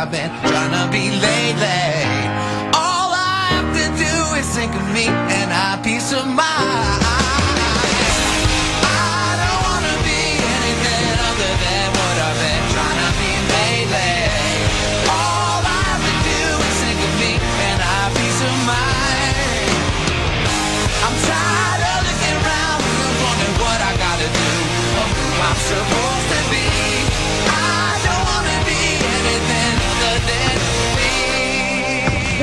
I've 0.00 0.12
been 0.12 0.30
trying 0.46 0.70
to 0.78 0.86
be 0.94 1.10
lately. 1.10 1.82
All 2.70 3.10
I 3.10 3.50
have 3.50 3.66
to 3.74 3.86
do 3.98 4.14
is 4.38 4.46
think 4.54 4.70
of 4.70 4.86
me 4.94 5.10
and 5.10 5.50
have 5.50 5.82
peace 5.82 6.12
of 6.14 6.22
mind. 6.22 7.02
I 8.86 9.34
don't 9.42 9.60
wanna 9.66 9.98
be 10.06 10.22
anything 10.38 11.18
other 11.18 11.52
than 11.66 11.86
what 11.98 12.14
I've 12.14 12.38
been 12.38 12.64
trying 12.78 13.00
to 13.02 13.10
be 13.18 13.32
lately. 13.58 14.14
All 15.10 15.66
I 15.66 15.82
have 15.90 16.04
to 16.06 16.14
do 16.30 16.42
is 16.62 16.74
think 16.78 17.00
of 17.02 17.14
me 17.18 17.32
and 17.66 17.78
have 17.82 18.14
peace 18.14 18.40
of 18.46 18.54
mind. 18.70 19.82
I'm 21.10 21.16
tired 21.26 21.82
of 21.90 22.06
and 22.06 22.38
wondering 22.46 23.56
what 23.66 23.80
I 23.82 23.92
gotta 23.98 24.28
do 24.30 24.50
who 25.10 25.26
I'm 25.42 26.07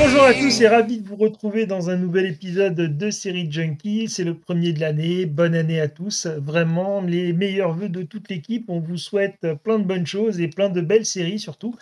Bonjour 0.08 0.22
à 0.22 0.34
tous 0.34 0.60
et 0.60 0.68
ravi 0.68 1.00
de 1.00 1.08
vous 1.08 1.16
retrouver 1.16 1.66
dans 1.66 1.90
un 1.90 1.96
nouvel 1.96 2.26
épisode 2.26 2.76
de 2.76 3.10
Série 3.10 3.50
Junkie. 3.50 4.08
C'est 4.08 4.22
le 4.22 4.38
premier 4.38 4.72
de 4.72 4.78
l'année. 4.78 5.26
Bonne 5.26 5.56
année 5.56 5.80
à 5.80 5.88
tous. 5.88 6.26
Vraiment, 6.26 7.00
les 7.00 7.32
meilleurs 7.32 7.72
vœux 7.72 7.88
de 7.88 8.04
toute 8.04 8.28
l'équipe. 8.28 8.66
On 8.70 8.78
vous 8.78 8.98
souhaite 8.98 9.54
plein 9.64 9.80
de 9.80 9.84
bonnes 9.84 10.06
choses 10.06 10.40
et 10.40 10.46
plein 10.46 10.68
de 10.68 10.80
belles 10.80 11.04
séries 11.04 11.40
surtout. 11.40 11.74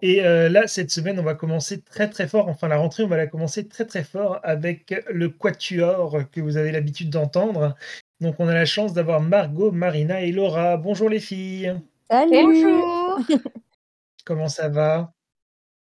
Et 0.00 0.24
euh, 0.24 0.48
là, 0.48 0.68
cette 0.68 0.92
semaine, 0.92 1.18
on 1.18 1.24
va 1.24 1.34
commencer 1.34 1.80
très 1.80 2.08
très 2.08 2.28
fort. 2.28 2.46
Enfin, 2.46 2.68
la 2.68 2.76
rentrée, 2.76 3.02
on 3.02 3.08
va 3.08 3.16
la 3.16 3.26
commencer 3.26 3.66
très 3.66 3.84
très 3.84 4.04
fort 4.04 4.38
avec 4.44 4.94
le 5.10 5.28
Quatuor 5.28 6.18
que 6.30 6.40
vous 6.40 6.58
avez 6.58 6.70
l'habitude 6.70 7.10
d'entendre. 7.10 7.74
Donc, 8.20 8.36
on 8.38 8.46
a 8.46 8.54
la 8.54 8.64
chance 8.64 8.92
d'avoir 8.92 9.20
Margot, 9.20 9.72
Marina 9.72 10.20
et 10.20 10.30
Laura. 10.30 10.76
Bonjour 10.76 11.08
les 11.08 11.20
filles. 11.20 11.74
Salut 12.08 12.30
Bonjour. 12.30 13.18
Comment 14.24 14.48
ça 14.48 14.68
va? 14.68 15.12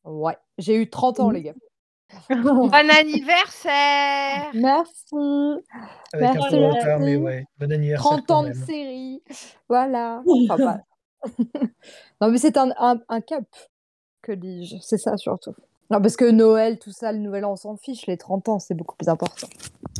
Ouais, 0.06 0.38
j'ai 0.58 0.78
eu 0.78 0.90
30 0.90 1.20
ans, 1.20 1.30
les 1.30 1.44
gars. 1.44 1.54
Bon 2.30 2.72
anniversaire. 2.74 4.50
Merci. 4.54 5.16
Avec 6.14 6.30
un 6.30 6.34
Merci, 6.34 6.50
peu 6.50 6.58
de 6.58 6.64
retard, 6.66 7.00
mais 7.00 7.16
ouais. 7.16 7.46
Bon 7.60 7.72
anniversaire 7.72 8.10
30 8.12 8.26
quand 8.28 8.34
ans 8.36 8.44
de 8.44 8.54
série. 8.54 9.22
Voilà. 9.70 10.22
Enfin, 10.50 10.58
pas- 10.58 10.82
non, 12.22 12.30
mais 12.32 12.38
c'est 12.38 12.58
un, 12.58 12.72
un, 12.78 13.00
un 13.10 13.22
cap, 13.22 13.44
que 14.22 14.32
dis-je. 14.32 14.78
C'est 14.82 14.98
ça 14.98 15.16
surtout. 15.18 15.54
Non, 15.90 16.02
parce 16.02 16.16
que 16.18 16.26
Noël, 16.30 16.80
tout 16.80 16.92
ça, 16.92 17.12
le 17.12 17.20
nouvel 17.20 17.46
an, 17.46 17.54
on 17.54 17.56
s'en 17.56 17.78
fiche. 17.78 18.08
Les 18.08 18.18
30 18.18 18.50
ans, 18.50 18.60
c'est 18.60 18.74
beaucoup 18.74 18.96
plus 18.96 19.10
important. 19.10 19.48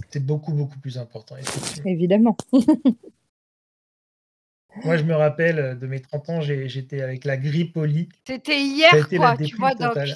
C'est 0.10 0.26
beaucoup 0.26 0.54
beaucoup 0.54 0.80
plus 0.80 0.98
important. 0.98 1.36
effectivement. 1.38 1.90
Évidemment. 1.90 2.38
Moi, 4.84 4.98
je 4.98 5.04
me 5.04 5.14
rappelle 5.14 5.60
euh, 5.60 5.76
de 5.76 5.86
mes 5.86 6.00
30 6.00 6.30
ans, 6.30 6.42
j'étais 6.42 7.02
avec 7.02 7.26
la 7.26 7.38
grippe 7.38 7.78
au 7.78 7.86
lit. 7.86 8.10
C'était 8.26 8.60
hier, 8.60 9.08
quoi. 9.10 9.38
Tu 9.38 9.56
vois, 9.56 9.72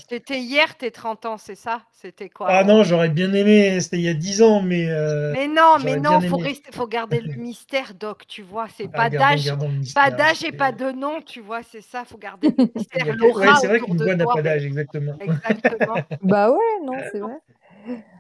c'était 0.09 0.39
hier 0.39 0.75
tes 0.75 0.91
30 0.91 1.25
ans, 1.25 1.37
c'est 1.37 1.55
ça? 1.55 1.81
C'était 1.93 2.29
quoi? 2.29 2.47
Ah 2.49 2.63
non, 2.63 2.83
j'aurais 2.83 3.09
bien 3.09 3.33
aimé, 3.33 3.79
c'était 3.79 3.97
il 3.97 4.03
y 4.03 4.09
a 4.09 4.13
10 4.13 4.41
ans, 4.41 4.61
mais 4.61 4.89
euh, 4.89 5.33
Mais 5.33 5.47
non, 5.47 5.77
mais 5.83 5.97
non, 5.97 6.21
faut, 6.21 6.37
rester, 6.37 6.71
faut 6.71 6.87
garder 6.87 7.21
le 7.21 7.35
mystère, 7.35 7.93
Doc, 7.93 8.25
tu 8.27 8.41
vois. 8.41 8.67
C'est 8.75 8.89
ah, 8.93 8.97
pas 8.97 9.09
d'âge, 9.09 9.51
pas 9.93 10.11
d'âge 10.11 10.43
et 10.43 10.51
pas 10.51 10.71
de 10.71 10.91
nom, 10.91 11.21
tu 11.21 11.41
vois, 11.41 11.61
c'est 11.63 11.81
ça, 11.81 12.03
faut 12.05 12.17
garder 12.17 12.49
le 12.57 12.69
mystère. 12.75 13.07
Ouais, 13.07 13.47
c'est 13.61 13.67
vrai 13.67 13.79
qu'une 13.79 13.97
de 13.97 14.03
voix 14.03 14.15
n'a 14.15 14.25
pas 14.25 14.41
d'âge, 14.41 14.65
exactement. 14.65 15.17
Exactement. 15.19 15.95
bah 16.21 16.51
ouais, 16.51 16.85
non, 16.85 16.97
c'est 17.11 17.19
vrai. 17.19 17.37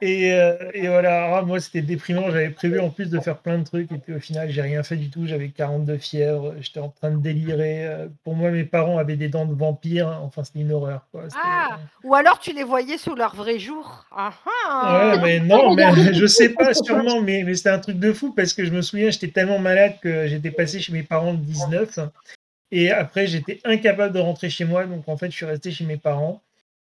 Et, 0.01 0.31
euh, 0.31 0.55
et 0.73 0.87
voilà, 0.87 1.37
ah, 1.37 1.41
moi 1.41 1.59
c'était 1.59 1.81
déprimant, 1.81 2.29
j'avais 2.29 2.51
prévu 2.51 2.79
en 2.79 2.89
plus 2.89 3.09
de 3.09 3.19
faire 3.19 3.39
plein 3.39 3.57
de 3.57 3.63
trucs, 3.63 3.91
et 3.91 3.97
puis 3.97 4.13
au 4.13 4.19
final 4.19 4.49
j'ai 4.49 4.61
rien 4.61 4.83
fait 4.83 4.95
du 4.95 5.09
tout, 5.09 5.25
j'avais 5.25 5.49
42 5.49 5.97
fièvre, 5.97 6.53
j'étais 6.59 6.79
en 6.79 6.89
train 6.89 7.11
de 7.11 7.17
délirer. 7.17 7.85
euh, 7.85 8.07
Pour 8.23 8.35
moi, 8.35 8.51
mes 8.51 8.63
parents 8.63 8.97
avaient 8.97 9.15
des 9.15 9.27
dents 9.27 9.45
de 9.45 9.55
vampire, 9.55 10.07
enfin 10.21 10.43
c'était 10.43 10.59
une 10.59 10.71
horreur. 10.71 11.07
Quoi. 11.11 11.23
Ah, 11.35 11.79
ou 12.03 12.13
alors 12.13 12.39
tu 12.39 12.53
les 12.53 12.63
voyais 12.63 12.97
sous 12.97 13.15
leur 13.15 13.35
vrai 13.35 13.57
jour. 13.57 14.05
Ah 14.11 14.29
euh, 14.29 14.49
ah. 14.67 15.11
Ouais, 15.15 15.21
mais 15.21 15.39
non, 15.45 15.73
mais 15.73 15.85
je 16.13 16.25
sais 16.27 16.49
pas 16.49 16.73
sûrement, 16.73 17.21
mais, 17.21 17.43
mais 17.43 17.55
c'était 17.55 17.69
un 17.69 17.79
truc 17.79 17.97
de 17.99 18.13
fou 18.13 18.33
parce 18.33 18.53
que 18.53 18.65
je 18.65 18.71
me 18.71 18.81
souviens, 18.81 19.09
j'étais 19.09 19.29
tellement 19.29 19.59
malade 19.59 19.95
que 20.01 20.27
j'étais 20.27 20.51
passé 20.51 20.79
chez 20.79 20.93
mes 20.93 21.03
parents 21.03 21.31
le 21.31 21.37
19 21.39 21.99
et 22.71 22.91
après 22.91 23.27
j'étais 23.27 23.59
incapable 23.63 24.13
de 24.13 24.19
rentrer 24.19 24.49
chez 24.49 24.65
moi, 24.65 24.85
donc 24.85 25.07
en 25.07 25.17
fait 25.17 25.31
je 25.31 25.35
suis 25.35 25.45
resté 25.45 25.71
chez 25.71 25.85
mes 25.85 25.97
parents 25.97 26.43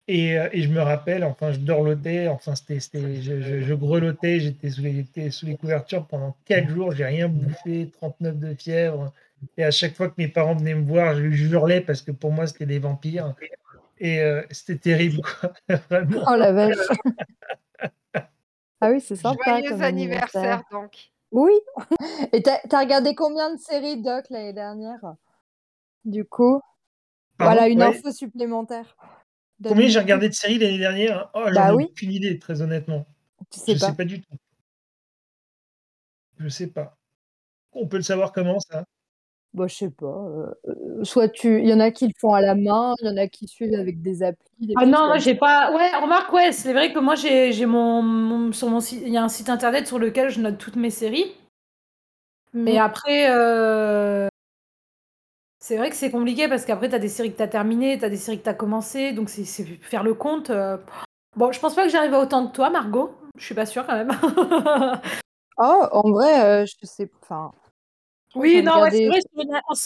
et, 0.08 0.38
euh, 0.40 0.50
et 0.54 0.62
je 0.64 0.70
me 0.70 0.82
rappelle, 0.82 1.24
enfin 1.24 1.52
je 1.52 1.60
dorlotais, 1.60 2.28
enfin 2.28 2.56
c'était, 2.56 2.80
c'était, 2.80 3.22
je, 3.22 3.42
je, 3.42 3.62
je 3.62 3.74
grelottais, 3.74 4.40
j'étais 4.40 4.70
sous 4.70 4.82
les, 4.82 4.94
j'étais 4.96 5.30
sous 5.32 5.46
les 5.46 5.58
couvertures 5.58 6.06
pendant 6.08 6.36
4 6.46 6.70
jours, 6.70 6.92
j'ai 6.94 7.06
rien 7.06 7.28
bouffé, 7.28 7.90
39 7.92 8.38
de 8.38 8.54
fièvre 8.56 9.14
et 9.58 9.64
à 9.64 9.72
chaque 9.72 9.96
fois 9.96 10.08
que 10.10 10.16
mes 10.18 10.28
parents 10.28 10.56
venaient 10.56 10.76
me 10.76 10.86
voir, 10.86 11.16
je 11.16 11.46
hurlais 11.46 11.82
parce 11.82 12.02
que 12.02 12.12
pour 12.12 12.32
moi 12.32 12.48
c'était 12.48 12.66
des 12.66 12.80
vampires 12.80 13.36
et 14.00 14.20
euh, 14.22 14.42
c'était 14.52 14.78
terrible 14.78 15.22
quoi, 15.22 15.54
vraiment. 15.90 16.24
Oh 16.32 16.36
la 16.36 16.52
vache. 16.54 16.78
ah 18.82 18.92
oui, 18.92 19.02
c'est 19.02 19.16
sympa 19.16 19.44
Joyeux 19.46 19.70
comme 19.70 19.82
anniversaire, 19.82 20.42
anniversaire. 20.44 20.64
donc. 20.72 21.12
Oui. 21.32 21.52
Et 22.34 22.42
t'as 22.42 22.60
t'as 22.70 22.80
regardé 22.80 23.14
combien 23.16 23.54
de 23.54 23.60
séries, 23.60 24.02
Doc, 24.02 24.26
l'année 24.30 24.54
dernière? 24.54 25.16
Du 26.06 26.24
coup, 26.24 26.62
Pardon? 27.38 27.54
voilà 27.54 27.68
une 27.68 27.80
Ouais. 27.80 27.88
info 27.88 28.12
supplémentaire. 28.12 28.96
Combien 29.64 29.88
j'ai 29.88 30.00
regardé 30.00 30.30
de 30.30 30.34
séries 30.34 30.58
l'année 30.60 30.78
dernière 30.78 31.30
Oh, 31.34 31.46
j'en 31.48 31.54
Bah 31.54 31.70
ai 31.72 31.76
oui. 31.76 31.86
aucune 31.86 32.12
idée, 32.12 32.38
très 32.40 32.62
honnêtement. 32.62 33.06
Tu 33.52 33.60
Je 33.60 33.66
sais 33.66 33.80
sais 33.80 33.92
pas. 33.92 33.94
pas 33.94 34.06
du 34.06 34.22
tout. 34.22 34.36
Je 36.38 36.48
sais 36.50 36.68
pas. 36.68 36.96
On 37.74 37.88
peut 37.88 37.98
le 37.98 38.04
savoir 38.04 38.32
comment 38.32 38.60
ça? 38.60 38.86
Bah, 39.54 39.66
je 39.68 39.76
sais 39.76 39.90
pas. 39.90 40.06
euh, 40.68 41.04
soit 41.04 41.30
tu, 41.30 41.60
il 41.62 41.68
y 41.68 41.74
en 41.74 41.80
a 41.80 41.90
qui 41.92 42.06
le 42.08 42.14
font 42.20 42.34
à 42.34 42.42
la 42.42 42.54
main, 42.54 42.94
il 43.02 43.08
y 43.08 43.10
en 43.10 43.18
a 43.18 43.28
qui 43.28 43.48
suivent 43.48 43.74
avec 43.74 44.02
des 44.02 44.22
applis, 44.22 44.68
des 44.68 44.74
Ah 44.78 44.86
non, 44.86 45.14
j'ai 45.18 45.36
pas. 45.36 45.74
Ouais, 45.74 45.90
remarque, 45.96 46.32
ouais, 46.34 46.52
c'est 46.52 46.74
vrai 46.74 46.94
que 46.94 47.00
moi 47.00 47.16
j'ai 47.16 47.52
j'ai 47.54 47.66
mon, 47.66 48.02
mon- 48.04 48.52
sur 48.52 48.70
mon 48.70 48.80
site, 48.80 49.02
il 49.06 49.12
y 49.14 49.18
a 49.18 49.24
un 49.24 49.30
site 49.30 49.50
internet 49.50 49.88
sur 49.88 49.98
lequel 50.00 50.30
je 50.30 50.40
note 50.42 50.58
toutes 50.60 50.76
mes 50.76 50.92
séries. 50.92 51.34
Mais 52.54 52.76
Mm. 52.76 52.82
après, 52.82 53.30
euh, 53.32 54.28
c'est 55.68 55.76
vrai 55.76 55.90
que 55.90 55.98
c'est 55.98 56.10
compliqué 56.12 56.48
parce 56.48 56.64
qu'après 56.64 56.88
t'as 56.88 56.98
des 56.98 57.10
séries 57.10 57.34
que 57.34 57.38
t'as 57.38 57.48
terminées, 57.50 57.98
t'as 57.98 58.08
des 58.08 58.16
séries 58.16 58.40
que 58.40 58.44
t'as 58.46 58.54
commencé, 58.54 59.12
donc 59.12 59.30
c'est 59.30 59.44
c'est 59.44 59.66
faire 59.66 60.02
le 60.02 60.14
compte. 60.14 60.50
euh, 60.50 60.78
Bon, 61.36 61.52
je 61.52 61.60
pense 61.60 61.76
pas 61.76 61.84
que 61.84 61.90
j'arrive 61.90 62.14
à 62.14 62.22
autant 62.22 62.48
que 62.48 62.54
toi, 62.56 62.70
Margot. 62.70 63.12
Je 63.38 63.44
suis 63.46 63.54
pas 63.54 63.66
sûre 63.66 63.86
quand 63.86 63.94
même. 63.96 64.10
Oh, 65.60 65.86
en 65.92 66.12
vrai, 66.12 66.40
euh, 66.46 66.66
je 66.68 66.86
sais. 66.88 67.10
Enfin, 67.22 67.52
Oui, 68.36 68.62
non, 68.64 68.80
ouais, 68.82 68.92
c'est 68.92 69.08
regardé. 69.08 69.08
vrai, 69.08 69.20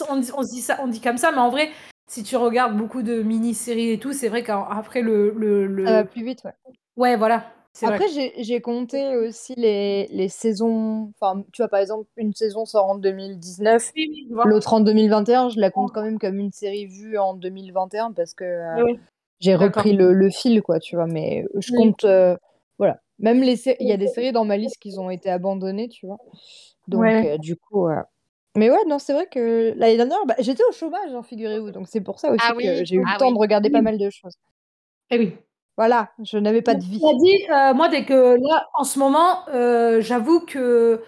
on, 0.09 0.17
dit- 0.17 0.31
on 0.37 0.43
se 0.43 0.49
dit 0.49 0.61
ça, 0.61 0.77
on 0.83 0.87
dit 0.87 0.99
comme 1.01 1.17
ça, 1.17 1.31
mais 1.31 1.37
en 1.39 1.49
vrai, 1.49 1.71
si 2.07 2.23
tu 2.23 2.35
regardes 2.35 2.77
beaucoup 2.77 3.01
de 3.01 3.23
mini-séries 3.23 3.91
et 3.91 3.97
tout, 3.99 4.11
c'est 4.13 4.27
vrai 4.29 4.43
qu'après 4.43 5.01
le, 5.01 5.31
le, 5.35 5.65
le- 5.65 5.85
Ça 5.85 5.91
va 5.93 6.03
plus 6.03 6.23
vite, 6.25 6.43
ouais. 6.43 6.53
Ouais, 6.97 7.15
voilà. 7.15 7.45
C'est. 7.73 7.85
Après, 7.85 8.07
j'ai 8.09 8.33
j'ai 8.43 8.61
compté 8.61 9.15
aussi 9.15 9.53
les, 9.57 10.07
les 10.07 10.29
saisons. 10.29 11.11
Enfin, 11.19 11.43
tu 11.51 11.61
vois, 11.61 11.69
par 11.69 11.79
exemple, 11.79 12.07
une 12.17 12.33
saison 12.33 12.65
sort 12.65 12.85
en 12.89 12.95
2019, 12.95 13.91
Oui, 13.95 14.07
oui, 14.09 14.27
je 14.43 14.47
l'autre 14.49 14.73
en 14.73 14.79
2021. 14.81 15.49
Je 15.49 15.59
la 15.59 15.71
compte 15.71 15.91
quand 15.93 16.03
même 16.03 16.19
comme 16.19 16.39
une 16.39 16.51
série 16.51 16.85
vue 16.85 17.17
en 17.17 17.33
2021 17.33 18.11
parce 18.11 18.33
que 18.33 18.43
euh, 18.43 18.83
j'ai 19.39 19.53
D'accord. 19.53 19.67
repris 19.83 19.93
le, 19.93 20.13
le 20.13 20.29
fil, 20.29 20.61
quoi, 20.61 20.79
tu 20.79 20.95
vois. 20.95 21.07
Mais 21.07 21.45
je 21.59 21.71
Oui. 21.71 21.77
compte. 21.77 22.03
euh, 22.05 22.35
voilà. 22.77 22.99
Même 23.19 23.41
les 23.41 23.55
sé- 23.55 23.77
il 23.79 23.87
y 23.87 23.91
a 23.91 23.97
des 23.97 24.07
séries 24.07 24.31
dans 24.31 24.45
ma 24.45 24.57
liste 24.57 24.77
qui 24.79 24.97
ont 24.97 25.09
été 25.09 25.29
abandonnées, 25.29 25.89
tu 25.89 26.07
vois. 26.07 26.17
Donc, 26.87 27.01
Ouais. 27.01 27.31
euh, 27.33 27.37
du 27.37 27.55
coup. 27.55 27.87
euh, 27.87 28.01
Mais 28.55 28.69
ouais, 28.69 28.83
non, 28.87 28.99
c'est 28.99 29.13
vrai 29.13 29.27
que 29.31 29.73
l'année 29.77 29.97
dernière, 29.97 30.25
bah, 30.25 30.35
j'étais 30.39 30.63
au 30.67 30.71
chômage, 30.73 31.13
hein, 31.13 31.23
figurez-vous. 31.23 31.71
Donc, 31.71 31.87
c'est 31.87 32.01
pour 32.01 32.19
ça 32.19 32.31
aussi 32.31 32.39
Ah 32.45 32.53
que 32.53 32.57
oui, 32.57 32.85
j'ai 32.85 32.95
eu 32.95 33.03
ah 33.07 33.13
le 33.13 33.19
temps 33.19 33.27
oui. 33.27 33.33
de 33.35 33.39
regarder 33.39 33.69
pas 33.69 33.81
mal 33.81 33.97
de 33.97 34.09
choses. 34.09 34.33
Eh 35.11 35.19
oui. 35.19 35.33
Voilà, 35.77 36.11
je 36.23 36.37
n'avais 36.37 36.61
pas 36.61 36.75
de 36.75 36.83
vie. 36.83 36.99
Dit, 36.99 37.47
euh, 37.49 37.73
moi, 37.73 37.89
dès 37.89 38.05
que 38.05 38.35
là, 38.35 38.69
en 38.73 38.83
ce 38.83 38.99
moment, 38.99 39.47
euh, 39.49 40.01
j'avoue 40.01 40.41
que, 40.41 41.01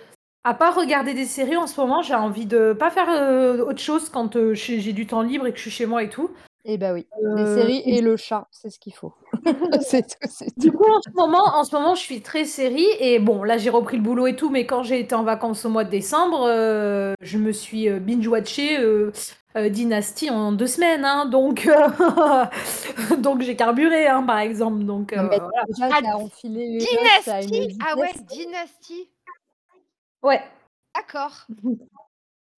à 0.43 0.53
part 0.53 0.75
regarder 0.75 1.13
des 1.13 1.25
séries, 1.25 1.57
en 1.57 1.67
ce 1.67 1.79
moment, 1.79 2.01
j'ai 2.01 2.15
envie 2.15 2.45
de 2.45 2.73
pas 2.73 2.89
faire 2.89 3.09
euh, 3.09 3.65
autre 3.65 3.81
chose 3.81 4.09
quand 4.09 4.53
j'ai 4.53 4.93
du 4.93 5.05
temps 5.05 5.21
libre 5.21 5.47
et 5.47 5.51
que 5.51 5.57
je 5.57 5.63
suis 5.63 5.71
chez 5.71 5.85
moi 5.85 6.03
et 6.03 6.09
tout. 6.09 6.31
Eh 6.65 6.77
bah 6.77 6.93
oui, 6.93 7.07
les 7.35 7.45
séries 7.45 7.83
et 7.85 8.01
le 8.01 8.15
chat, 8.15 8.47
c'est 8.51 8.69
ce 8.69 8.79
qu'il 8.79 8.93
faut. 8.93 9.13
c'est 9.81 10.03
tout, 10.03 10.27
c'est 10.29 10.57
Du 10.57 10.71
tout. 10.71 10.77
coup, 10.77 10.85
en 10.91 11.01
ce 11.01 11.09
moment, 11.15 11.43
en 11.55 11.63
ce 11.63 11.75
moment, 11.75 11.95
je 11.95 12.01
suis 12.01 12.21
très 12.21 12.45
série 12.45 12.87
et 12.99 13.19
bon, 13.19 13.43
là, 13.43 13.57
j'ai 13.57 13.69
repris 13.69 13.97
le 13.97 14.03
boulot 14.03 14.27
et 14.27 14.35
tout, 14.35 14.49
mais 14.49 14.65
quand 14.65 14.83
j'ai 14.83 14.99
été 14.99 15.15
en 15.15 15.23
vacances 15.23 15.65
au 15.65 15.69
mois 15.69 15.83
de 15.83 15.89
décembre, 15.89 16.45
euh, 16.47 17.13
je 17.21 17.37
me 17.37 17.51
suis 17.51 17.89
euh, 17.89 17.99
binge-watché 17.99 18.79
euh, 18.79 19.11
euh, 19.55 19.69
Dynasty 19.69 20.29
en 20.29 20.51
deux 20.51 20.67
semaines, 20.67 21.05
hein, 21.05 21.25
donc 21.25 21.67
euh, 21.67 22.45
donc 23.17 23.41
j'ai 23.41 23.55
carburé, 23.55 24.07
hein, 24.07 24.23
par 24.23 24.39
exemple. 24.39 24.83
Donc 24.83 25.13
Non, 25.13 25.23
euh, 25.23 25.27
mais 25.29 25.37
voilà. 25.39 25.63
déjà, 25.67 25.89
Ah, 25.93 25.99
t'as 26.01 26.15
enfilé 26.15 26.65
une 26.65 26.77
Dynasty 26.79 27.77
Ah 27.87 27.97
ouais. 27.97 28.11
Dynasty. 28.29 29.09
Ouais. 30.23 30.41
D'accord. 30.95 31.47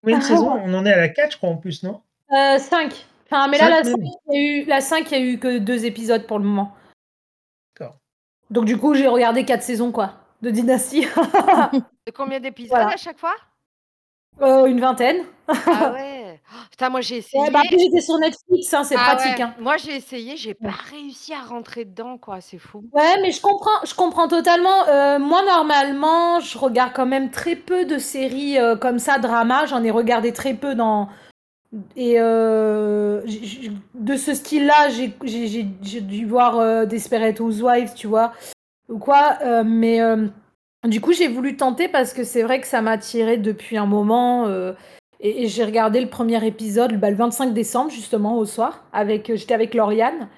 Combien 0.03 0.19
de 0.19 0.23
saisons 0.23 0.51
On 0.63 0.73
en 0.73 0.85
est 0.85 0.93
à 0.93 0.97
la 0.97 1.09
4, 1.09 1.31
je 1.33 1.37
crois, 1.37 1.49
en 1.49 1.57
plus, 1.57 1.83
non? 1.83 2.01
Euh, 2.31 2.59
5. 2.59 3.05
Enfin, 3.25 3.47
mais 3.47 3.57
là, 3.57 3.69
la 3.69 3.83
5, 3.83 3.97
même. 3.97 4.07
il 4.27 4.33
y 4.33 4.37
a 4.37 4.41
eu, 4.61 4.65
la 4.65 4.81
5, 4.81 5.11
il 5.11 5.17
y 5.17 5.21
a 5.21 5.23
eu 5.25 5.39
que 5.39 5.57
deux 5.57 5.85
épisodes 5.85 6.25
pour 6.27 6.39
le 6.39 6.45
moment. 6.45 6.73
D'accord. 7.77 7.95
Donc, 8.49 8.65
du 8.65 8.77
coup, 8.77 8.93
j'ai 8.93 9.07
regardé 9.07 9.45
quatre 9.45 9.63
saisons, 9.63 9.91
quoi, 9.91 10.13
de 10.41 10.49
Dynasty. 10.51 11.05
De 12.07 12.11
combien 12.11 12.39
d'épisodes 12.39 12.69
Voilà. 12.77 12.93
à 12.93 12.97
chaque 12.97 13.17
fois? 13.17 13.33
Euh, 14.41 14.65
une 14.65 14.79
vingtaine. 14.79 15.23
Ah 15.47 15.91
ouais. 15.93 16.39
Oh, 16.51 16.57
Putain, 16.69 16.89
moi 16.89 17.01
j'ai 17.01 17.17
essayé. 17.17 17.41
Ouais, 17.41 17.49
bah, 17.51 17.61
après 17.63 17.79
j'étais 17.79 18.01
sur 18.01 18.17
Netflix, 18.19 18.73
hein, 18.73 18.83
c'est 18.83 18.95
Ah 18.97 19.15
pratique, 19.15 19.37
ouais, 19.37 19.41
hein. 19.41 19.55
moi 19.59 19.77
j'ai 19.77 19.95
essayé, 19.95 20.35
j'ai 20.37 20.53
pas 20.53 20.69
réussi 20.91 21.33
à 21.33 21.41
rentrer 21.41 21.85
dedans 21.85 22.17
quoi, 22.17 22.41
c'est 22.41 22.57
fou. 22.59 22.83
Ouais, 22.91 23.15
mais 23.21 23.31
je 23.31 23.41
comprends 23.41 23.83
je 23.85 23.95
comprends 23.95 24.27
totalement, 24.27 24.87
heu, 24.89 25.19
moi 25.19 25.41
normalement, 25.45 26.39
je 26.41 26.57
regarde 26.57 26.91
quand 26.93 27.05
même 27.05 27.31
très 27.31 27.55
peu 27.55 27.85
de 27.85 27.97
séries, 27.97 28.59
heu, 28.59 28.75
comme 28.75 28.99
ça, 28.99 29.17
drama, 29.19 29.65
j'en 29.65 29.83
ai 29.83 29.89
regardé 29.91 30.33
très 30.33 30.53
peu 30.53 30.75
dans 30.75 31.07
et 31.95 32.15
j 33.25 33.71
de 33.93 34.15
ce 34.15 34.33
style-là, 34.33 34.89
j'ai 34.89 36.01
dû 36.01 36.25
voir, 36.25 36.59
heu, 36.59 36.85
Desperate 36.85 37.39
Housewives, 37.39 37.93
tu 37.95 38.07
vois? 38.07 38.33
Ou 38.89 38.97
quoi, 38.99 39.37
heu, 39.43 39.63
mais 39.63 39.95
hem, 39.97 40.31
du 40.85 41.01
coup, 41.01 41.13
j'ai 41.13 41.27
voulu 41.27 41.57
tenter 41.57 41.87
parce 41.87 42.13
que 42.13 42.23
c'est 42.23 42.43
vrai 42.43 42.61
que 42.61 42.67
ça 42.67 42.81
m'attirait 42.81 43.37
depuis 43.37 43.77
un 43.77 43.85
moment, 43.87 44.47
et 45.19 45.47
j'ai 45.47 45.63
regardé 45.63 46.01
le 46.01 46.09
premier 46.09 46.45
épisode, 46.45 46.99
bah, 46.99 47.09
le 47.09 47.15
25 47.15 47.53
décembre 47.53 47.89
justement 47.89 48.37
au 48.37 48.45
soir 48.45 48.83
avec, 48.93 49.31
j'étais 49.35 49.53
avec 49.53 49.73
Lauriane. 49.73 50.29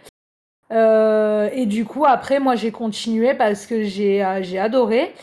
Et 0.72 1.66
du 1.66 1.86
coup 1.86 2.06
après 2.06 2.40
moi 2.40 2.56
j'ai 2.56 2.72
continué 2.72 3.34
parce 3.34 3.66
que 3.66 3.84
j'ai 3.84 4.22
adoré. 4.22 5.14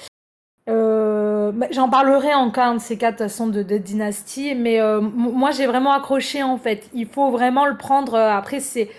Bah, 1.55 1.67
j'en 1.71 1.89
parlerai 1.89 2.35
encore 2.35 2.65
un 2.65 2.75
de 2.75 2.81
ces 2.81 2.99
4 2.99 3.15
de 3.15 3.19
toute 3.25 3.29
façon 3.31 3.47
de 3.47 3.63
de 3.63 3.79
Dynasty, 3.79 4.55
mais 4.55 4.81
heu, 4.81 4.99
m 4.99 5.13
moi 5.15 5.51
j'ai 5.53 5.67
vraiment 5.67 5.93
accroché 5.93 6.43
en 6.43 6.57
fait. 6.59 6.89
Il 6.95 7.07
faut 7.07 7.31
vraiment 7.31 7.67
le 7.67 7.77
prendre, 7.77 8.15
heu, 8.15 8.21
après 8.21 8.61
c'est 8.61 8.91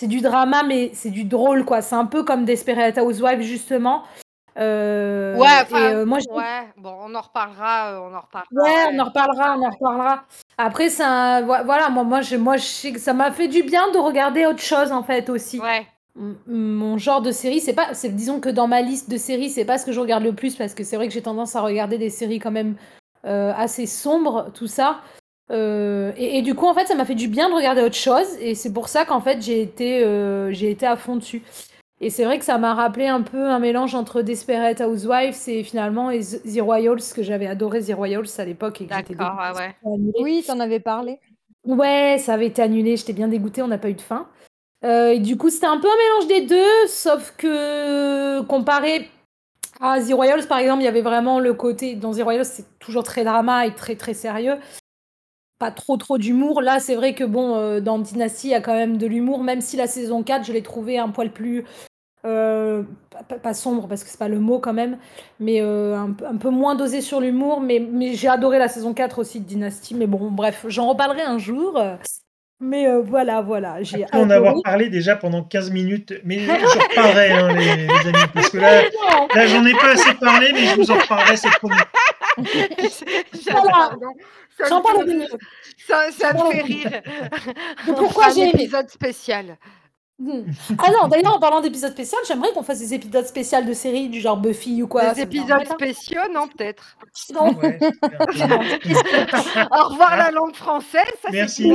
c'est 0.00 0.08
du 0.08 0.20
drama, 0.20 0.62
mais 0.64 0.90
c'est 0.94 1.10
du 1.10 1.24
drôle 1.24 1.64
quoi. 1.64 1.80
C'est 1.80 1.94
un 1.94 2.06
peu 2.06 2.22
comme 2.24 2.44
Desperate 2.44 2.98
Housewives 2.98 3.40
justement. 3.42 4.02
Heu 4.58 5.38
Ouais, 5.38 5.48
et 5.70 6.04
moi 6.04 6.18
ouais, 6.30 6.68
bon, 6.76 6.94
on 7.00 7.14
en 7.14 7.20
reparlera, 7.22 8.02
on 8.02 8.14
en 8.14 8.20
reparlera, 8.20 8.46
Ouais, 8.52 8.84
on 8.92 8.98
en 8.98 9.04
reparlera, 9.04 9.56
on 9.56 9.62
en 9.62 9.70
reparlera. 9.70 10.24
Après 10.58 10.88
voi 10.88 11.62
voilà, 11.62 11.88
moi 11.88 12.04
moi 12.04 12.20
je 12.20 12.36
moi 12.36 12.56
je 12.58 12.64
sais 12.64 12.92
que 12.92 12.98
ça 13.00 13.14
m'a 13.14 13.30
fait 13.32 13.48
du 13.48 13.62
bien 13.62 13.90
de 13.92 13.98
regarder 13.98 14.44
autre 14.44 14.60
chose 14.60 14.92
en 14.92 15.02
fait 15.02 15.30
aussi. 15.30 15.58
Ouais. 15.60 15.86
Mon 16.14 16.98
genre 16.98 17.22
de 17.22 17.30
série, 17.32 17.60
c'est 17.60 17.72
pas 17.72 17.94
c'est 17.94 18.10
disons 18.14 18.38
que 18.38 18.50
dans 18.50 18.66
ma 18.68 18.82
liste 18.82 19.08
de 19.10 19.16
séries, 19.16 19.48
c'est 19.48 19.64
pas 19.64 19.78
ce 19.78 19.86
que 19.86 19.92
je 19.92 20.00
regarde 20.00 20.22
le 20.22 20.34
plus 20.34 20.56
parce 20.56 20.74
que 20.74 20.84
c'est 20.84 20.96
vrai 20.96 21.08
que 21.08 21.14
j'ai 21.14 21.22
tendance 21.22 21.56
à 21.56 21.62
regarder 21.62 21.96
des 21.96 22.10
séries 22.10 22.38
quand 22.38 22.50
même, 22.50 22.76
heu, 23.24 23.50
assez 23.56 23.86
sombres, 23.86 24.50
tout 24.52 24.66
ça. 24.66 25.00
Heu 25.50 26.12
et 26.18 26.38
et 26.38 26.42
du 26.42 26.54
coup, 26.54 26.66
en 26.66 26.74
fait, 26.74 26.86
ça 26.86 26.94
m'a 26.94 27.06
fait 27.06 27.14
du 27.14 27.28
bien 27.28 27.48
de 27.48 27.54
regarder 27.54 27.80
autre 27.82 27.94
chose 27.96 28.26
et 28.40 28.54
c'est 28.54 28.72
pour 28.74 28.88
ça 28.88 29.06
qu'en 29.06 29.20
fait 29.22 29.40
j'ai 29.42 29.62
été, 29.62 30.04
heu, 30.04 30.50
j'ai 30.52 30.70
été 30.70 30.86
à 30.86 30.96
fond 30.96 31.16
dessus. 31.16 31.42
Et 32.00 32.10
c'est 32.10 32.24
vrai 32.24 32.38
que 32.38 32.44
ça 32.44 32.58
m'a 32.58 32.74
rappelé 32.74 33.06
un 33.08 33.22
peu 33.22 33.48
un 33.48 33.58
mélange 33.60 33.94
entre 33.94 34.22
Desperate 34.22 34.80
Housewives 34.82 35.36
et 35.48 35.64
finalement 35.64 36.10
et 36.10 36.20
The 36.20 36.60
Royals, 36.60 37.00
que 37.14 37.22
j'avais 37.22 37.46
adoré 37.46 37.82
The 37.82 37.94
Royals 37.94 38.26
à 38.38 38.44
l'époque 38.44 38.80
et 38.82 38.86
que 38.86 38.94
j'étais 38.94 39.14
ouais. 39.56 39.74
Oui, 40.22 40.42
tu 40.44 40.50
en 40.52 40.60
avais 40.60 40.80
parlé. 40.80 41.20
Ouais, 41.64 42.16
ça 42.18 42.34
avait 42.34 42.48
été 42.48 42.62
annulé, 42.62 42.96
j'étais 42.96 43.12
bien 43.14 43.28
dégoûtée, 43.28 43.62
on 43.62 43.68
n'a 43.68 43.78
pas 43.78 43.90
eu 43.90 43.94
de 43.94 44.00
fin. 44.02 44.28
Et 44.84 45.18
du 45.20 45.36
coup, 45.36 45.50
c'était 45.50 45.66
un 45.66 45.78
peu 45.78 45.88
un 45.88 45.96
mélange 45.96 46.26
des 46.28 46.46
2, 46.46 46.86
sauf 46.88 47.34
que 47.36 48.40
comparé 48.42 49.08
à 49.80 50.00
The 50.00 50.12
Royals, 50.12 50.46
par 50.48 50.58
exemple, 50.58 50.82
il 50.82 50.86
y 50.86 50.88
avait 50.88 51.02
vraiment 51.02 51.40
le 51.40 51.54
côté 51.54 51.94
dans 51.96 52.12
The 52.14 52.22
Royals, 52.22 52.44
c'est 52.46 52.66
toujours 52.78 53.04
très 53.04 53.24
drama 53.24 53.66
et 53.66 53.74
très, 53.74 53.96
très 53.96 54.14
sérieux. 54.14 54.56
Pas 55.58 55.70
trop, 55.70 55.96
trop 55.96 56.18
d'humour. 56.18 56.60
Là, 56.60 56.80
c'est 56.80 56.96
vrai 56.96 57.14
que 57.14 57.22
bon, 57.24 57.56
heu, 57.56 57.80
dans 57.80 57.98
Dynasty, 57.98 58.48
il 58.48 58.50
y 58.50 58.54
a 58.54 58.60
quand 58.60 58.74
même 58.74 58.96
de 58.98 59.06
l'humour, 59.06 59.44
même 59.44 59.60
si 59.60 59.76
la 59.76 59.86
saison 59.86 60.22
4, 60.24 60.44
je 60.44 60.52
l'ai 60.52 60.62
trouvée 60.62 60.98
un 60.98 61.08
poil 61.10 61.32
plus, 61.32 61.64
heu, 62.26 62.86
pas 63.42 63.54
sombre 63.54 63.88
parce 63.88 64.04
que 64.04 64.10
c'est 64.10 64.18
pas 64.18 64.28
le 64.28 64.40
mot 64.40 64.58
quand 64.60 64.72
même, 64.74 64.98
mais 65.40 65.60
un 65.60 66.12
peu 66.40 66.50
moins 66.50 66.74
dosée 66.76 67.00
sur 67.02 67.20
l'humour, 67.20 67.60
mais 67.60 67.80
mais 67.80 68.14
j'ai 68.14 68.28
adoré 68.28 68.58
la 68.58 68.68
saison 68.68 68.94
4 68.94 69.20
aussi 69.20 69.40
de 69.40 69.46
Dynasty, 69.46 69.94
mais 69.94 70.06
bon, 70.06 70.30
bref, 70.30 70.66
j'en 70.68 70.88
reparlerai 70.88 71.22
un 71.22 71.38
jour, 71.38 71.80
mais 72.62 72.86
heu, 72.86 73.02
voilà, 73.02 73.40
voilà, 73.42 73.82
j'ai 73.82 74.04
Après 74.04 74.18
en 74.18 74.30
adoré. 74.30 74.36
avoir 74.48 74.62
parlé 74.62 74.88
déjà 74.88 75.16
pendant 75.16 75.42
15 75.44 75.70
minutes, 75.70 76.14
mais 76.24 76.38
je 76.46 76.50
reparlerai, 76.78 77.30
hein, 77.32 77.52
les 77.54 77.86
les 77.86 78.08
amis, 78.08 78.28
parce 78.32 78.48
que 78.50 78.58
là 78.58 78.82
Non. 78.84 79.28
là, 79.34 79.46
j'en 79.46 79.64
ai 79.66 79.74
pas 79.74 79.90
assez 79.92 80.14
parlé, 80.14 80.52
mais 80.52 80.66
je 80.66 80.76
vous 80.76 80.90
en 80.90 80.98
reparlerai, 80.98 81.36
c'est 81.36 81.50
promis. 81.50 81.74
J'adore, 83.44 83.62
Voilà, 83.62 83.90
non, 84.00 84.14
ça 84.56 84.64
j'en 84.68 84.82
fait 84.82 85.04
mieux. 85.04 85.26
ça 85.86 86.10
ça 86.12 86.32
J'en 86.32 86.48
me 86.48 86.52
fait 86.52 86.62
rire. 86.62 86.90
De 87.86 87.92
On 87.92 87.94
pourquoi 87.94 88.24
fera 88.24 88.26
un 88.30 88.34
j'ai 88.34 88.42
aimé. 88.42 88.52
épisode 88.54 88.88
spécial. 88.88 89.56
Mmh. 90.22 90.52
Ah 90.78 90.90
non, 90.92 91.08
d'ailleurs, 91.08 91.34
en 91.34 91.40
parlant 91.40 91.60
d'épisodes 91.60 91.90
spécial, 91.90 92.20
j'aimerais 92.28 92.52
qu'on 92.52 92.62
fasse 92.62 92.78
des 92.78 92.94
épisodes 92.94 93.26
spéciales 93.26 93.66
de 93.66 93.72
séries 93.72 94.08
du 94.08 94.20
genre 94.20 94.36
Buffy 94.36 94.80
ou 94.80 94.86
quoi, 94.86 95.12
Des 95.12 95.22
épisodes 95.22 95.66
spéciaux, 95.66 96.20
non, 96.32 96.46
peut-être? 96.46 96.96
Non. 97.34 97.52
Ouais, 97.54 97.78
spéciaux. 98.30 98.46
Au 99.72 99.88
revoir 99.88 100.16
la 100.16 100.30
langue 100.30 100.54
française, 100.54 101.02
ça 101.20 101.28
c'est 101.28 101.32
merci. 101.32 101.72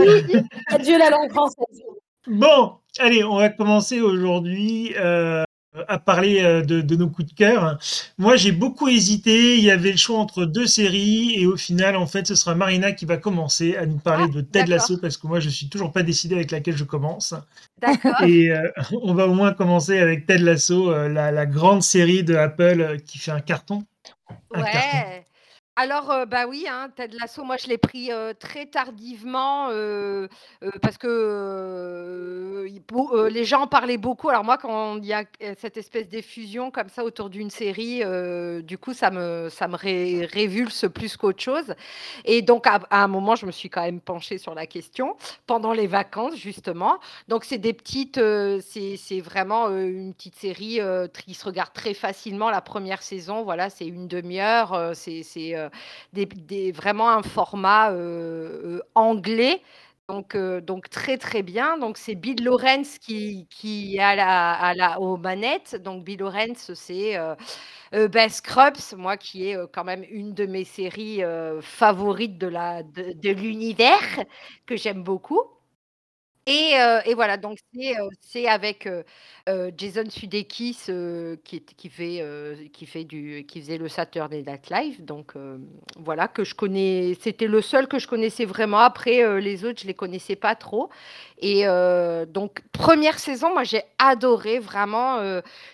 Adieu 0.67 0.97
la 0.97 1.09
langue 1.09 1.29
française. 1.29 1.81
Bon, 2.25 2.77
allez, 2.99 3.23
on 3.23 3.35
va 3.37 3.49
commencer 3.49 3.99
aujourd'hui, 3.99 4.93
heu, 4.97 5.43
à 5.87 5.99
parler, 5.99 6.41
heu, 6.41 6.61
de 6.63 6.81
de 6.81 6.95
nos 6.95 7.09
coups 7.09 7.29
de 7.29 7.33
cœur. 7.35 7.77
Moi, 8.17 8.35
j'ai 8.35 8.51
beaucoup 8.51 8.87
hésité, 8.87 9.57
il 9.57 9.63
y 9.63 9.71
avait 9.71 9.91
le 9.91 9.97
choix 9.97 10.17
entre 10.19 10.45
2 10.45 10.67
séries 10.67 11.33
et 11.35 11.45
au 11.47 11.57
final, 11.57 11.95
en 11.95 12.07
fait, 12.07 12.27
ce 12.27 12.35
sera 12.35 12.55
Marina 12.55 12.91
qui 12.91 13.05
va 13.05 13.17
commencer 13.17 13.75
à 13.77 13.85
nous 13.85 13.99
Ah, 13.99 14.01
parler 14.03 14.27
de 14.27 14.41
Ted 14.41 14.69
Lasso 14.69 14.97
parce 14.97 15.17
que 15.17 15.27
moi, 15.27 15.39
je 15.39 15.49
suis 15.49 15.69
toujours 15.69 15.91
pas 15.91 16.03
décidé 16.03 16.35
avec 16.35 16.51
laquelle 16.51 16.77
je 16.77 16.83
commence. 16.83 17.33
D'accord. 17.81 18.21
Et 18.21 18.49
heu, 18.51 18.71
on 19.03 19.13
va 19.13 19.27
au 19.27 19.33
moins 19.33 19.53
commencer 19.53 19.99
avec 19.99 20.25
Ted 20.25 20.43
Lasso, 20.43 20.91
heu, 20.91 21.07
la 21.09 21.31
la 21.31 21.45
grande 21.45 21.83
série 21.83 22.23
de 22.23 22.35
Apple, 22.35 22.97
qui 23.05 23.17
fait 23.19 23.31
un 23.31 23.41
carton. 23.41 23.85
Un 24.53 24.63
carton. 24.63 25.05
Alors, 25.79 26.25
bah, 26.25 26.47
oui, 26.47 26.65
hein, 26.67 26.89
Ted 26.95 27.15
Lasso, 27.19 27.43
moi 27.43 27.55
je 27.57 27.67
l'ai 27.67 27.77
pris, 27.77 28.09
très 28.39 28.65
tardivement, 28.65 29.69
parce 30.81 30.97
que, 30.97 32.65
les 33.29 33.45
gens 33.45 33.61
en 33.61 33.67
parlaient 33.67 33.97
beaucoup. 33.99 34.29
Alors 34.29 34.43
moi, 34.43 34.57
quand 34.57 34.97
il 34.97 35.05
y 35.05 35.13
a 35.13 35.23
cette 35.55 35.77
espèce 35.77 36.09
d'effusion 36.09 36.71
comme 36.71 36.89
ça 36.89 37.03
autour 37.03 37.29
d'une 37.29 37.51
série, 37.51 38.01
du 38.63 38.79
coup, 38.79 38.95
ça 38.95 39.11
me 39.11 39.49
ça 39.51 39.67
me 39.67 39.75
ré 39.75 40.27
révulse 40.33 40.85
plus 40.91 41.15
qu'autre 41.15 41.43
chose. 41.43 41.75
Et 42.25 42.41
donc 42.41 42.65
à 42.65 42.79
un 42.89 43.07
moment, 43.07 43.35
je 43.35 43.45
me 43.45 43.51
suis 43.51 43.69
quand 43.69 43.83
même 43.83 44.01
penchée 44.01 44.39
sur 44.39 44.55
la 44.55 44.65
question, 44.65 45.15
pendant 45.45 45.73
les 45.73 45.85
vacances 45.85 46.35
justement. 46.37 46.97
Donc 47.27 47.43
c'est 47.43 47.59
des 47.59 47.73
petites, 47.73 48.19
c'est 48.61 49.21
vraiment, 49.21 49.69
une 49.69 50.15
petite 50.15 50.35
série, 50.37 50.79
qui 51.27 51.35
se 51.35 51.45
regarde 51.45 51.71
très 51.73 51.93
facilement. 51.93 52.49
La 52.49 52.61
1re 52.61 53.03
saison, 53.03 53.43
voilà, 53.43 53.69
c'est 53.69 53.85
une 53.85 54.07
1/2 54.07 54.39
heure, 54.39 54.73
heu, 54.73 54.93
c'est 54.95 55.53
des 56.13 56.71
vraiment 56.71 57.09
un 57.11 57.23
format, 57.23 57.91
heu 57.93 57.95
heu, 58.77 58.83
anglais, 58.95 59.61
donc 60.09 60.35
heu, 60.35 60.61
donc 60.61 60.89
très, 60.89 61.17
très 61.17 61.43
bien. 61.43 61.77
Donc 61.77 61.97
c'est 61.97 62.15
Bill 62.15 62.43
Lawrence 62.43 62.97
qui 62.99 63.47
qui 63.49 63.95
est 63.97 64.15
la 64.15 64.53
à 64.53 64.73
la 64.75 64.99
aux 65.01 65.17
manettes. 65.17 65.75
Donc 65.83 66.03
Bill 66.05 66.19
Lawrence, 66.19 66.73
c'est, 66.75 67.17
heu, 67.17 68.07
bah, 68.09 68.29
Scrubs, 68.29 68.77
moi 68.97 69.17
qui 69.17 69.49
est, 69.49 69.57
quand 69.73 69.83
même 69.85 70.05
une 70.09 70.33
de 70.35 70.45
mes 70.47 70.65
séries, 70.65 71.21
favorites 71.61 72.37
de 72.39 72.47
la 72.47 72.83
de 72.83 73.13
de 73.13 73.31
l'univers, 73.31 73.99
que 74.67 74.77
j'aime 74.77 75.03
beaucoup. 75.03 75.41
Et 76.49 77.13
voilà, 77.13 77.35
donc 77.37 77.57
c'est, 78.21 78.47
avec, 78.47 78.87
Jason 79.77 80.09
Sudeikis, 80.09 80.77
qui 81.43 81.89
fait, 81.89 82.67
qui 82.71 82.85
faisait 83.61 83.77
le 83.77 83.89
Saturday 83.89 84.43
Night 84.47 84.69
Live, 84.69 85.03
donc 85.03 85.33
voilà, 85.97 86.27
que 86.29 86.43
je 86.45 86.55
connais 86.55 87.17
c'était 87.19 87.47
le 87.47 87.61
seul 87.61 87.87
que 87.87 87.99
je 87.99 88.07
connaissais 88.07 88.45
vraiment. 88.45 88.79
Après, 88.79 89.41
les 89.41 89.65
autres, 89.65 89.81
je 89.81 89.87
les 89.87 89.93
connaissais 89.93 90.37
pas 90.37 90.55
trop. 90.55 90.89
Et 91.39 91.63
donc 91.65 92.61
1re 92.73 93.17
saison, 93.19 93.51
moi 93.51 93.63
j'ai 93.65 93.81
adoré 93.99 94.59
vraiment, 94.59 95.19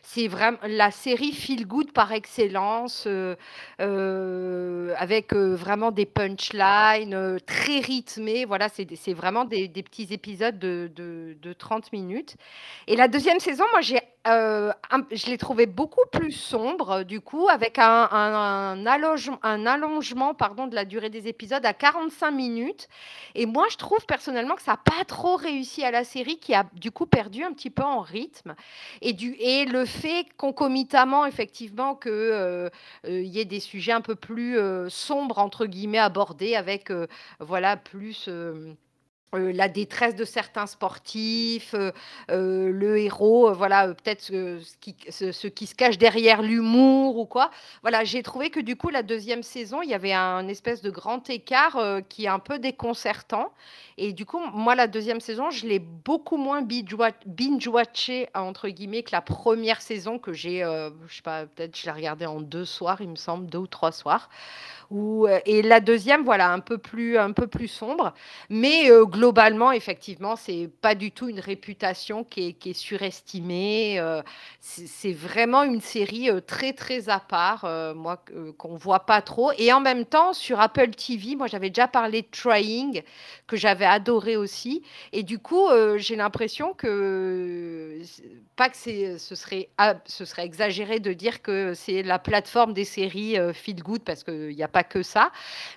c'est 0.02 0.28
vraim 0.28 0.58
la 0.68 0.90
série 0.90 1.34
feel 1.34 1.68
good 1.68 1.92
par 1.92 2.12
excellence, 2.14 3.08
avec, 3.78 5.34
vraiment 5.36 5.92
des 5.92 6.06
punchlines, 6.08 7.38
très 7.46 7.80
rythmées. 7.80 8.46
Voilà, 8.46 8.70
c'est 8.70 8.88
c'est 8.96 9.14
vraiment 9.14 9.46
des 9.46 9.70
petits 9.70 10.08
épisodes 10.12 10.63
de 10.64 10.90
de 10.96 11.38
de 11.42 11.54
30 11.54 11.92
minutes. 11.94 12.36
Et 12.88 12.96
la 12.96 13.08
2e 13.08 13.40
saison, 13.40 13.66
moi 13.72 13.82
j'ai, 13.82 14.00
p 14.00 15.16
je 15.16 15.28
l'ai 15.28 15.38
trouvée 15.38 15.66
beaucoup 15.66 16.06
plus 16.12 16.32
sombre, 16.32 17.04
du 17.04 17.22
coup, 17.22 17.48
avec 17.50 17.80
un 17.80 18.08
un 18.12 19.66
allongement, 19.66 20.34
pardon, 20.34 20.68
de 20.68 20.76
la 20.76 20.86
durée 20.86 21.10
des 21.10 21.28
épisodes 21.28 21.66
à 21.66 21.74
45 21.74 22.32
minutes. 22.32 22.88
Et 23.36 23.46
moi, 23.46 23.66
je 23.72 23.78
trouve 23.78 24.06
personnellement 24.08 24.56
que 24.56 24.62
ça 24.62 24.74
a 24.74 24.78
pas 24.78 25.04
trop 25.06 25.36
réussi 25.36 25.84
à 25.84 25.92
la 25.92 26.04
série 26.04 26.38
qui 26.40 26.54
a, 26.56 26.66
du 26.74 26.92
coup, 26.92 27.06
perdu 27.06 27.44
un 27.44 27.54
petit 27.54 27.70
peu 27.70 27.84
en 27.84 28.02
rythme. 28.02 28.56
Et 29.02 29.14
du 29.14 29.36
et 29.40 29.66
le 29.66 29.86
fait 29.86 30.26
concomitamment, 30.38 31.26
effectivement, 31.26 31.96
que, 31.96 32.10
heu 32.10 32.70
heu, 33.10 33.22
il 33.24 33.28
y 33.28 33.40
ait 33.40 33.46
des 33.46 33.60
sujets 33.60 33.92
un 33.94 34.02
peu 34.02 34.16
plus, 34.16 34.58
«sombres» 34.90 35.40
entre 35.40 35.66
guillemets 35.66 36.00
abordés 36.00 36.56
avec, 36.56 36.92
voilà, 37.40 37.78
plus, 37.78 38.30
euh, 39.34 39.52
la 39.52 39.68
détresse 39.68 40.16
de 40.16 40.26
certains 40.26 40.68
sportifs, 40.68 41.74
euh, 41.74 41.92
euh, 42.32 42.72
le 42.72 42.98
héros, 42.98 43.54
voilà, 43.54 43.88
peut-être 43.88 44.22
ce, 44.22 44.60
qui, 44.80 44.96
ce, 45.10 45.48
qui, 45.48 45.68
se 45.68 45.76
cache 45.76 45.98
derrière 45.98 46.42
l'humour 46.42 47.18
ou 47.18 47.26
quoi. 47.26 47.50
Voilà, 47.82 48.04
j'ai 48.04 48.24
trouvé 48.24 48.50
que 48.50 48.60
du 48.60 48.76
coup, 48.76 48.90
la 48.90 49.04
deuxième 49.04 49.44
saison, 49.44 49.82
il 49.82 49.90
y 49.90 49.94
avait 49.94 50.14
un 50.14 50.48
espèce 50.48 50.82
de 50.82 50.90
grand 50.90 51.30
écart 51.30 51.78
qui 52.10 52.26
est 52.26 52.30
un 52.30 52.40
peu 52.40 52.60
déconcertant. 52.60 53.52
Et 53.98 54.14
du 54.14 54.26
coup, 54.26 54.40
moi, 54.54 54.76
la 54.76 54.88
deuxième 54.88 55.20
saison, 55.20 55.52
je 55.52 55.68
l'ai 55.68 55.80
beaucoup 55.80 56.38
moins 56.38 56.62
binge-watché, 56.62 58.30
entre 58.34 58.70
guillemets, 58.70 59.04
que 59.04 59.12
la 59.12 59.22
première 59.22 59.82
saison 59.82 60.20
que 60.20 60.34
j'ai, 60.34 60.60
je 61.08 61.16
sais 61.16 61.22
pas, 61.22 61.46
peut-être 61.46 61.78
je 61.78 61.86
l'ai 61.86 61.92
regardée 61.92 62.26
en 62.26 62.42
deux 62.42 62.66
soirs, 62.66 63.02
il 63.02 63.10
me 63.10 63.16
semble, 63.16 63.48
deux 63.48 63.60
ou 63.60 63.68
trois 63.68 63.92
soirs. 63.92 64.30
Euh, 64.94 65.40
et 65.46 65.62
la 65.62 65.80
deuxième, 65.80 66.24
voilà, 66.24 66.52
un 66.52 66.60
peu 66.60 66.78
plus, 66.78 67.18
un 67.18 67.32
peu 67.32 67.48
plus 67.48 67.68
sombre. 67.68 68.14
Mais 68.50 68.92
euh, 68.92 69.06
globalement, 69.06 69.72
effectivement, 69.72 70.36
c'est 70.36 70.70
pas 70.82 70.96
du 70.96 71.12
tout 71.12 71.28
une 71.30 71.40
réputation 71.40 72.24
qui 72.24 72.56
est, 72.64 72.74
surestimée. 72.74 74.00
Euh, 74.00 74.22
c'est 74.60 75.14
vraiment 75.14 75.64
une 75.64 75.82
série 75.82 76.30
très, 76.46 76.74
très 76.74 77.10
à 77.10 77.20
part, 77.20 77.66
moi, 77.96 78.24
qu'on 78.58 78.76
voit 78.76 79.06
pas 79.06 79.22
trop. 79.22 79.52
Et 79.58 79.72
en 79.74 79.80
même 79.80 80.06
temps, 80.06 80.34
sur 80.34 80.60
Apple 80.60 80.92
TV, 80.92 81.36
moi, 81.36 81.48
j'avais 81.48 81.70
déjà 81.70 81.88
parlé 81.88 82.22
de 82.22 82.28
Trying, 82.32 83.04
que 83.48 83.58
j'avais 83.58 83.86
adoré 83.86 84.38
aussi. 84.38 84.84
Et 85.12 85.24
du 85.24 85.40
coup, 85.40 85.68
j'ai 85.98 86.16
l'impression 86.16 86.74
que, 86.74 88.00
pas 88.56 88.70
que 88.70 88.78
ce 88.78 89.36
serait, 89.36 89.70
ce 90.06 90.26
serait 90.26 90.46
exagéré 90.46 91.00
de 91.00 91.14
dire 91.14 91.42
que 91.42 91.74
c'est 91.74 92.04
la 92.04 92.20
plateforme 92.20 92.74
des 92.74 92.86
séries 92.86 93.38
Feel 93.54 93.84
Good, 93.84 94.04
parce 94.04 94.24
qu'il 94.24 94.56
n'y 94.56 94.64
a 94.64 94.68
pas 94.68 94.83
que 94.84 95.04
ça. 95.04 95.32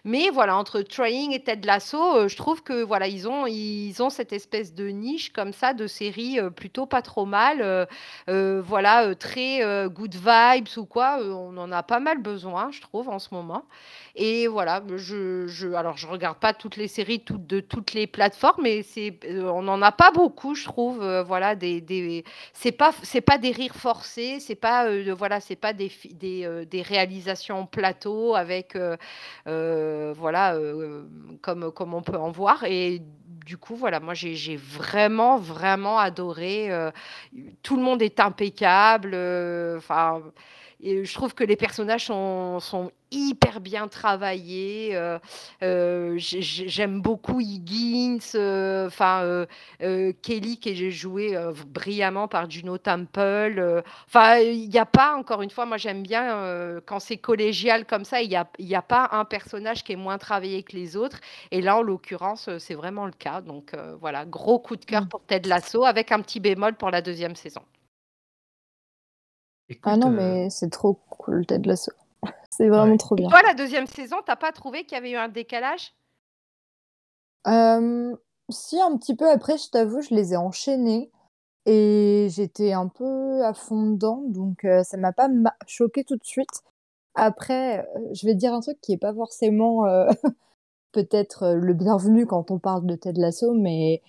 Mais 0.04 0.30
voilà, 0.30 0.56
entre 0.56 0.80
Trying 0.82 1.32
et 1.32 1.42
Ted 1.42 1.66
Lasso, 1.66 2.16
euh, 2.16 2.28
je 2.28 2.36
trouve 2.36 2.62
que 2.62 2.82
voilà, 2.82 3.08
ils 3.08 3.28
ont, 3.28 3.46
ils 3.46 4.02
ont 4.02 4.10
cette 4.10 4.32
espèce 4.32 4.74
de 4.74 4.88
niche 4.88 5.32
comme 5.32 5.52
ça 5.52 5.74
de 5.74 5.86
séries 5.86 6.38
euh, 6.40 6.50
plutôt 6.50 6.86
pas 6.86 7.02
trop 7.02 7.26
mal. 7.26 7.86
Euh, 8.28 8.62
voilà, 8.64 9.14
très 9.14 9.60
good 9.88 10.14
vibes 10.14 10.68
ou 10.76 10.84
quoi. 10.84 11.18
on 11.22 11.56
en 11.56 11.72
a 11.72 11.82
pas 11.82 12.00
mal 12.00 12.18
besoin, 12.18 12.70
je 12.70 12.80
trouve, 12.80 13.08
en 13.08 13.18
ce 13.18 13.28
moment. 13.32 13.64
Et 14.14 14.46
voilà, 14.46 14.82
je, 14.96 15.46
je 15.46 15.72
alors 15.74 15.96
je 15.98 16.06
regarde 16.06 16.38
pas 16.38 16.54
toutes 16.54 16.76
les 16.76 16.88
séries 16.88 17.22
de 17.28 17.60
toutes 17.60 17.92
les 17.92 18.06
plateformes, 18.06 18.62
mais 18.62 18.82
c'est, 18.82 19.18
on 19.30 19.62
n'en 19.62 19.82
a 19.82 19.92
pas 19.92 20.10
beaucoup, 20.10 20.54
je 20.54 20.64
trouve. 20.64 21.04
voilà, 21.26 21.54
des, 21.54 21.80
des 21.80 22.24
c'est 22.54 22.72
pas, 22.72 22.92
c'est 23.02 23.20
pas 23.20 23.38
des 23.38 23.50
rires 23.50 23.74
forcés, 23.74 24.40
c'est 24.40 24.54
pas, 24.54 24.88
voilà, 25.12 25.40
c'est 25.40 25.56
pas 25.56 25.72
des, 25.72 25.92
des, 26.12 26.64
des 26.70 26.82
réalisations 26.82 27.66
plateau 27.66 28.34
avec 28.34 28.76
euh, 28.76 28.85
voilà, 29.46 30.54
euh, 30.54 31.04
comme, 31.40 31.94
on 31.94 32.02
peut 32.02 32.16
en 32.16 32.30
voir. 32.30 32.64
Et 32.64 33.02
du 33.44 33.58
coup, 33.58 33.76
voilà, 33.76 34.00
moi 34.00 34.14
j'ai 34.14 34.56
vraiment, 34.56 35.38
vraiment 35.38 35.98
adoré. 35.98 36.72
Euh, 36.72 36.90
tout 37.62 37.76
le 37.76 37.82
monde 37.82 38.02
est 38.02 38.20
impeccable. 38.20 39.14
Enfin, 39.76 40.22
je 40.82 41.14
trouve 41.14 41.34
que 41.34 41.44
les 41.44 41.56
personnages 41.56 42.06
sont, 42.06 42.60
sont 42.60 42.90
hyper 43.10 43.60
bien 43.60 43.88
travaillés. 43.88 44.90
Euh, 44.94 45.18
euh, 45.62 46.14
j'aime 46.18 47.00
beaucoup 47.00 47.40
Higgins, 47.40 48.18
euh, 48.34 48.86
enfin 48.86 49.46
Kelly 49.80 50.58
qui 50.58 50.70
est 50.70 50.90
joué 50.90 51.38
brillamment 51.66 52.28
par 52.28 52.50
Juno 52.50 52.78
Temple. 52.78 53.82
Enfin, 54.06 54.38
il 54.38 54.68
n'y 54.68 54.78
a 54.78 54.86
pas, 54.86 55.16
encore 55.16 55.42
une 55.42 55.50
fois, 55.50 55.66
moi 55.66 55.76
j'aime 55.76 56.02
bien 56.02 56.80
quand 56.86 57.00
c'est 57.00 57.16
collégial 57.16 57.86
comme 57.86 58.04
ça, 58.04 58.22
il 58.22 58.28
n'y 58.28 58.36
a, 58.36 58.48
y 58.58 58.74
a 58.74 58.82
pas 58.82 59.08
un 59.12 59.24
personnage 59.24 59.84
qui 59.84 59.92
est 59.92 59.96
moins 59.96 60.18
travaillé 60.18 60.62
que 60.62 60.76
les 60.76 60.96
autres. 60.96 61.20
Et 61.50 61.60
là, 61.60 61.76
en 61.76 61.82
l'occurrence, 61.82 62.50
c'est 62.58 62.74
vraiment 62.74 63.06
le 63.06 63.12
cas. 63.12 63.40
Donc 63.40 63.72
voilà, 64.00 64.24
gros 64.24 64.58
coup 64.58 64.76
de 64.76 64.84
cœur 64.84 65.02
mmh. 65.02 65.08
pour 65.08 65.22
Ted 65.24 65.48
Lasso 65.48 65.84
avec 65.84 66.12
un 66.12 66.20
petit 66.20 66.40
bémol 66.40 66.74
pour 66.74 66.90
la 66.90 67.02
deuxième 67.02 67.36
saison. 67.36 67.62
Ah 69.82 69.96
non, 69.96 70.10
mais 70.10 70.50
c'est 70.50 70.70
trop 70.70 70.94
cool, 71.10 71.46
Ted 71.46 71.68
Lasso. 71.68 71.92
C'est 72.50 72.68
vraiment 72.68 72.96
trop 72.96 73.14
bien. 73.14 73.28
Toi, 73.28 73.42
la 73.42 73.54
deuxième 73.54 73.86
saison, 73.86 74.16
t'as 74.24 74.36
pas 74.36 74.52
trouvé 74.52 74.84
qu'il 74.84 74.96
y 74.96 74.98
avait 74.98 75.10
eu 75.10 75.16
un 75.16 75.28
décalage? 75.28 75.94
Si, 78.48 78.80
un 78.80 78.96
petit 78.96 79.14
peu 79.14 79.30
après, 79.30 79.58
je 79.58 79.70
t'avoue, 79.70 80.00
je 80.00 80.14
les 80.14 80.32
ai 80.32 80.36
enchaînés 80.36 81.10
et 81.66 82.28
j'étais 82.30 82.72
un 82.72 82.88
peu 82.88 83.44
à 83.44 83.52
fond 83.54 83.90
dedans, 83.90 84.22
donc 84.26 84.60
ça 84.62 84.84
ça 84.84 84.96
m'a 84.96 85.12
pas 85.12 85.28
choqué 85.66 86.04
tout 86.04 86.16
de 86.16 86.24
suite. 86.24 86.62
Après, 87.14 87.86
je 88.12 88.26
vais 88.26 88.34
dire 88.34 88.54
un 88.54 88.60
truc 88.60 88.80
qui 88.80 88.92
est 88.92 88.98
pas 88.98 89.14
forcément 89.14 89.84
peut-être 90.92 91.54
le 91.54 91.74
bienvenu 91.74 92.26
quand 92.26 92.50
on 92.50 92.58
parle 92.58 92.86
de 92.86 92.94
Ted 92.94 93.20
Lasso, 93.20 93.52
mais 93.52 94.02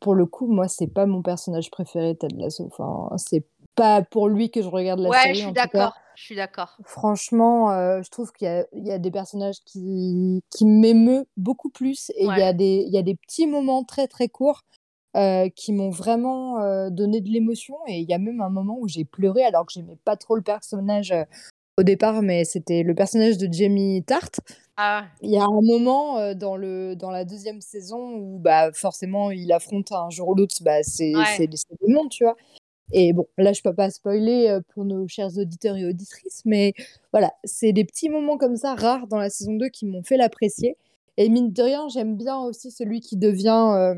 pour 0.00 0.14
le 0.14 0.26
coup, 0.26 0.46
moi, 0.46 0.68
c'est 0.68 0.88
pas 0.88 1.06
mon 1.06 1.22
personnage 1.22 1.70
préféré, 1.70 2.16
Ted 2.16 2.36
Lasso. 2.36 2.66
Enfin, 2.66 3.16
c'est 3.16 3.46
pas 3.74 4.02
pour 4.02 4.28
lui 4.28 4.50
que 4.50 4.62
je 4.62 4.68
regarde 4.68 5.00
la 5.00 5.10
série. 5.10 5.28
Ouais, 5.28 5.34
je 5.34 5.40
suis 5.40 5.52
d'accord. 5.52 5.94
Je 6.14 6.24
suis 6.24 6.36
d'accord. 6.36 6.76
Franchement, 6.84 7.70
euh, 7.70 8.02
je 8.02 8.10
trouve 8.10 8.32
qu'il 8.32 8.66
y, 8.74 8.88
y, 8.88 8.92
a 8.92 8.98
des 8.98 9.10
personnages 9.10 9.56
qui, 9.64 10.42
qui 10.50 10.66
m'émeut 10.66 11.24
beaucoup 11.36 11.70
plus 11.70 12.10
et 12.10 12.24
il 12.24 12.38
y, 12.38 12.42
a 12.42 12.52
des, 12.52 12.84
y 12.88 12.98
a 12.98 13.02
des 13.02 13.14
petits 13.14 13.46
moments 13.46 13.82
très 13.84 14.08
très 14.08 14.28
courts 14.28 14.62
euh, 15.16 15.48
qui 15.48 15.72
m'ont 15.72 15.90
vraiment 15.90 16.60
euh, 16.60 16.90
donné 16.90 17.20
de 17.20 17.30
l'émotion 17.30 17.76
et 17.86 17.98
il 17.98 18.08
y 18.08 18.14
a 18.14 18.18
même 18.18 18.40
un 18.40 18.50
moment 18.50 18.76
où 18.78 18.88
j'ai 18.88 19.04
pleuré 19.04 19.44
alors 19.44 19.66
que 19.66 19.72
j'aimais 19.72 19.98
pas 20.04 20.16
trop 20.16 20.36
le 20.36 20.42
personnage 20.42 21.14
au 21.78 21.82
départ, 21.82 22.20
mais 22.20 22.44
c'était 22.44 22.82
le 22.82 22.94
personnage 22.94 23.38
de 23.38 23.50
Jamie 23.50 24.04
Tart. 24.04 24.30
Ah. 24.76 25.06
Il 25.22 25.30
y 25.30 25.38
a 25.38 25.44
un 25.44 25.60
moment 25.62 26.34
dans, 26.34 26.56
le, 26.56 26.94
dans 26.94 27.10
la 27.10 27.24
deuxième 27.24 27.62
saison 27.62 28.14
où 28.16 28.38
bah, 28.38 28.70
forcément 28.72 29.30
il 29.30 29.50
affronte 29.52 29.92
un 29.92 30.10
jour 30.10 30.28
ou 30.28 30.34
l'autre, 30.34 30.56
bah, 30.60 30.82
c'est 30.82 31.14
ouais. 31.16 31.48
démons, 31.80 32.08
tu 32.08 32.24
vois. 32.24 32.36
Et 32.92 33.12
bon, 33.12 33.26
là, 33.38 33.52
je 33.52 33.62
peux 33.62 33.74
pas 33.74 33.90
spoiler 33.90 34.48
euh, 34.48 34.60
pour 34.74 34.84
nos 34.84 35.08
chers 35.08 35.38
auditeurs 35.38 35.76
et 35.76 35.86
auditrices, 35.86 36.42
mais 36.44 36.74
voilà, 37.12 37.32
c'est 37.44 37.72
des 37.72 37.84
petits 37.84 38.10
moments 38.10 38.36
comme 38.36 38.56
ça, 38.56 38.74
rares 38.74 39.06
dans 39.06 39.16
la 39.16 39.30
saison 39.30 39.54
2, 39.54 39.68
qui 39.68 39.86
m'ont 39.86 40.02
fait 40.02 40.16
l'apprécier. 40.16 40.76
Et 41.16 41.28
mine 41.28 41.52
de 41.52 41.62
rien, 41.62 41.88
j'aime 41.88 42.16
bien 42.16 42.38
aussi 42.38 42.70
celui 42.70 43.00
qui 43.00 43.16
devient 43.16 43.72
euh, 43.76 43.94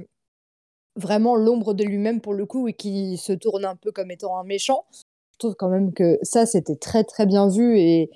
vraiment 0.97 1.37
l'ombre 1.37 1.75
de 1.75 1.85
lui-même 1.85 2.21
pour 2.21 2.35
le 2.35 2.47
coup 2.47 2.69
et 2.69 2.73
qui 2.73 3.17
se 3.17 3.33
tourne 3.33 3.65
un 3.65 3.77
peu 3.77 3.93
comme 3.93 4.11
étant 4.11 4.39
un 4.39 4.45
méchant. 4.45 4.85
Je 5.33 5.39
trouve 5.39 5.55
quand 5.57 5.69
même 5.69 5.93
que 5.93 6.19
ça, 6.23 6.47
c'était 6.47 6.77
très 6.77 7.05
très 7.05 7.27
bien 7.27 7.49
vu 7.49 7.79
et, 7.79 8.11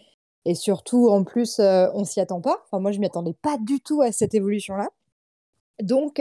surtout, 0.54 1.08
en 1.08 1.24
plus, 1.24 1.58
euh, 1.58 1.88
on 1.94 2.04
s'y 2.04 2.20
attend 2.20 2.40
pas. 2.40 2.62
Enfin, 2.64 2.80
moi, 2.80 2.92
je 2.92 3.00
m'y 3.00 3.06
attendais 3.06 3.34
pas 3.42 3.58
du 3.58 3.80
tout 3.80 4.00
à 4.00 4.12
cette 4.12 4.34
évolution-là. 4.34 4.88
Donc, 5.82 6.20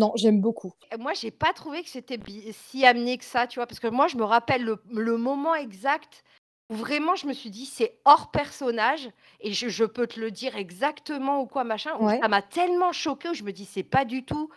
non, 0.00 0.12
j'aime 0.16 0.40
beaucoup. 0.40 0.72
Moi, 0.98 1.12
j'ai 1.12 1.30
pas 1.30 1.52
trouvé 1.52 1.82
que 1.82 1.90
c'était 1.90 2.18
si 2.52 2.86
amené 2.86 3.18
que 3.18 3.24
ça, 3.24 3.46
tu 3.46 3.58
vois, 3.58 3.66
parce 3.66 3.80
que 3.80 3.86
moi, 3.86 4.08
je 4.08 4.16
me 4.16 4.24
rappelle 4.24 4.64
le, 4.64 5.16
moment 5.18 5.54
exact 5.54 6.24
où 6.70 6.74
vraiment 6.74 7.16
je 7.16 7.26
me 7.26 7.34
suis 7.34 7.50
dit 7.50 7.66
c'est 7.66 7.98
hors 8.06 8.30
personnage 8.30 9.10
et 9.40 9.52
je, 9.52 9.84
peux 9.84 10.06
te 10.06 10.18
le 10.18 10.30
dire 10.30 10.56
exactement 10.56 11.42
ou 11.42 11.46
quoi 11.46 11.64
machin. 11.64 11.90
ça 12.22 12.28
m'a 12.28 12.40
tellement 12.40 12.92
choqué 12.92 13.28
où 13.28 13.34
je 13.34 13.42
me 13.42 13.52
dis 13.52 13.66
c'est 13.66 13.82
pas 13.82 14.06
du 14.06 14.24
tout 14.24 14.48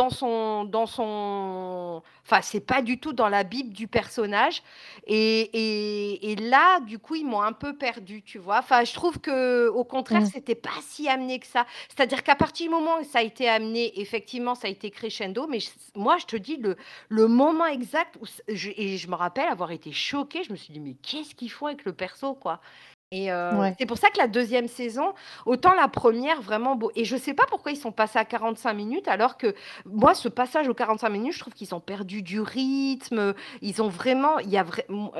dans 0.00 0.08
son, 0.08 0.64
dans 0.64 0.86
son, 0.86 2.02
enfin 2.24 2.40
c'est 2.40 2.60
pas 2.60 2.80
du 2.80 2.98
tout 2.98 3.12
dans 3.12 3.28
la 3.28 3.44
bible 3.44 3.70
du 3.70 3.86
personnage. 3.86 4.62
Et, 5.06 6.30
et, 6.32 6.36
là, 6.36 6.80
du 6.80 6.98
coup, 6.98 7.16
ils 7.16 7.26
m'ont 7.26 7.42
un 7.42 7.52
peu 7.52 7.76
perdu, 7.76 8.22
tu 8.22 8.38
vois. 8.38 8.60
Enfin, 8.60 8.84
je 8.84 8.94
trouve 8.94 9.18
que 9.18 9.68
au 9.68 9.84
contraire, 9.84 10.22
mmh. 10.22 10.30
c'était 10.32 10.54
pas 10.54 10.70
si 10.80 11.06
amené 11.06 11.38
que 11.38 11.46
ça. 11.46 11.66
C'est-à-dire 11.88 12.22
qu'à 12.22 12.34
partir 12.34 12.66
du 12.66 12.74
moment 12.74 12.98
où 13.00 13.04
ça 13.04 13.18
a 13.18 13.22
été 13.22 13.46
amené, 13.46 14.00
effectivement, 14.00 14.54
ça 14.54 14.68
a 14.68 14.70
été 14.70 14.90
crescendo. 14.90 15.46
Mais 15.46 15.58
moi, 15.94 16.16
je 16.16 16.24
te 16.24 16.36
dis 16.36 16.56
le, 16.56 16.76
le 17.10 17.28
moment 17.28 17.66
exact 17.66 18.16
où 18.22 18.26
je, 18.48 18.70
et 18.76 18.96
je 18.96 19.08
me 19.08 19.16
rappelle 19.16 19.48
avoir 19.48 19.70
été 19.70 19.92
choquée. 19.92 20.44
Je 20.44 20.52
me 20.52 20.56
suis 20.56 20.72
dit 20.72 20.80
mais 20.80 20.94
qu'est-ce 20.94 21.34
qu'ils 21.34 21.50
font 21.50 21.66
avec 21.66 21.84
le 21.84 21.92
perso, 21.92 22.34
quoi? 22.34 22.60
Et 23.12 23.32
euh, 23.32 23.72
c'est 23.76 23.86
pour 23.86 23.98
ça 23.98 24.08
que 24.10 24.18
la 24.18 24.28
deuxième 24.28 24.68
saison, 24.68 25.14
autant 25.44 25.74
la 25.74 25.88
première, 25.88 26.40
vraiment 26.40 26.76
beau. 26.76 26.92
Et 26.94 27.04
je 27.04 27.16
sais 27.16 27.34
pas 27.34 27.42
pourquoi 27.48 27.72
ils 27.72 27.76
sont 27.76 27.90
passés 27.90 28.20
à 28.20 28.24
45 28.24 28.72
minutes, 28.72 29.08
alors 29.08 29.36
que 29.36 29.52
moi, 29.84 30.14
ce 30.14 30.28
passage 30.28 30.68
aux 30.68 30.74
45 30.74 31.08
minutes, 31.08 31.32
je 31.32 31.40
trouve 31.40 31.52
qu'ils 31.52 31.74
ont 31.74 31.80
perdu 31.80 32.22
du 32.22 32.40
rythme. 32.40 33.34
Ils 33.62 33.82
ont 33.82 33.88
vraiment, 33.88 34.38
il 34.38 34.50
y 34.50 34.58
a 34.58 34.64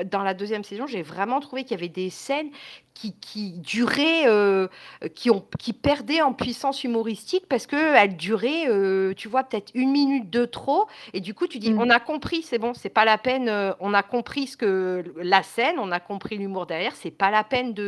dans 0.05 0.23
la 0.23 0.33
deuxième 0.33 0.63
saison, 0.63 0.87
j'ai 0.87 1.01
vraiment 1.01 1.41
trouvé 1.41 1.63
qu'il 1.63 1.71
y 1.71 1.79
avait 1.81 1.89
des 1.89 2.09
scènes 2.09 2.51
qui, 2.93 3.13
qui 3.19 3.51
duraient, 3.59 4.27
euh, 4.27 4.67
qui, 5.15 5.29
ont, 5.29 5.43
qui 5.59 5.73
perdaient 5.73 6.21
en 6.21 6.33
puissance 6.33 6.83
humoristique 6.83 7.45
parce 7.49 7.65
qu'elles 7.67 8.15
duraient, 8.15 8.67
euh, 8.69 9.13
tu 9.15 9.27
vois, 9.27 9.43
peut-être 9.43 9.71
une 9.73 9.91
minute 9.91 10.29
de 10.29 10.45
trop. 10.45 10.87
Et 11.13 11.19
du 11.19 11.33
coup, 11.33 11.47
tu 11.47 11.59
dis, 11.59 11.73
mmh. 11.73 11.81
on 11.81 11.89
a 11.89 11.99
compris, 11.99 12.41
c'est 12.41 12.57
bon, 12.57 12.73
c'est 12.73 12.89
pas 12.89 13.03
la 13.03 13.17
peine, 13.17 13.51
on 13.81 13.93
a 13.93 14.03
compris 14.03 14.47
ce 14.47 14.55
que 14.55 15.03
la 15.17 15.43
scène, 15.43 15.75
on 15.77 15.91
a 15.91 15.99
compris 15.99 16.37
l'humour 16.37 16.67
derrière, 16.67 16.95
c'est 16.95 17.11
pas 17.11 17.31
la 17.31 17.43
peine 17.43 17.73
de 17.73 17.80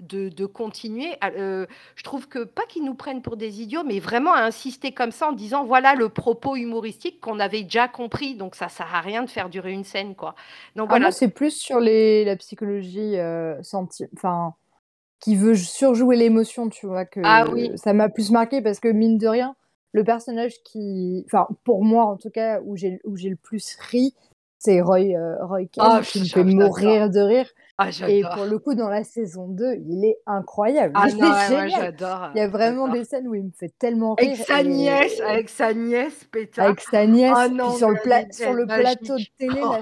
de, 0.00 0.46
continuer. 0.46 1.16
Ah, 1.20 1.30
euh, 1.36 1.66
je 1.96 2.02
trouve 2.02 2.28
que 2.28 2.44
pas 2.44 2.62
qu'ils 2.68 2.84
nous 2.84 2.94
prennent 2.94 3.22
pour 3.22 3.36
des 3.36 3.62
idiots, 3.62 3.84
mais 3.84 3.98
vraiment 3.98 4.32
à 4.32 4.42
insister 4.42 4.92
comme 4.92 5.10
ça 5.10 5.28
en 5.28 5.32
disant 5.32 5.64
voilà 5.64 5.94
le 5.94 6.08
propos 6.08 6.56
humoristique 6.56 7.20
qu'on 7.20 7.40
avait 7.40 7.62
déjà 7.62 7.88
compris, 7.88 8.34
donc 8.34 8.54
ça 8.54 8.68
sert 8.68 8.94
à 8.94 9.00
rien 9.00 9.22
de 9.22 9.30
faire 9.30 9.48
durer 9.48 9.72
une 9.72 9.84
scène 9.84 10.14
quoi. 10.14 10.34
Donc 10.76 10.86
ah, 10.90 10.96
voilà. 10.96 11.10
c'est 11.10 11.28
plus 11.28 11.56
sur 11.56 11.80
les, 11.80 12.24
la 12.24 12.36
psychologie 12.36 13.16
euh, 13.18 13.60
enfin 14.16 14.54
qui 15.20 15.36
veut 15.36 15.54
surjouer 15.54 16.16
l'émotion, 16.16 16.68
tu 16.68 16.86
vois 16.86 17.06
que 17.06 17.20
ah, 17.24 17.46
oui. 17.50 17.70
ça 17.76 17.94
m'a 17.94 18.08
plus 18.08 18.30
marqué 18.30 18.60
parce 18.60 18.78
que 18.78 18.88
mine 18.88 19.16
de 19.16 19.26
rien, 19.26 19.56
le 19.92 20.04
personnage 20.04 20.62
qui, 20.64 21.24
enfin 21.26 21.46
pour 21.64 21.84
moi 21.84 22.04
en 22.04 22.16
tout 22.16 22.30
cas, 22.30 22.60
où 22.64 22.76
j'ai 22.76 23.00
où 23.04 23.16
j'ai 23.16 23.30
le 23.30 23.36
plus 23.36 23.76
ri, 23.90 24.14
c'est 24.58 24.80
Roy, 24.80 25.14
euh, 25.14 25.36
Roy 25.44 25.66
Kent 25.66 25.78
Ah, 25.78 26.00
qui 26.02 26.20
me 26.20 26.24
fait 26.24 26.44
mourir 26.44 27.10
de 27.10 27.20
rire. 27.20 27.48
Ah, 27.76 27.88
Et 28.08 28.22
pour 28.34 28.44
le 28.44 28.58
coup, 28.60 28.74
dans 28.74 28.88
la 28.88 29.02
saison 29.02 29.48
2, 29.48 29.74
il 29.88 30.04
est 30.04 30.18
incroyable. 30.26 30.92
Ah 30.96 31.06
Il 31.08 31.16
non, 31.18 31.26
est 31.26 31.30
ouais, 31.32 31.50
moi, 31.50 31.66
génial. 31.66 31.70
j'adore. 31.80 32.30
Il 32.34 32.38
y 32.38 32.40
a 32.40 32.48
vraiment 32.48 32.86
des 32.88 33.04
scènes 33.04 33.26
où 33.26 33.34
il 33.34 33.44
me 33.46 33.50
fait 33.50 33.72
tellement 33.78 34.14
Avec 34.14 34.36
rire. 34.36 34.46
sa 34.46 34.60
et- 34.60 34.64
nièce, 34.64 35.20
avec 35.20 35.48
sa 35.48 35.74
nièce, 35.74 36.24
pétard. 36.24 36.66
avec 36.66 36.80
sa 36.80 37.04
nièce, 37.06 37.32
Ah 37.36 37.48
non, 37.48 37.70
sur 37.70 37.90
le, 37.90 38.00
pla- 38.02 38.30
sur 38.30 38.52
est 38.52 38.66
plateau 38.66 39.16
de 39.18 39.24
télé, 39.38 39.60
là, 39.60 39.80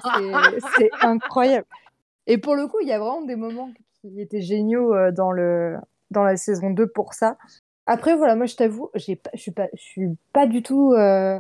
c'est- 0.77 0.91
incroyable. 1.03 1.67
Et 2.27 2.39
pour 2.39 2.55
le 2.55 2.67
coup, 2.67 2.79
il 2.81 2.89
y 2.89 2.93
a 2.93 2.99
vraiment 2.99 3.23
des 3.23 3.37
moments 3.37 3.71
qui 4.01 4.21
étaient 4.21 4.41
géniaux 4.43 4.95
euh, 4.95 5.11
dans, 5.13 5.31
le, 5.33 5.77
dans 6.11 6.23
la 6.25 6.37
saison 6.37 6.71
2 6.71 6.87
pour 6.87 7.13
ça. 7.15 7.37
Après, 7.87 8.17
voilà, 8.17 8.37
moi, 8.37 8.47
je 8.47 8.57
t'avoue, 8.57 8.91
pas- 9.17 9.31
je 9.35 9.41
suis 9.41 9.51
pas, 9.51 9.67
suis 9.75 10.09
pas 10.33 10.47
du 10.47 10.63
tout. 10.63 10.93
euh, 10.95 11.39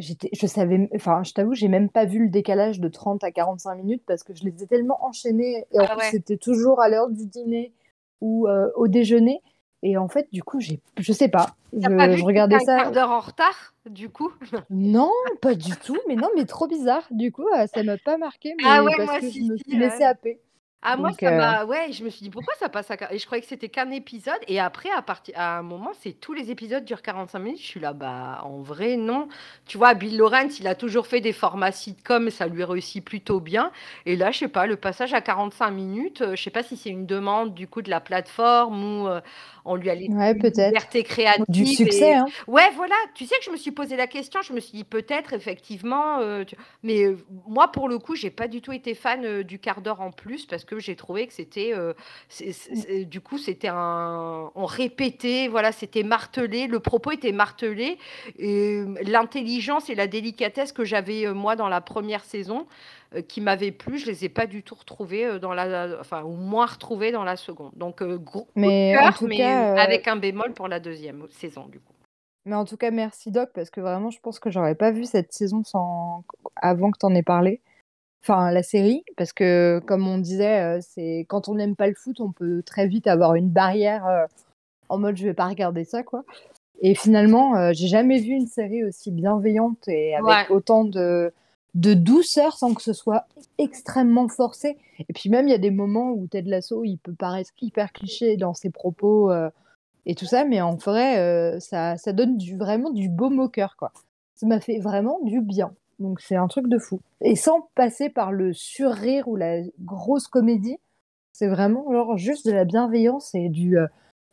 je 0.00 0.46
savais, 0.46 0.88
enfin, 0.94 1.22
je 1.22 1.32
t'avoue, 1.32 1.54
j'ai 1.54 1.68
même 1.68 1.88
pas 1.88 2.04
vu 2.04 2.24
le 2.24 2.28
décalage 2.28 2.80
de 2.80 2.88
30 2.88 3.22
à 3.24 3.30
45 3.30 3.74
minutes 3.76 4.02
parce 4.06 4.22
que 4.22 4.34
je 4.34 4.44
les 4.44 4.62
ai 4.62 4.66
tellement 4.66 5.04
enchaînés. 5.04 5.66
Et 5.72 5.80
en 5.80 5.86
Ah 5.88 5.96
ouais. 5.96 6.10
c'était 6.10 6.36
toujours 6.36 6.80
à 6.80 6.88
l'heure 6.88 7.10
du 7.10 7.26
dîner 7.26 7.72
ou 8.20 8.48
euh, 8.48 8.68
au 8.76 8.88
déjeuner. 8.88 9.40
Et 9.82 9.96
en 9.96 10.08
fait, 10.08 10.28
du 10.30 10.42
coup, 10.42 10.60
j'ai, 10.60 10.80
je 10.98 11.12
sais 11.12 11.28
pas. 11.28 11.54
Je, 11.72 12.22
regardais 12.24 12.58
t'étais 12.58 12.70
un 12.70 12.76
ça. 12.76 12.82
quart 12.82 12.92
d'heure 12.92 13.10
en 13.10 13.20
retard, 13.20 13.74
du 13.88 14.10
coup? 14.10 14.30
Non, 14.70 15.10
pas 15.40 15.54
du 15.54 15.74
tout. 15.76 15.96
Mais 16.06 16.16
non, 16.16 16.28
mais 16.36 16.44
trop 16.44 16.66
bizarre. 16.66 17.06
Du 17.10 17.32
coup, 17.32 17.46
euh, 17.56 17.66
ça 17.66 17.82
m'a 17.82 17.96
pas 17.96 18.18
marqué, 18.18 18.54
mais 18.58 18.64
Ah 18.66 18.84
ouais, 18.84 18.92
parce 18.96 19.08
moi 19.08 19.20
que 19.20 19.30
si, 19.30 19.46
je 19.46 19.52
me 19.52 19.56
si, 19.56 19.64
suis 19.66 19.78
laissée 19.78 19.98
ouais. 19.98 20.04
happer. 20.04 20.40
Ah 20.82 20.96
moi 20.96 21.10
Donc, 21.10 21.20
ça 21.20 21.28
euh, 21.28 21.36
m'a 21.36 21.64
ouais, 21.66 21.92
je 21.92 22.02
me 22.02 22.08
suis 22.08 22.22
dit 22.22 22.30
pourquoi 22.30 22.54
ça 22.58 22.70
passe 22.70 22.90
à 22.90 22.96
et 23.12 23.18
je 23.18 23.26
croyais 23.26 23.42
que 23.42 23.48
c'était 23.48 23.68
qu'un 23.68 23.90
épisode 23.90 24.38
et 24.48 24.58
après 24.58 24.88
à 24.96 25.02
partir 25.02 25.34
à 25.38 25.58
un 25.58 25.62
moment 25.62 25.90
c'est 26.00 26.12
tous 26.18 26.32
les 26.32 26.50
épisodes 26.50 26.86
durent 26.86 27.02
45 27.02 27.38
minutes, 27.38 27.60
je 27.60 27.66
suis 27.66 27.80
là 27.80 27.92
bah 27.92 28.40
en 28.44 28.62
vrai 28.62 28.96
non. 28.96 29.28
Tu 29.66 29.76
vois 29.76 29.92
Bill 29.92 30.16
Lawrence, 30.16 30.58
il 30.58 30.66
a 30.66 30.74
toujours 30.74 31.06
fait 31.06 31.20
des 31.20 31.34
formats 31.34 31.70
sitcom 31.70 32.30
ça 32.30 32.46
lui 32.46 32.64
réussit 32.64 33.04
plutôt 33.04 33.40
bien 33.40 33.72
et 34.06 34.16
là 34.16 34.30
je 34.30 34.38
sais 34.38 34.48
pas 34.48 34.66
le 34.66 34.76
passage 34.76 35.12
à 35.12 35.20
45 35.20 35.70
minutes, 35.70 36.22
euh, 36.22 36.34
je 36.34 36.42
sais 36.42 36.50
pas 36.50 36.62
si 36.62 36.78
c'est 36.78 36.88
une 36.90 37.04
demande 37.04 37.52
du 37.52 37.68
coup 37.68 37.82
de 37.82 37.90
la 37.90 38.00
plateforme 38.00 39.02
ou 39.02 39.08
euh, 39.08 39.20
on 39.64 39.74
lui 39.76 39.90
a 39.90 39.94
laissé 39.94 40.12
Ouais, 40.12 40.32
une 40.32 40.38
peut-être. 40.40 40.68
liberté 40.68 41.02
créative 41.04 41.44
Du 41.48 41.62
et- 41.62 41.66
succès, 41.66 42.14
hein. 42.14 42.26
Ouais, 42.46 42.70
voilà, 42.76 42.94
tu 43.14 43.24
sais 43.26 43.34
que 43.38 43.44
je 43.44 43.50
me 43.50 43.56
suis 43.56 43.70
posé 43.70 43.96
la 43.96 44.06
question, 44.06 44.40
je 44.42 44.52
me 44.52 44.60
suis 44.60 44.72
dit 44.78 44.84
peut-être 44.84 45.32
effectivement, 45.32 46.18
euh, 46.20 46.44
tu- 46.44 46.56
mais 46.82 47.04
euh, 47.04 47.16
moi 47.46 47.68
pour 47.72 47.88
le 47.88 47.98
coup, 47.98 48.14
j'ai 48.14 48.30
pas 48.30 48.48
du 48.48 48.60
tout 48.60 48.72
été 48.72 48.94
fan 48.94 49.24
euh, 49.24 49.42
du 49.42 49.58
quart 49.58 49.80
d'heure 49.80 50.00
en 50.00 50.10
plus 50.12 50.46
parce 50.46 50.64
que 50.64 50.78
j'ai 50.78 50.96
trouvé 50.96 51.26
que 51.26 51.32
c'était, 51.32 51.72
c'est- 52.28 53.04
du 53.04 53.20
coup, 53.20 53.38
c'était 53.38 53.68
un, 53.68 54.50
on 54.54 54.64
répétait, 54.66 55.48
voilà, 55.48 55.72
c'était 55.72 56.02
martelé, 56.02 56.66
le 56.66 56.80
propos 56.80 57.10
était 57.12 57.32
martelé, 57.32 57.98
et 58.38 58.76
euh, 58.80 58.94
l'intelligence 59.02 59.90
et 59.90 59.94
la 59.94 60.06
délicatesse 60.06 60.72
que 60.72 60.84
j'avais 60.84 61.32
moi 61.32 61.56
dans 61.56 61.68
la 61.68 61.80
première 61.80 62.24
saison, 62.24 62.66
euh, 63.14 63.22
qui 63.22 63.40
m'avaient 63.40 63.72
plu, 63.72 63.98
je 63.98 64.06
les 64.06 64.24
ai 64.24 64.28
pas 64.28 64.46
du 64.46 64.62
tout 64.62 64.74
retrouvées 64.74 65.26
euh, 65.26 65.38
dans 65.38 65.52
la, 65.54 65.98
enfin, 66.00 66.22
ou 66.22 66.32
moins 66.36 66.66
retrouvées 66.66 67.12
dans 67.12 67.24
la 67.24 67.36
seconde. 67.36 67.72
Donc 67.76 68.02
euh, 68.02 68.18
gros 68.18 68.44
coup 68.44 68.50
de 68.56 68.60
Mais 68.60 68.96
en 68.96 69.02
cœur, 69.02 69.18
tout 69.18 69.26
mais 69.26 69.36
cas, 69.38 69.74
avec 69.76 70.08
un 70.08 70.16
bémol 70.16 70.52
pour 70.52 70.68
la 70.68 70.80
deuxième 70.80 71.26
saison 71.30 71.66
du 71.66 71.80
coup. 71.80 71.92
Mais 72.46 72.54
en 72.56 72.64
tout 72.64 72.76
cas, 72.76 72.90
merci 72.90 73.30
Doc, 73.30 73.50
parce 73.54 73.70
que 73.70 73.80
vraiment, 73.80 74.10
je 74.10 74.18
pense 74.20 74.38
que 74.38 74.50
j'aurais 74.50 74.74
pas 74.74 74.90
vu 74.90 75.04
cette 75.04 75.32
saison 75.32 75.62
sans... 75.64 76.24
avant 76.56 76.90
que 76.90 76.98
tu 76.98 77.06
en 77.06 77.14
aies 77.14 77.22
parlé. 77.22 77.60
Enfin, 78.22 78.50
la 78.50 78.62
série, 78.62 79.04
parce 79.16 79.32
que 79.32 79.80
comme 79.86 80.06
on 80.06 80.18
disait, 80.18 80.80
c'est 80.82 81.26
quand 81.28 81.48
on 81.48 81.54
n'aime 81.54 81.76
pas 81.76 81.86
le 81.88 81.94
foot, 81.94 82.20
on 82.20 82.32
peut 82.32 82.62
très 82.64 82.86
vite 82.86 83.06
avoir 83.06 83.34
une 83.34 83.48
barrière 83.48 84.26
en 84.90 84.98
mode 84.98 85.16
je 85.16 85.24
vais 85.24 85.34
pas 85.34 85.46
regarder 85.46 85.84
ça, 85.84 86.02
quoi. 86.02 86.24
Et 86.82 86.94
finalement, 86.94 87.56
euh, 87.56 87.70
j'ai 87.72 87.88
jamais 87.88 88.20
vu 88.20 88.32
une 88.32 88.46
série 88.46 88.84
aussi 88.84 89.10
bienveillante 89.10 89.86
et 89.88 90.14
avec 90.14 90.26
Ouais. 90.26 90.46
autant 90.54 90.84
de, 90.84 91.32
de 91.74 91.94
douceur 91.94 92.56
sans 92.56 92.74
que 92.74 92.82
ce 92.82 92.92
soit 92.92 93.26
extrêmement 93.58 94.28
forcé. 94.28 94.76
Et 95.08 95.12
puis 95.12 95.30
même, 95.30 95.48
il 95.48 95.50
y 95.50 95.54
a 95.54 95.58
des 95.58 95.70
moments 95.70 96.10
où 96.10 96.26
Ted 96.26 96.48
Lasso, 96.48 96.84
il 96.84 96.98
peut 96.98 97.14
paraître 97.14 97.50
hyper 97.60 97.92
cliché 97.92 98.36
dans 98.36 98.54
ses 98.54 98.70
propos 98.70 99.30
euh, 99.30 99.50
et 100.06 100.14
tout 100.14 100.24
ça, 100.24 100.44
mais 100.44 100.60
en 100.60 100.74
vrai, 100.74 101.18
euh, 101.18 101.60
ça, 101.60 101.96
ça 101.96 102.12
donne 102.12 102.36
du, 102.36 102.56
vraiment 102.56 102.90
du 102.90 103.08
baume 103.08 103.38
au 103.38 103.48
cœur, 103.48 103.76
quoi. 103.76 103.92
Ça 104.34 104.46
m'a 104.46 104.60
fait 104.60 104.78
vraiment 104.78 105.20
du 105.22 105.40
bien. 105.40 105.72
Donc 105.98 106.20
c'est 106.20 106.36
un 106.36 106.48
truc 106.48 106.66
de 106.66 106.78
fou. 106.78 107.00
Et 107.20 107.36
sans 107.36 107.68
passer 107.74 108.08
par 108.08 108.32
le 108.32 108.52
surrire 108.52 109.28
ou 109.28 109.36
la 109.36 109.60
grosse 109.80 110.26
comédie, 110.26 110.78
c'est 111.32 111.46
vraiment 111.46 111.90
genre 111.92 112.16
juste 112.16 112.46
de 112.46 112.52
la 112.52 112.64
bienveillance 112.64 113.34
et 113.34 113.50
du 113.50 113.78
euh, 113.78 113.86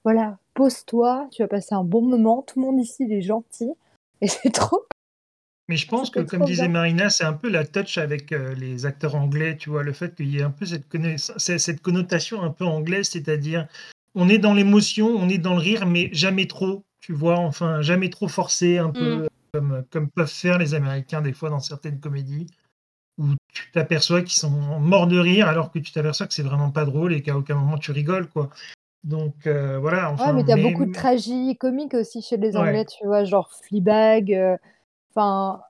voilà, 0.05 0.37
pose-toi, 0.53 1.27
tu 1.31 1.43
vas 1.43 1.49
passer 1.49 1.75
un 1.75 1.83
bon 1.83 2.01
moment, 2.01 2.41
tout 2.41 2.59
le 2.59 2.65
monde 2.65 2.79
ici 2.79 3.03
il 3.03 3.13
est 3.13 3.21
gentil 3.21 3.69
et 4.21 4.27
c'est 4.29 4.51
trop. 4.51 4.85
Mais 5.69 5.75
je 5.75 5.87
pense 5.87 6.09
que, 6.09 6.21
comme 6.21 6.45
disait 6.45 6.63
bien. 6.63 6.71
Marina, 6.71 7.09
c'est 7.09 7.25
un 7.25 7.33
peu 7.33 7.49
la 7.49 7.65
touch 7.65 7.97
avec 7.97 8.31
euh, 8.31 8.53
les 8.55 8.85
acteurs 8.85 9.15
anglais, 9.15 9.57
tu 9.57 9.69
vois, 9.69 9.83
le 9.83 9.91
fait 9.91 10.15
qu'il 10.15 10.29
y 10.29 10.39
ait 10.39 10.43
un 10.43 10.51
peu 10.51 10.65
cette, 10.65 11.81
connotation 11.81 12.41
un 12.41 12.51
peu 12.51 12.65
anglaise, 12.65 13.09
c'est-à-dire 13.09 13.67
on 14.15 14.29
est 14.29 14.37
dans 14.37 14.53
l'émotion, 14.53 15.07
on 15.07 15.27
est 15.27 15.37
dans 15.37 15.53
le 15.53 15.59
rire, 15.59 15.85
mais 15.85 16.09
jamais 16.13 16.47
trop, 16.47 16.85
tu 17.01 17.11
vois, 17.13 17.37
enfin, 17.37 17.81
jamais 17.81 18.09
trop 18.09 18.27
forcé, 18.29 18.77
un 18.77 18.91
peu 18.91 19.23
Mm. 19.23 19.27
comme, 19.53 19.83
comme 19.91 20.09
peuvent 20.09 20.31
faire 20.31 20.57
les 20.57 20.73
Américains 20.73 21.21
des 21.21 21.33
fois 21.33 21.49
dans 21.49 21.59
certaines 21.59 21.99
comédies, 21.99 22.47
où 23.17 23.27
tu 23.53 23.69
t'aperçois 23.71 24.21
qu'ils 24.21 24.39
sont 24.39 24.49
morts 24.79 25.07
de 25.07 25.19
rire 25.19 25.47
alors 25.49 25.71
que 25.71 25.79
tu 25.79 25.91
t'aperçois 25.91 26.27
que 26.27 26.33
c'est 26.33 26.43
vraiment 26.43 26.71
pas 26.71 26.85
drôle 26.85 27.13
et 27.13 27.21
qu'à 27.21 27.35
aucun 27.35 27.55
moment 27.55 27.77
tu 27.77 27.91
rigoles, 27.91 28.27
quoi. 28.29 28.49
Donc 29.03 29.47
euh, 29.47 29.77
voilà, 29.79 30.07
Ouais, 30.07 30.13
enfin, 30.13 30.33
mais 30.33 30.43
t'as 30.45 30.55
mais- 30.55 30.63
beaucoup 30.63 30.85
de 30.85 30.91
tragédies 30.93 31.57
comiques 31.57 31.93
aussi 31.93 32.21
chez 32.21 32.37
les 32.37 32.51
Ouais. 32.55 32.57
Anglais, 32.57 32.85
tu 32.85 33.05
vois, 33.05 33.25
genre 33.25 33.51
Fleabag. 33.67 34.33
euh, 34.33 34.55
Enfin, 35.17 35.61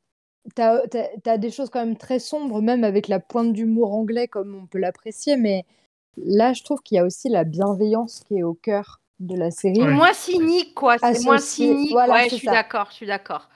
t'as, 0.55 0.86
t'as, 0.88 1.07
t'as 1.23 1.38
des 1.38 1.51
choses 1.51 1.69
quand 1.69 1.79
même 1.79 1.95
très 1.95 2.19
sombres, 2.19 2.62
même 2.62 2.83
avec 2.83 3.07
la 3.07 3.19
pointe 3.21 3.53
d'humour 3.53 3.93
anglais 3.93 4.27
comme 4.27 4.55
on 4.62 4.65
peut 4.67 4.77
l'apprécier, 4.77 5.38
mais 5.38 5.65
là, 6.17 6.51
je 6.51 6.63
trouve 6.63 6.81
qu'il 6.81 6.97
y 6.97 6.99
a 6.99 7.05
aussi 7.05 7.29
la 7.29 7.45
bienveillance 7.45 8.23
qui 8.27 8.39
est 8.39 8.43
au 8.43 8.55
cœur 8.55 8.99
de 9.19 9.36
la 9.38 9.49
série. 9.49 9.81
Ouais. 9.81 9.91
Moins 9.91 10.13
cynique, 10.13 10.73
quoi. 10.75 10.97
C'est 10.97 11.23
moins 11.23 11.36
Associé, 11.36 11.67
cynique. 11.67 11.91
voilà, 11.91 12.15
ouais, 12.15 12.29
je 12.29 12.36
suis 12.36 12.47
d'accord, 12.47 12.88
je 12.89 12.95
suis 12.95 13.07
d'accord. 13.07 13.47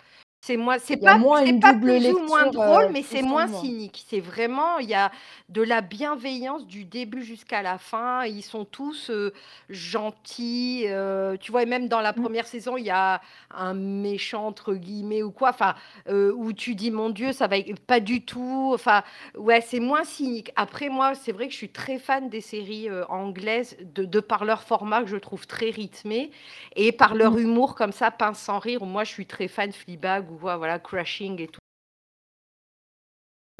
C'est 0.44 0.58
moins, 0.58 0.80
c'est 0.80 0.98
Il 0.98 1.04
y 1.04 1.08
a 1.08 1.14
pas, 1.14 1.16
moins 1.16 1.44
c'est 1.46 1.54
une 1.54 1.60
pas 1.62 1.76
double 1.76 1.98
plus 2.00 2.10
ou 2.10 2.18
moins 2.18 2.48
lecture, 2.48 2.48
drôle, 2.48 2.82
euh, 2.82 2.92
mais 2.92 3.04
c'est 3.04 3.22
moins 3.22 3.46
cynique. 3.46 4.04
C'est 4.08 4.20
vraiment, 4.20 4.80
il 4.80 4.90
y 4.90 4.96
a 4.96 5.12
de 5.50 5.62
la 5.62 5.82
bienveillance 5.82 6.66
du 6.66 6.84
début 6.84 7.22
jusqu'à 7.24 7.62
la 7.62 7.78
fin. 7.78 8.26
Ils 8.26 8.42
sont 8.42 8.66
tous 8.66 9.12
euh, 9.12 9.32
gentils. 9.70 10.86
euh, 10.88 11.38
tu 11.38 11.52
vois, 11.52 11.62
et 11.62 11.68
même 11.68 11.88
dans 11.88 12.02
la 12.02 12.12
Mm. 12.16 12.32
première 12.32 12.48
saison, 12.48 12.76
il 12.76 12.86
y 12.86 12.90
a 12.90 13.22
un 13.52 13.76
méchant 13.76 14.48
entre 14.48 14.74
guillemets 14.74 15.22
ou 15.22 15.30
quoi. 15.32 15.50
Enfin, 15.50 15.76
où 16.10 16.54
tu 16.54 16.74
dis 16.74 16.90
mon 16.90 17.12
Dieu, 17.12 17.34
ça 17.34 17.46
va 17.48 17.58
pas 17.86 18.00
du 18.00 18.26
tout. 18.26 18.72
Enfin, 18.74 19.04
ouais, 19.38 19.62
c'est 19.62 19.80
moins 19.80 20.04
cynique. 20.04 20.52
Après, 20.56 20.90
moi, 20.90 21.14
c'est 21.14 21.32
vrai 21.34 21.46
que 21.48 21.52
je 21.54 21.58
suis 21.58 21.70
très 21.72 22.00
fan 22.00 22.30
des 22.30 22.42
séries 22.42 22.90
anglaises 23.10 23.78
de, 23.80 24.06
de 24.06 24.20
par 24.20 24.44
leur 24.46 24.64
format 24.64 25.02
que 25.04 25.08
je 25.08 25.18
trouve 25.18 25.46
très 25.46 25.70
rythmé 25.70 26.32
et 26.76 26.92
par 26.92 27.14
leur 27.14 27.38
Mm. 27.38 27.38
humour 27.38 27.76
comme 27.76 27.92
ça, 27.92 28.10
pince 28.10 28.40
sans 28.40 28.58
rire. 28.58 28.84
Moi, 28.86 29.04
je 29.04 29.12
suis 29.12 29.28
très 29.28 29.48
fan 29.48 29.72
Fleabag 29.72 30.31
ou 30.32 30.38
voilà, 30.38 30.58
voilà, 30.58 30.80
Crashing 30.80 31.42
et 31.42 31.48
tout. 31.48 31.60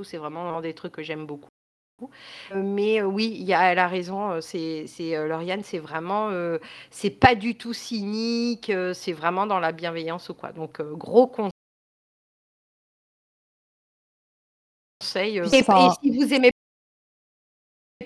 C'est 0.04 0.18
vraiment 0.18 0.62
des 0.62 0.74
trucs 0.74 0.94
que 0.94 1.04
j'aime 1.04 1.28
beaucoup. 1.28 1.50
Euh, 2.02 2.64
Mais 2.64 3.02
euh, 3.02 3.06
oui, 3.06 3.36
il 3.36 3.44
y 3.44 3.54
a, 3.54 3.72
elle 3.72 3.78
a 3.80 3.88
raison. 3.88 4.32
euh, 4.32 4.42
C'est, 4.42 4.88
c'est 4.88 5.28
Lauriane, 5.28 5.64
c'est 5.64 5.78
vraiment, 5.80 6.30
euh, 6.30 6.58
c'est 6.90 7.12
pas 7.12 7.36
du 7.36 7.56
tout 7.56 7.74
cynique. 7.74 8.72
c'est 8.94 9.14
vraiment 9.14 9.46
dans 9.46 9.60
la 9.60 9.72
bienveillance 9.72 10.30
ou 10.30 10.34
quoi. 10.34 10.52
Donc 10.54 10.82
gros 10.82 11.28
conseil. 11.28 11.52
et, 15.38 15.40
et 15.40 15.90
si 16.02 16.18
vous 16.18 16.34
aimez 16.34 16.52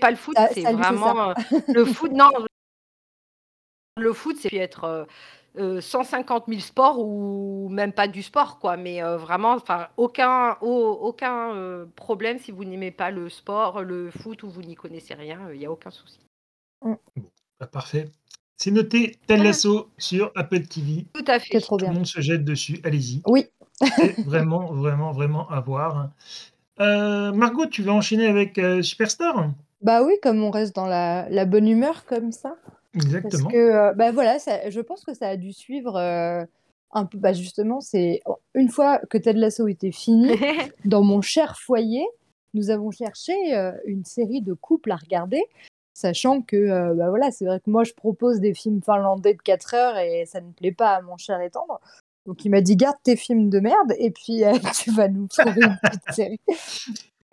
pas 0.01 0.11
le 0.11 0.17
foot, 0.17 0.35
c'est 0.53 0.63
vraiment 0.73 1.33
le 1.67 1.85
foot. 1.85 2.11
Non, 2.11 2.29
le 3.97 4.11
foot, 4.11 4.35
c'est 4.37 4.49
puis 4.49 4.57
être 4.57 5.07
euh, 5.57 5.77
euh, 5.77 5.81
150 5.81 6.45
000 6.47 6.61
sports 6.61 6.99
ou 6.99 7.67
même 7.69 7.91
pas 7.93 8.07
du 8.07 8.23
sport, 8.23 8.59
quoi. 8.59 8.77
Mais 8.77 9.03
euh, 9.03 9.17
vraiment, 9.17 9.53
enfin, 9.53 9.87
aucun, 9.97 10.57
au- 10.61 10.99
aucun 11.01 11.53
euh, 11.55 11.85
problème 11.95 12.39
si 12.39 12.51
vous 12.51 12.65
n'aimez 12.65 12.91
pas 12.91 13.11
le 13.11 13.29
sport, 13.29 13.81
le 13.81 14.11
foot 14.11 14.43
ou 14.43 14.49
vous 14.49 14.61
n'y 14.61 14.75
connaissez 14.75 15.13
rien, 15.13 15.39
il 15.53 15.59
n'y 15.59 15.65
a 15.65 15.71
aucun 15.71 15.91
souci. 15.91 16.19
Bah, 17.59 17.67
parfait. 17.67 18.09
C'est 18.57 18.71
noté, 18.71 19.17
tel 19.27 19.43
lasso 19.43 19.89
sur 19.97 20.31
Apple 20.35 20.61
TV. 20.63 21.05
Tout 21.13 21.25
à 21.27 21.39
C'est 21.39 21.45
fait. 21.53 21.59
trop 21.59 21.77
Tout 21.77 21.85
le 21.85 21.91
bien. 21.91 21.99
monde 21.99 22.05
se 22.05 22.21
jette 22.21 22.43
dessus. 22.45 22.79
Allez-y. 22.83 23.21
Oui. 23.27 23.47
C'est 23.97 24.17
vraiment, 24.25 24.71
vraiment, 24.73 25.11
vraiment 25.11 25.49
à 25.49 25.59
voir. 25.59 26.09
Euh, 26.79 27.31
Margot, 27.33 27.65
tu 27.65 27.83
vas 27.83 27.93
enchaîner 27.93 28.27
avec 28.27 28.57
euh, 28.57 28.81
Superstar? 28.81 29.49
Bah 29.81 30.03
oui, 30.03 30.13
comme 30.21 30.41
on 30.43 30.51
reste 30.51 30.75
dans 30.75 30.87
la, 30.87 31.27
la 31.29 31.45
bonne 31.45 31.67
humeur 31.67 32.05
comme 32.05 32.31
ça. 32.31 32.55
Parce 32.95 33.05
Exactement. 33.07 33.49
que, 33.49 33.57
euh, 33.57 33.93
bah 33.93 34.11
voilà, 34.11 34.39
ça- 34.39 34.69
je 34.69 34.79
pense 34.81 35.03
que 35.03 35.13
ça 35.13 35.27
a 35.27 35.37
dû 35.37 35.51
suivre 35.53 35.95
euh, 35.97 36.43
un 36.91 37.05
peu. 37.05 37.17
Bah 37.17 37.33
justement, 37.33 37.81
c'est 37.81 38.21
une 38.53 38.69
fois 38.69 38.99
que 39.09 39.17
Ted 39.17 39.37
Lasso 39.37 39.67
était 39.67 39.91
fini, 39.91 40.29
dans 40.85 41.03
mon 41.03 41.21
cher 41.21 41.57
foyer, 41.59 42.05
nous 42.53 42.69
avons 42.69 42.91
cherché 42.91 43.33
euh, 43.53 43.71
une 43.85 44.05
série 44.05 44.41
de 44.41 44.53
couples 44.53 44.91
à 44.91 44.95
regarder, 44.95 45.43
sachant 45.93 46.41
que, 46.41 46.55
euh, 46.55 46.93
bah 46.93 47.09
voilà, 47.09 47.31
c'est 47.31 47.45
vrai 47.45 47.59
que 47.59 47.69
moi 47.69 47.83
je 47.83 47.93
propose 47.93 48.39
des 48.39 48.53
films 48.53 48.81
finlandais 48.81 49.33
de 49.33 49.41
4 49.41 49.73
heures 49.73 49.97
et 49.97 50.25
ça 50.25 50.39
ne 50.39 50.51
plaît 50.51 50.71
pas 50.71 50.91
à 50.95 51.01
mon 51.01 51.17
cher 51.17 51.41
et 51.41 51.49
tendre. 51.49 51.81
Donc 52.25 52.43
il 52.45 52.49
m'a 52.49 52.61
dit 52.61 52.75
garde 52.77 52.95
tes 53.03 53.17
films 53.17 53.49
de 53.49 53.59
merde 53.59 53.93
et 53.99 54.09
puis 54.11 54.45
euh, 54.45 54.53
tu 54.81 54.89
vas 54.91 55.09
nous 55.09 55.27
trouver 55.27 55.61
une 55.63 55.77
petite 55.83 56.01
série. 56.13 56.39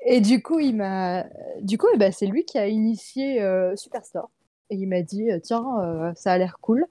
Et 0.04 0.20
du 0.20 0.42
coup, 0.42 0.58
il 0.58 0.74
m'a, 0.76 1.24
du 1.60 1.78
coup, 1.78 1.86
eh 1.94 1.96
ben, 1.98 2.10
c'est 2.10 2.26
lui 2.26 2.44
qui 2.44 2.58
a 2.58 2.66
initié 2.66 3.40
euh, 3.40 3.76
Superstore. 3.76 4.28
Et 4.72 4.76
il 4.76 4.88
m'a 4.88 5.02
dit 5.02 5.28
tiens, 5.42 5.64
euh, 5.80 6.12
ça 6.14 6.32
a 6.32 6.38
l'air 6.38 6.56
cool. 6.60 6.86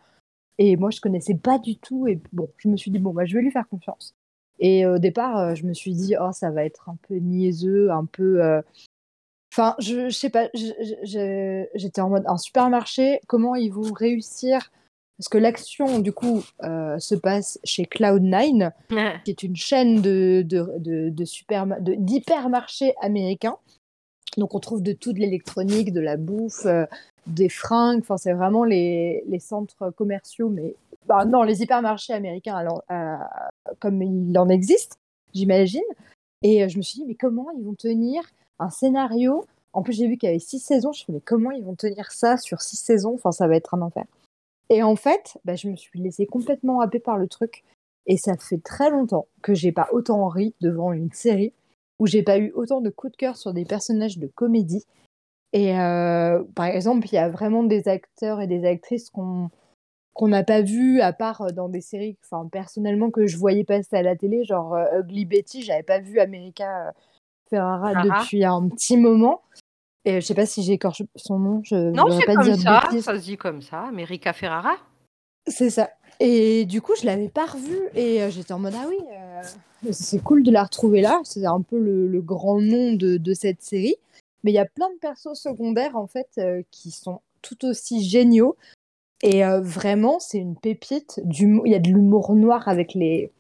Et 0.60 0.78
moi, 0.78 0.92
je 0.92 1.02
connaissais 1.02 1.34
pas 1.36 1.58
du 1.58 1.78
tout. 1.78 2.08
Et 2.08 2.20
bon, 2.32 2.48
je 2.58 2.68
me 2.68 2.78
suis 2.78 2.92
dit 2.92 3.00
bon 3.00 3.12
bah 3.12 3.26
je 3.26 3.36
vais 3.36 3.42
lui 3.42 3.52
faire 3.52 3.68
confiance. 3.68 4.14
Et 4.60 4.86
au 4.86 5.00
départ, 5.00 5.56
je 5.56 5.66
me 5.66 5.74
suis 5.74 5.94
dit 5.94 6.16
oh 6.22 6.32
ça 6.32 6.52
va 6.52 6.64
être 6.64 6.90
un 6.90 6.98
peu 7.08 7.16
niaiseux, 7.16 7.90
un 7.92 8.06
peu. 8.06 8.62
Enfin, 9.52 9.76
je, 9.80 10.10
je 10.10 10.16
sais 10.16 10.30
pas. 10.30 10.50
J'étais 10.54 12.02
en 12.02 12.10
mode 12.10 12.24
un 12.28 12.38
supermarché. 12.38 13.20
Comment 13.28 13.56
ils 13.56 13.72
vont 13.74 13.92
réussir? 13.92 14.72
Parce 15.18 15.30
que 15.30 15.38
l'action, 15.38 16.00
du 16.00 16.14
coup, 16.14 16.44
euh, 16.64 16.98
se 17.00 17.16
passe 17.16 17.60
chez 17.64 17.84
Cloud9, 17.84 18.72
qui 19.24 19.32
est 19.32 19.44
une 19.44 19.56
chaîne 19.56 20.02
de, 20.02 20.42
de, 20.46 20.68
de, 20.80 21.10
de 21.10 21.26
superma- 21.26 21.82
de- 21.82 21.96
d'hypermarchés 21.96 22.94
américains. 23.02 23.58
Donc, 24.38 24.56
on 24.56 24.60
trouve 24.60 24.82
de 24.82 24.94
tout, 24.94 25.14
de 25.14 25.20
l'électronique, 25.20 25.92
de 25.92 26.00
la 26.00 26.18
bouffe, 26.18 26.66
euh, 26.66 26.86
des 27.28 27.50
fringues. 27.50 28.00
Enfin, 28.00 28.18
c'est 28.18 28.34
vraiment 28.34 28.64
les, 28.64 29.24
centres 29.40 29.92
commerciaux, 29.92 30.50
mais 30.50 30.76
bah, 31.06 31.26
non, 31.26 31.44
les 31.44 31.62
hypermarchés 31.62 32.14
américains, 32.14 32.66
euh, 32.92 33.18
comme 33.80 34.02
il 34.02 34.38
en 34.38 34.50
existe, 34.50 34.98
j'imagine. 35.34 35.82
Et 36.44 36.64
euh, 36.64 36.70
je 36.70 36.78
me 36.78 36.82
suis 36.82 37.00
dit, 37.00 37.06
mais 37.06 37.16
comment 37.16 37.50
ils 37.52 37.64
vont 37.64 37.76
tenir 37.76 38.24
un 38.60 38.70
scénario? 38.70 39.46
En 39.74 39.84
plus, 39.84 39.94
j'ai 39.94 40.08
vu 40.08 40.18
qu'il 40.18 40.28
y 40.28 40.32
avait 40.32 40.40
six 40.40 40.60
saisons. 40.60 40.92
Je 40.92 41.00
me 41.00 41.04
suis 41.04 41.06
dit, 41.08 41.14
mais 41.14 41.22
comment 41.22 41.52
ils 41.52 41.64
vont 41.64 41.76
tenir 41.76 42.12
ça 42.12 42.38
sur 42.38 42.62
six 42.62 42.78
saisons? 42.78 43.16
Enfin, 43.16 43.32
ça 43.32 43.48
va 43.48 43.56
être 43.56 43.74
un 43.74 43.82
enfer. 43.82 44.06
Et 44.70 44.84
en 44.84 44.96
fait, 44.96 45.38
bah, 45.44 45.56
je 45.56 45.68
me 45.68 45.76
suis 45.76 46.00
laissée 46.00 46.26
complètement 46.26 46.80
happer 46.80 47.00
par 47.00 47.18
le 47.18 47.28
truc. 47.28 47.64
Et 48.08 48.18
ça 48.18 48.36
fait 48.38 48.62
très 48.64 48.90
longtemps 48.90 49.28
que 49.42 49.54
j'ai 49.54 49.72
pas 49.72 49.90
autant 49.92 50.28
ri 50.28 50.56
devant 50.62 50.92
une 50.92 51.12
série, 51.12 51.54
où 52.02 52.08
j'ai 52.08 52.24
pas 52.24 52.40
eu 52.40 52.52
autant 52.56 52.82
de 52.82 52.90
coups 52.90 53.12
de 53.12 53.18
cœur 53.18 53.38
sur 53.38 53.54
des 53.54 53.64
personnages 53.64 54.18
de 54.18 54.26
comédie. 54.26 54.84
Et 55.54 55.80
euh, 55.80 56.44
par 56.56 56.66
exemple, 56.66 57.06
il 57.12 57.14
y 57.14 57.20
a 57.20 57.30
vraiment 57.30 57.64
des 57.64 57.88
acteurs 57.88 58.42
et 58.42 58.48
des 58.48 58.66
actrices 58.66 59.12
qu'on 59.12 59.52
qu'on 60.14 60.28
n'a 60.28 60.44
pas 60.44 60.62
vus, 60.62 61.00
à 61.00 61.14
part 61.14 61.42
euh, 61.42 61.52
dans 61.52 61.70
des 61.70 61.80
séries, 61.80 62.18
enfin 62.24 62.50
personnellement 62.52 63.12
que 63.12 63.28
je 63.28 63.38
voyais 63.38 63.64
passer 63.64 63.96
à 63.96 64.02
la 64.02 64.16
télé, 64.16 64.44
genre 64.44 64.74
euh, 64.74 65.02
Ugly 65.02 65.26
Betty, 65.26 65.62
j'avais 65.62 65.84
pas 65.84 66.00
vu 66.00 66.20
America 66.20 66.92
Ferrara 67.52 67.94
depuis 68.04 68.44
un 68.44 68.68
petit 68.68 68.98
moment. 68.98 69.44
Et 70.04 70.22
je 70.22 70.26
sais 70.26 70.34
pas 70.34 70.48
si 70.48 70.64
j'écorche 70.64 71.04
son 71.16 71.38
nom, 71.38 71.62
je 71.64 71.76
Non, 71.76 72.10
c'est 72.10 72.26
pas 72.26 72.34
comme 72.34 72.46
dire 72.46 72.58
ça, 72.58 72.82
ça 73.00 73.20
se 73.20 73.24
dit 73.24 73.38
comme 73.38 73.62
ça, 73.62 73.84
America 73.84 74.34
Ferrara? 74.34 74.74
C'est 75.46 75.70
ça. 75.70 75.92
Et 76.24 76.66
du 76.66 76.84
coup, 76.84 76.94
je 77.02 77.08
l'avais 77.08 77.30
pas 77.30 77.48
revue 77.48 77.90
et 77.96 78.22
euh, 78.22 78.30
j'étais 78.30 78.54
en 78.54 78.60
mode 78.60 78.76
ah 78.78 78.86
oui, 78.88 79.00
euh, 79.12 79.92
c'est 79.92 80.22
cool 80.22 80.44
de 80.44 80.52
la 80.52 80.66
retrouver 80.66 81.02
là. 81.02 81.20
C'est 81.24 81.48
un 81.48 81.62
peu 81.62 81.80
le, 81.80 82.06
le 82.06 82.22
grand 82.22 82.62
nom 82.62 82.94
de, 82.94 83.18
de 83.18 83.34
cette 83.34 83.64
série. 83.64 83.96
Mais 84.44 84.52
il 84.52 84.54
y 84.54 84.60
a 84.60 84.68
plein 84.68 84.92
de 84.92 85.00
persos 85.00 85.34
secondaires 85.34 85.96
en 85.96 86.06
fait 86.06 86.30
euh, 86.38 86.62
qui 86.70 86.92
sont 86.92 87.22
tout 87.42 87.66
aussi 87.66 88.04
géniaux. 88.04 88.56
Et 89.24 89.44
vraiment, 89.62 90.20
c'est 90.20 90.40
une 90.40 90.56
pépite. 90.56 91.22
Il 91.24 91.62
y 91.66 91.76
a 91.76 91.80
de 91.80 91.90
l'humour 91.90 92.34
noir 92.34 92.68
avec 92.68 92.96
les. 92.96 93.32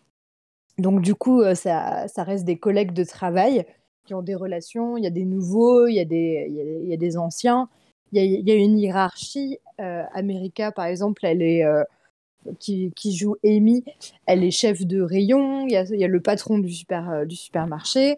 Donc 0.77 1.01
du 1.01 1.15
coup, 1.15 1.41
ça, 1.55 2.07
ça 2.07 2.23
reste 2.23 2.45
des 2.45 2.57
collègues 2.57 2.93
de 2.93 3.03
travail 3.03 3.65
qui 4.05 4.13
ont 4.13 4.21
des 4.21 4.35
relations. 4.35 4.95
Il 4.95 5.03
y 5.03 5.07
a 5.07 5.11
des 5.11 5.25
nouveaux, 5.25 5.87
il 5.87 5.95
y 5.95 5.99
a 5.99 6.05
des, 6.05 6.83
y 6.85 6.93
a, 6.93 6.97
des 6.97 7.17
anciens. 7.17 7.67
Il 8.11 8.23
y 8.23 8.35
a, 8.37 8.39
y 8.39 8.51
a 8.51 8.55
une 8.55 8.77
hiérarchie. 8.77 9.57
America, 9.79 10.71
par 10.71 10.85
exemple, 10.85 11.25
elle 11.25 11.41
est 11.41 11.63
qui, 12.59 12.91
joue 13.15 13.35
Amy, 13.43 13.83
elle 14.25 14.43
est 14.43 14.51
chef 14.51 14.85
de 14.85 15.01
rayon. 15.01 15.67
Il 15.67 15.71
y 15.71 15.75
a, 16.03 16.07
le 16.07 16.21
patron 16.21 16.59
du, 16.59 16.73
euh, 16.91 17.25
supermarché. 17.29 18.17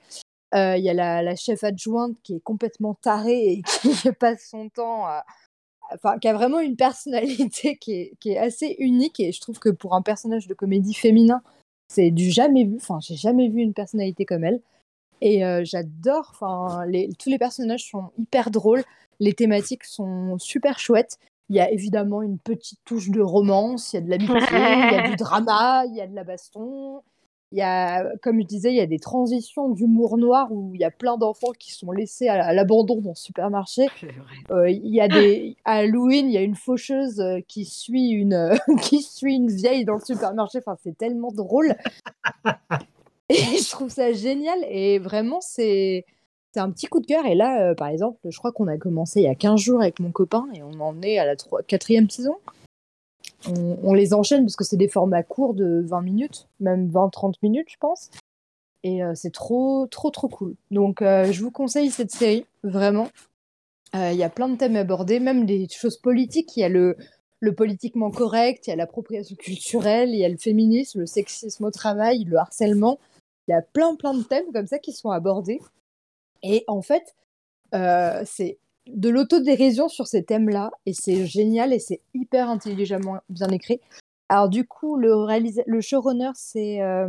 Euh, 0.55 0.77
il 0.77 0.83
y 0.83 0.89
a 0.89 1.21
la, 1.21 1.35
chef 1.35 1.63
adjointe 1.63 2.15
qui 2.23 2.35
est 2.35 2.39
complètement 2.39 2.93
tarée 2.93 3.53
et 3.53 3.61
qui 3.81 4.11
passe 4.11 4.47
son 4.49 4.69
temps 4.69 5.07
enfin, 5.93 6.17
qui 6.19 6.27
a 6.27 6.33
vraiment 6.33 6.59
une 6.59 6.75
personnalité 6.75 7.77
qui 7.77 8.15
est, 8.25 8.37
assez 8.37 8.75
unique. 8.79 9.19
Et 9.19 9.31
je 9.31 9.41
trouve 9.41 9.59
que 9.59 9.69
pour 9.69 9.95
un 9.95 10.01
personnage 10.01 10.47
de 10.47 10.53
comédie 10.53 10.93
féminin, 10.93 11.41
c'est 11.87 12.11
du 12.11 12.31
jamais 12.31 12.65
vu. 12.65 12.77
Enfin, 12.77 12.99
j'ai 13.01 13.15
jamais 13.15 13.49
vu 13.49 13.61
une 13.61 13.73
personnalité 13.73 14.25
comme 14.25 14.43
elle. 14.43 14.61
Et 15.21 15.45
euh, 15.45 15.63
j'adore. 15.63 16.33
Tous 17.19 17.29
les 17.29 17.37
personnages 17.37 17.89
sont 17.89 18.11
hyper 18.17 18.51
drôles. 18.51 18.83
Les 19.19 19.33
thématiques 19.33 19.85
sont 19.85 20.37
super 20.39 20.79
chouettes. 20.79 21.17
Il 21.49 21.55
y 21.55 21.59
a 21.59 21.71
évidemment 21.71 22.21
une 22.21 22.39
petite 22.39 22.79
touche 22.85 23.09
de 23.09 23.21
romance. 23.21 23.93
Il 23.93 23.97
y 23.97 23.99
a 23.99 24.01
de 24.01 24.09
l'amitié, 24.09 24.37
il 24.51 24.93
y 24.93 24.99
a 24.99 25.09
du 25.09 25.15
drama, 25.15 25.85
il 25.85 25.95
y 25.95 26.01
a 26.01 26.07
de 26.07 26.15
la 26.15 26.23
baston. 26.23 27.01
Il 27.53 27.57
y 27.57 27.61
a, 27.61 28.03
comme 28.23 28.41
je 28.41 28.47
disais, 28.47 28.71
il 28.71 28.77
y 28.77 28.81
a 28.81 28.87
des 28.87 28.97
transitions 28.97 29.69
d'humour 29.69 30.17
noir 30.17 30.51
où 30.51 30.73
il 30.73 30.81
y 30.81 30.83
a 30.83 30.89
plein 30.89 31.17
d'enfants 31.17 31.51
qui 31.51 31.71
sont 31.71 31.91
laissés 31.91 32.27
à, 32.27 32.51
l'abandon 32.51 32.99
dans 32.99 33.11
le 33.11 33.15
supermarché. 33.15 33.89
Euh, 34.49 34.71
il 34.71 34.91
y 34.91 34.99
a 34.99 35.07
des 35.07 35.55
à 35.63 35.73
Halloween, 35.73 36.29
il 36.29 36.33
y 36.33 36.37
a 36.37 36.41
une 36.41 36.55
faucheuse 36.55 37.19
euh, 37.19 37.41
qui 37.47 37.65
suit 37.65 38.09
une 38.09 38.33
euh, 38.33 38.55
qui 38.81 39.03
suit 39.03 39.35
une 39.35 39.51
vieille 39.51 39.85
dans 39.85 39.93
le 39.93 40.03
supermarché. 40.03 40.57
Enfin, 40.65 40.75
c'est 40.83 40.97
tellement 40.97 41.31
drôle. 41.31 41.75
Et 43.29 43.35
je 43.35 43.69
trouve 43.69 43.89
ça 43.89 44.11
génial 44.13 44.59
et 44.67 44.99
vraiment 44.99 45.39
c'est 45.39 46.05
c'est 46.53 46.59
un 46.59 46.69
petit 46.69 46.85
coup 46.85 46.99
de 46.99 47.07
cœur. 47.07 47.25
Et 47.25 47.35
là, 47.35 47.61
euh, 47.61 47.75
par 47.75 47.87
exemple, 47.87 48.19
je 48.29 48.37
crois 48.37 48.51
qu'on 48.51 48.67
a 48.67 48.77
commencé 48.77 49.21
il 49.21 49.23
y 49.23 49.27
a 49.27 49.35
15 49.35 49.59
jours 49.59 49.81
avec 49.81 49.99
mon 49.99 50.11
copain 50.11 50.47
et 50.53 50.61
on 50.61 50.79
en 50.79 51.01
est 51.01 51.17
à 51.17 51.25
la 51.25 51.35
quatrième 51.67 52.09
saison. 52.09 52.37
On, 53.83 53.93
les 53.93 54.13
enchaîne 54.13 54.45
parce 54.45 54.55
que 54.55 54.63
c'est 54.63 54.77
des 54.77 54.87
formats 54.87 55.23
courts 55.23 55.53
de 55.53 55.83
20 55.85 56.01
minutes, 56.01 56.47
même 56.61 56.89
20-30 56.89 57.33
minutes, 57.41 57.67
je 57.69 57.77
pense. 57.77 58.09
Et 58.83 59.03
euh, 59.03 59.13
c'est 59.15 59.33
trop, 59.33 59.85
trop, 59.87 60.11
trop 60.11 60.29
cool. 60.29 60.55
Donc, 60.71 61.01
euh, 61.01 61.29
je 61.29 61.43
vous 61.43 61.51
conseille 61.51 61.89
cette 61.89 62.11
série, 62.11 62.45
vraiment. 62.63 63.09
Il 63.95 64.15
y 64.15 64.23
a 64.23 64.29
plein 64.29 64.49
de 64.49 64.55
thèmes 64.55 64.75
abordés, 64.75 65.19
même 65.19 65.45
des 65.45 65.67
choses 65.69 65.97
politiques. 65.97 66.57
Il 66.57 66.61
y 66.61 66.63
a 66.63 66.69
le, 66.69 66.97
le 67.41 67.53
politiquement 67.53 68.09
correct, 68.09 68.65
il 68.65 68.71
y 68.71 68.73
a 68.73 68.75
l'appropriation 68.75 69.35
culturelle, 69.35 70.09
il 70.09 70.17
y 70.17 70.25
a 70.25 70.29
le 70.29 70.37
féminisme, 70.37 71.01
le 71.01 71.05
sexisme 71.05 71.65
au 71.65 71.69
travail, 71.69 72.23
le 72.23 72.37
harcèlement. 72.37 72.97
Il 73.47 73.51
y 73.51 73.53
a 73.53 73.61
plein, 73.61 73.95
plein 73.95 74.15
de 74.15 74.23
thèmes 74.23 74.51
comme 74.51 74.65
ça 74.65 74.79
qui 74.79 74.93
sont 74.93 75.11
abordés. 75.11 75.59
Et 76.43 76.63
en 76.67 76.81
fait, 76.81 77.15
euh, 77.73 78.21
c'est 78.25 78.59
de 78.87 79.09
l'autodérision 79.09 79.87
sur 79.87 80.07
ces 80.07 80.23
thèmes-là, 80.23 80.71
et 80.85 80.93
c'est 80.93 81.25
génial, 81.25 81.73
et 81.73 81.79
c'est 81.79 82.01
hyper 82.13 82.49
intelligemment 82.49 83.19
bien 83.29 83.47
écrit. 83.47 83.79
Alors 84.29 84.49
du 84.49 84.67
coup, 84.67 84.97
le, 84.97 85.13
réalisa- 85.13 85.63
le 85.65 85.81
showrunner, 85.81 86.31
c'est... 86.35 86.81
euh, 86.81 87.07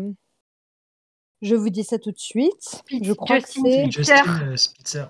Je 1.42 1.56
vous 1.56 1.70
dis 1.70 1.84
ça 1.84 1.98
tout 1.98 2.12
de 2.12 2.18
suite. 2.18 2.82
Je 3.02 3.12
crois 3.12 3.40
que 3.40 3.48
c'est... 3.48 3.60
Spitzer. 3.60 3.90
Justin 3.90 4.40
euh, 4.46 4.56
Spitzer. 4.56 5.04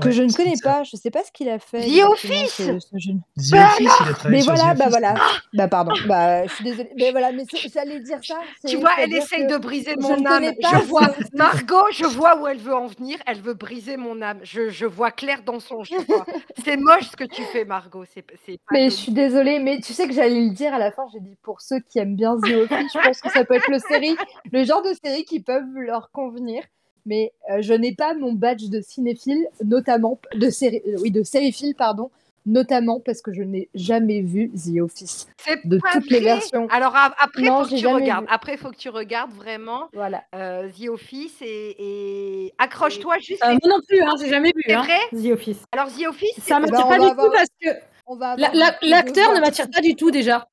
Que 0.00 0.06
Ouais, 0.06 0.12
je 0.12 0.22
ne 0.22 0.32
connais 0.32 0.54
pas, 0.62 0.82
je 0.82 0.96
sais 0.96 1.10
pas 1.12 1.22
ce 1.22 1.30
qu'il 1.30 1.48
a 1.48 1.58
fait. 1.60 1.80
The 1.86 2.02
Office 2.04 2.54
ce- 2.54 2.78
ce 2.80 2.98
jeune. 2.98 3.20
The 3.36 3.54
Office, 3.54 3.78
il 3.78 4.08
a 4.10 4.14
travaillé 4.14 4.30
Mais 4.30 4.40
sur 4.42 4.54
voilà, 4.54 4.74
The 4.74 4.78
bah 4.78 4.84
Office. 4.86 4.98
voilà. 4.98 5.14
Bah 5.54 5.68
pardon, 5.68 5.92
bah 6.08 6.46
je 6.46 6.52
suis 6.54 6.64
désolée. 6.64 6.90
Mais 6.98 7.10
voilà, 7.12 7.30
mais 7.30 7.44
j'allais 7.72 8.00
dire 8.00 8.18
ça. 8.24 8.40
Tu 8.66 8.76
vois, 8.78 8.90
elle 8.98 9.12
essaye 9.14 9.46
que 9.46 9.52
de 9.52 9.58
briser 9.58 9.92
je 9.96 10.02
mon 10.02 10.16
ne 10.16 10.26
âme. 10.26 10.34
connais 10.34 10.56
Je 10.60 10.70
pas 10.70 10.78
vois. 10.80 11.14
Margot, 11.34 11.84
je 11.92 12.04
vois 12.04 12.36
où 12.40 12.48
elle 12.48 12.58
veut 12.58 12.74
en 12.74 12.86
venir. 12.86 13.16
Elle 13.26 13.40
veut 13.40 13.54
briser 13.54 13.96
mon 13.96 14.20
âme. 14.22 14.40
Je, 14.42 14.70
je 14.70 14.86
vois 14.86 15.12
clair 15.12 15.42
dans 15.44 15.60
son 15.60 15.84
jeu. 15.84 15.96
C'est 16.64 16.76
moche 16.76 17.10
ce 17.10 17.16
que 17.16 17.24
tu 17.24 17.42
fais, 17.44 17.64
Margot. 17.64 18.04
C'est 18.12 18.22
pas 18.22 18.34
Mais 18.72 18.86
je 18.90 18.94
suis 18.96 19.12
désolée, 19.12 19.60
mais 19.60 19.80
tu 19.80 19.92
sais 19.92 20.08
que 20.08 20.12
j'allais 20.14 20.40
le 20.40 20.50
dire 20.50 20.74
à 20.74 20.78
la 20.78 20.90
fin, 20.90 21.04
j'ai 21.12 21.20
dit 21.20 21.36
pour 21.42 21.60
ceux 21.60 21.78
qui 21.78 21.98
aiment 22.00 22.16
bien 22.16 22.36
The 22.38 22.50
Office, 22.70 22.92
je 22.92 22.98
pense 23.06 23.20
que 23.20 23.30
ça 23.30 23.44
peut 23.44 23.54
être 23.54 23.70
le 23.70 23.78
série, 23.78 24.16
le 24.52 24.64
genre 24.64 24.82
de 24.82 24.92
série 25.04 25.24
qui 25.24 25.38
peuvent 25.40 25.62
leur 25.76 26.10
convenir. 26.10 26.64
Mais 27.06 27.32
euh, 27.50 27.62
je 27.62 27.72
n'ai 27.72 27.94
pas 27.94 28.14
mon 28.14 28.32
badge 28.32 28.68
de 28.68 28.80
cinéphile, 28.80 29.46
notamment 29.64 30.18
de 30.34 30.50
série, 30.50 30.82
euh, 30.86 30.96
oui, 31.00 31.10
de 31.10 31.22
sériephile, 31.22 31.74
pardon, 31.76 32.10
notamment 32.44 33.00
parce 33.00 33.22
que 33.22 33.32
je 33.32 33.42
n'ai 33.42 33.68
jamais 33.74 34.20
vu 34.22 34.50
The 34.50 34.80
Office. 34.80 35.26
C'est 35.38 35.66
de 35.66 35.78
pas 35.78 35.92
toutes 35.92 36.10
les 36.10 36.18
vrai. 36.20 36.34
versions. 36.34 36.66
Alors 36.68 36.94
après, 36.96 37.42
il 37.42 37.44
Non, 37.46 37.62
faut 37.64 37.74
que 37.74 37.80
tu 37.80 37.86
regardes. 37.86 38.24
vu. 38.24 38.30
Après, 38.32 38.52
il 38.54 38.58
faut 38.58 38.70
que 38.70 38.76
tu 38.76 38.88
regardes 38.88 39.32
vraiment 39.32 39.88
Voilà. 39.92 40.24
euh, 40.34 40.68
The 40.70 40.88
Office 40.88 41.40
et, 41.42 41.76
et 41.78 42.54
accroche-toi 42.58 43.18
juste. 43.20 43.42
Euh, 43.44 43.50
les- 43.52 43.58
moi 43.62 43.76
non 43.76 43.80
plus, 43.88 44.00
hein, 44.02 44.12
j'ai 44.20 44.28
jamais 44.28 44.52
vu 44.54 44.62
C'est 44.66 44.74
hein, 44.74 44.82
vrai 44.82 44.98
The 45.12 45.32
Office. 45.32 45.62
Alors 45.72 45.88
The 45.88 46.06
Office, 46.08 46.40
Ça 46.40 46.60
bah, 46.60 46.66
m'attire 46.66 46.86
on 46.86 46.88
pas 46.88 46.98
du 46.98 47.04
avoir- 47.06 47.26
tout 47.26 47.32
parce 47.32 47.48
que 47.60 47.68
On 48.06 48.16
va 48.16 48.36
la- 48.36 48.48
avoir 48.48 48.54
la- 48.54 48.70
beaucoup 48.72 48.84
de 48.86 48.90
l'acteur 48.90 49.32
ne 49.34 49.40
m'attire 49.40 49.70
pas 49.70 49.80
du 49.80 49.94
tout 49.96 50.10
déjà. 50.10 50.46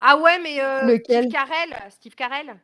ah 0.00 0.16
ouais, 0.18 0.38
mais 0.42 0.60
euh, 0.60 0.82
Lequel? 0.82 1.24
Steve 1.24 1.32
Carell, 1.32 1.76
Steve 1.90 2.14
Carell. 2.14 2.54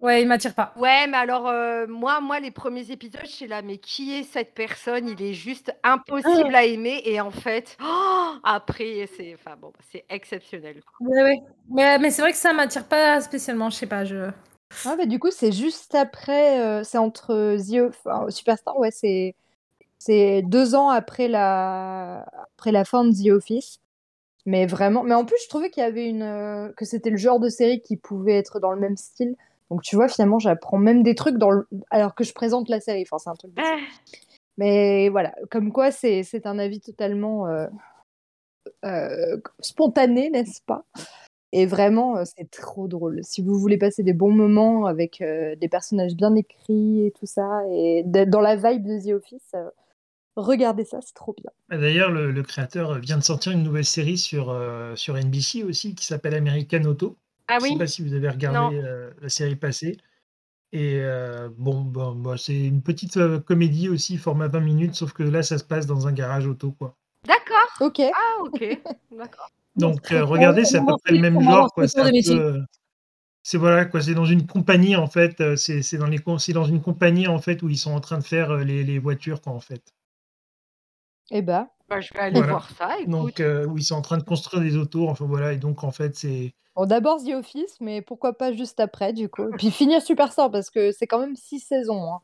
Ouais, 0.00 0.22
il 0.22 0.28
m'attire 0.28 0.54
pas. 0.54 0.74
Ouais, 0.76 1.06
mais 1.06 1.16
alors 1.16 1.46
euh, 1.48 1.86
moi, 1.86 2.20
moi, 2.20 2.40
les 2.40 2.50
premiers 2.50 2.90
épisodes, 2.90 3.20
je 3.24 3.30
suis 3.30 3.46
là, 3.46 3.62
mais 3.62 3.78
qui 3.78 4.12
est 4.14 4.22
cette 4.24 4.54
personne? 4.54 5.08
Il 5.08 5.22
est 5.22 5.34
juste 5.34 5.74
impossible 5.82 6.54
à 6.54 6.64
aimer 6.64 7.00
et 7.04 7.20
en 7.20 7.30
fait, 7.30 7.76
oh, 7.82 8.34
après, 8.42 9.08
c'est, 9.16 9.34
enfin 9.34 9.56
bon, 9.56 9.72
c'est 9.90 10.04
exceptionnel. 10.10 10.82
Ouais, 11.00 11.22
ouais. 11.22 11.42
Mais, 11.68 11.98
mais 11.98 12.10
c'est 12.10 12.22
vrai 12.22 12.32
que 12.32 12.38
ça 12.38 12.52
m'attire 12.52 12.86
pas 12.86 13.20
spécialement, 13.20 13.70
je 13.70 13.76
sais 13.76 13.86
pas. 13.86 14.04
Je... 14.04 14.30
Ah, 14.84 14.96
bah, 14.96 15.06
du 15.06 15.18
coup, 15.18 15.30
c'est 15.30 15.52
juste 15.52 15.94
après, 15.94 16.60
euh, 16.60 16.84
c'est 16.84 16.98
entre 16.98 17.56
The 17.58 17.80
Off- 17.80 18.06
enfin, 18.06 18.30
Superstar, 18.30 18.78
ouais, 18.78 18.90
c'est 18.90 19.34
c'est 19.98 20.42
deux 20.42 20.74
ans 20.76 20.90
après 20.90 21.28
la 21.28 22.22
après 22.58 22.72
la 22.72 22.84
fin 22.84 23.04
de 23.04 23.12
The 23.12 23.30
Office. 23.32 23.80
Mais 24.46 24.66
vraiment, 24.66 25.04
mais 25.04 25.14
en 25.14 25.24
plus, 25.26 25.36
je 25.44 25.48
trouvais 25.48 25.70
qu'il 25.70 25.82
y 25.82 25.86
avait 25.86 26.08
une, 26.08 26.22
euh, 26.22 26.72
que 26.76 26.84
c'était 26.84 27.10
le 27.10 27.16
genre 27.18 27.40
de 27.40 27.48
série 27.50 27.82
qui 27.82 27.96
pouvait 27.96 28.34
être 28.38 28.60
dans 28.60 28.72
le 28.72 28.80
même 28.80 28.96
style. 28.96 29.36
Donc 29.70 29.82
tu 29.82 29.96
vois, 29.96 30.08
finalement, 30.08 30.38
j'apprends 30.38 30.78
même 30.78 31.02
des 31.02 31.14
trucs 31.14 31.38
dans 31.38 31.50
le... 31.50 31.66
alors 31.90 32.14
que 32.14 32.24
je 32.24 32.32
présente 32.32 32.68
la 32.68 32.80
série. 32.80 33.02
Enfin, 33.02 33.18
c'est 33.18 33.30
un 33.30 33.34
truc. 33.34 33.54
De... 33.54 33.62
Eh, 33.62 33.82
Mais 34.58 35.08
voilà, 35.08 35.34
comme 35.50 35.72
quoi, 35.72 35.90
c'est 35.90 36.22
c'est 36.22 36.46
un 36.46 36.58
avis 36.58 36.80
totalement 36.80 37.46
euh, 37.48 37.66
euh, 38.84 39.36
spontané, 39.60 40.30
n'est-ce 40.30 40.60
pas? 40.66 40.84
Et 41.52 41.66
vraiment, 41.66 42.16
euh, 42.16 42.24
c'est 42.24 42.50
trop 42.50 42.88
drôle. 42.88 43.20
Si 43.22 43.40
vous 43.42 43.58
voulez 43.58 43.78
passer 43.78 44.02
des 44.02 44.12
bons 44.12 44.32
moments 44.32 44.86
avec 44.86 45.20
euh, 45.20 45.54
des 45.56 45.68
personnages 45.68 46.14
bien 46.14 46.34
écrits 46.34 47.06
et 47.06 47.12
tout 47.12 47.26
ça, 47.26 47.60
et 47.72 48.02
dans 48.04 48.40
la 48.40 48.56
vibe 48.56 48.84
de 48.84 48.98
The 49.00 49.14
Office, 49.14 49.52
euh, 49.54 49.70
regardez 50.36 50.84
ça, 50.84 50.98
c'est 51.00 51.14
trop 51.14 51.32
bien. 51.38 51.50
Ah, 51.70 51.78
D'ailleurs, 51.78 52.10
le, 52.10 52.32
le 52.32 52.42
créateur 52.42 52.98
vient 52.98 53.18
de 53.18 53.22
sortir 53.22 53.52
une 53.52 53.62
nouvelle 53.62 53.84
série 53.84 54.18
sur, 54.18 54.50
euh, 54.50 54.96
sur 54.96 55.16
NBC 55.16 55.62
aussi 55.62 55.94
qui 55.94 56.06
s'appelle 56.06 56.34
American 56.34 56.82
Auto. 56.84 57.16
Ah 57.48 57.58
Je 57.60 57.64
ne 57.66 57.70
sais 57.72 57.78
pas 57.78 57.86
si 57.86 58.02
vous 58.02 58.14
avez 58.14 58.28
regardé 58.28 58.80
euh, 58.82 59.10
la 59.20 59.28
série 59.28 59.56
passée. 59.56 59.96
Et 60.72 61.00
euh, 61.02 61.48
bon, 61.56 61.82
bon, 61.82 62.14
bah, 62.16 62.36
c'est 62.38 62.58
une 62.66 62.82
petite 62.82 63.16
euh, 63.16 63.40
comédie 63.40 63.88
aussi, 63.88 64.18
format 64.18 64.48
20 64.48 64.60
minutes, 64.60 64.94
sauf 64.94 65.12
que 65.12 65.22
là, 65.22 65.42
ça 65.42 65.58
se 65.58 65.64
passe 65.64 65.86
dans 65.86 66.06
un 66.08 66.12
garage 66.12 66.46
auto, 66.46 66.72
quoi. 66.72 66.96
d'accord. 67.26 67.68
Ok. 67.80 68.00
Ah 68.00 68.42
ok, 68.42 68.80
d'accord. 69.12 69.50
Donc, 69.76 70.12
euh, 70.12 70.24
regardez, 70.24 70.64
c'est 70.64 70.78
à 70.78 70.82
peu 70.82 70.94
près 71.04 71.12
le 71.12 71.18
même 71.18 71.40
genre, 71.40 71.72
quoi. 71.72 71.88
C'est 71.88 72.00
de 72.02 72.08
un 72.08 72.10
métier. 72.12 72.36
peu, 72.36 72.42
euh, 72.42 72.60
c'est 73.42 73.58
voilà, 73.58 73.84
quoi. 73.86 74.02
C'est 74.02 74.14
dans 74.14 74.26
une 74.26 74.46
compagnie, 74.46 74.96
en 74.96 75.06
fait. 75.08 75.40
euh, 75.40 75.56
C'est 75.56 75.82
c'est 75.82 75.98
dans 75.98 76.06
les, 76.06 76.20
c'est 76.38 76.52
dans 76.52 76.64
une 76.64 76.82
compagnie, 76.82 77.28
en 77.28 77.40
fait, 77.40 77.62
où 77.62 77.68
ils 77.70 77.78
sont 77.78 77.92
en 77.92 78.00
train 78.00 78.18
de 78.18 78.24
faire 78.24 78.50
euh, 78.52 78.64
les, 78.64 78.84
les 78.84 78.98
voitures, 78.98 79.40
quoi, 79.42 79.52
en 79.52 79.60
fait. 79.60 79.94
Eh 81.30 81.42
ben, 81.42 81.68
Bah, 81.88 82.00
je 82.00 82.12
vais 82.14 82.20
aller 82.20 82.38
Voilà. 82.38 82.52
voir 82.52 82.70
ça. 82.70 82.98
Écoute. 82.98 83.10
Donc, 83.10 83.40
euh, 83.40 83.66
où 83.66 83.76
ils 83.78 83.84
sont 83.84 83.94
en 83.96 84.02
train 84.02 84.18
de 84.18 84.22
construire 84.24 84.62
des 84.62 84.76
autos, 84.76 85.08
enfin 85.08 85.26
voilà. 85.26 85.52
Et 85.52 85.58
donc, 85.58 85.84
en 85.84 85.90
fait, 85.90 86.16
c'est 86.16 86.54
bon, 86.76 86.86
d'abord 86.86 87.22
The 87.22 87.30
Office, 87.34 87.76
mais 87.80 88.02
pourquoi 88.02 88.36
pas 88.36 88.52
juste 88.52 88.80
après, 88.80 89.12
du 89.12 89.28
coup. 89.28 89.48
Et 89.48 89.56
puis 89.56 89.70
finir 89.70 90.02
Superstar, 90.02 90.50
parce 90.50 90.70
que 90.70 90.92
c'est 90.92 91.06
quand 91.06 91.20
même 91.20 91.36
six 91.36 91.60
saisons. 91.60 92.12
hein. 92.14 92.20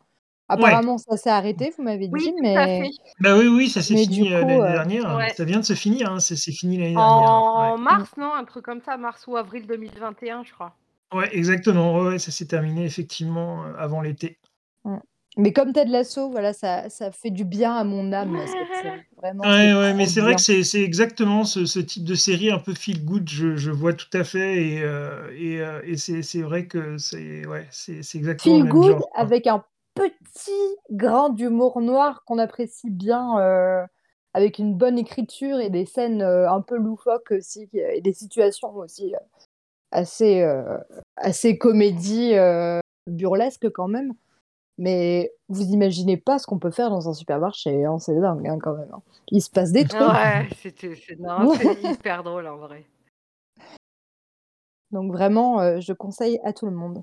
Apparemment, 0.48 0.98
ça 0.98 1.16
s'est 1.16 1.30
arrêté, 1.30 1.72
vous 1.76 1.84
m'avez 1.84 2.08
oui, 2.12 2.22
dit, 2.22 2.34
à 2.38 2.42
mais. 2.42 2.90
Bah 3.20 3.36
oui, 3.38 3.46
oui, 3.46 3.68
ça 3.68 3.82
s'est 3.82 3.96
fini 3.96 4.32
euh, 4.32 4.40
l'année 4.40 4.60
euh, 4.60 4.72
dernière. 4.72 5.16
Ouais. 5.16 5.32
Ça 5.36 5.44
vient 5.44 5.60
de 5.60 5.64
se 5.64 5.74
finir, 5.74 6.10
hein, 6.10 6.18
c'est 6.18 6.34
c'est 6.36 6.50
fini 6.52 6.76
l'année 6.78 6.94
dernière. 6.94 7.30
En 7.56 7.78
Ouais. 7.78 7.82
mars, 7.84 8.10
non 8.16 8.32
Un 8.34 8.44
truc 8.44 8.64
comme 8.64 8.80
ça, 8.80 8.96
mars 8.96 9.26
ou 9.28 9.36
avril 9.36 9.66
2021, 9.66 10.42
je 10.42 10.52
crois. 10.52 10.74
Ouais, 11.12 11.28
exactement. 11.36 11.94
Ouais, 11.96 12.08
ouais, 12.08 12.18
ça 12.18 12.30
s'est 12.32 12.46
terminé 12.46 12.84
effectivement 12.84 13.64
euh, 13.64 13.74
avant 13.76 14.00
l'été. 14.00 14.38
Mais 15.36 15.52
comme 15.52 15.72
Ted 15.72 15.90
Lasso, 15.90 16.30
voilà, 16.30 16.52
ça, 16.52 16.88
ça 16.90 17.10
fait 17.12 17.30
du 17.30 17.44
bien 17.44 17.74
à 17.74 17.84
mon 17.84 18.12
âme. 18.12 18.36
Vraiment, 19.16 19.44
Ouais, 19.44 19.72
ouais, 19.72 19.94
mais 19.94 20.06
c'est 20.06 20.20
vrai 20.20 20.34
que 20.34 20.40
c'est 20.40 20.62
c'est 20.64 20.82
exactement 20.82 21.44
ce, 21.44 21.66
ce 21.66 21.78
type 21.78 22.04
de 22.04 22.14
série 22.14 22.50
un 22.50 22.58
peu 22.58 22.74
feel 22.74 23.04
good, 23.04 23.28
je, 23.28 23.56
je 23.56 23.70
vois 23.70 23.92
tout 23.92 24.08
à 24.14 24.24
fait. 24.24 24.62
Et, 24.62 24.82
euh, 24.82 25.30
et, 25.36 25.60
euh, 25.60 25.80
et 25.84 25.96
c'est 25.96 26.22
c'est 26.22 26.42
vrai 26.42 26.66
que 26.66 26.98
c'est 26.98 27.46
ouais, 27.46 27.66
c'est 27.70 28.02
c'est 28.02 28.18
exactement 28.18 28.56
Feel 28.56 28.64
le 28.64 28.72
même 28.72 28.82
good 28.82 28.90
genre. 28.92 29.08
avec 29.14 29.46
un 29.46 29.64
petit 29.94 30.76
grain 30.90 31.28
d'humour 31.30 31.80
noir 31.80 32.22
qu'on 32.24 32.38
apprécie 32.38 32.90
bien, 32.90 33.38
euh, 33.38 33.84
avec 34.34 34.58
une 34.58 34.74
bonne 34.74 34.98
écriture 34.98 35.60
et 35.60 35.70
des 35.70 35.84
scènes 35.86 36.22
euh, 36.22 36.50
un 36.50 36.60
peu 36.60 36.76
loufoques 36.76 37.32
aussi, 37.32 37.68
et 37.74 38.00
des 38.00 38.12
situations 38.12 38.74
aussi 38.76 39.14
euh, 39.14 39.18
assez, 39.90 40.42
euh, 40.42 40.78
assez 41.16 41.58
comédie 41.58 42.34
euh, 42.34 42.78
burlesque 43.06 43.68
quand 43.70 43.88
même. 43.88 44.12
Mais 44.80 45.30
vous 45.50 45.62
imaginez 45.64 46.16
pas 46.16 46.38
ce 46.38 46.46
qu'on 46.46 46.58
peut 46.58 46.70
faire 46.70 46.88
dans 46.88 47.06
un 47.06 47.12
supermarché, 47.12 47.84
hein, 47.84 47.98
c'est 47.98 48.18
dingue 48.18 48.48
hein, 48.48 48.58
quand 48.58 48.74
même. 48.74 48.88
hein. 48.94 49.02
Il 49.30 49.42
se 49.42 49.50
passe 49.50 49.72
des 49.72 49.84
trucs. 49.84 50.00
Ouais, 50.00 50.48
c'était 50.62 50.94
c'est 50.96 51.20
non, 51.20 51.54
c'est 51.54 51.82
hyper 51.84 52.22
drôle 52.22 52.46
en 52.46 52.56
vrai. 52.56 52.86
Donc 54.90 55.12
vraiment, 55.12 55.60
euh, 55.60 55.80
je 55.80 55.92
conseille 55.92 56.40
à 56.44 56.54
tout 56.54 56.64
le 56.64 56.72
monde. 56.72 57.02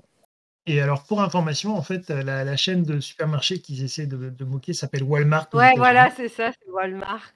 Et 0.66 0.80
alors, 0.80 1.04
pour 1.04 1.22
information, 1.22 1.76
en 1.76 1.82
fait, 1.82 2.10
la, 2.10 2.44
la 2.44 2.56
chaîne 2.56 2.82
de 2.82 2.98
supermarché 2.98 3.60
qu'ils 3.60 3.84
essaient 3.84 4.06
de, 4.06 4.28
de 4.28 4.44
moquer 4.44 4.72
s'appelle 4.74 5.04
Walmart. 5.04 5.48
Ouais, 5.54 5.72
voilà, 5.76 6.10
c'est 6.10 6.28
ça, 6.28 6.50
c'est 6.52 6.70
Walmart. 6.70 7.32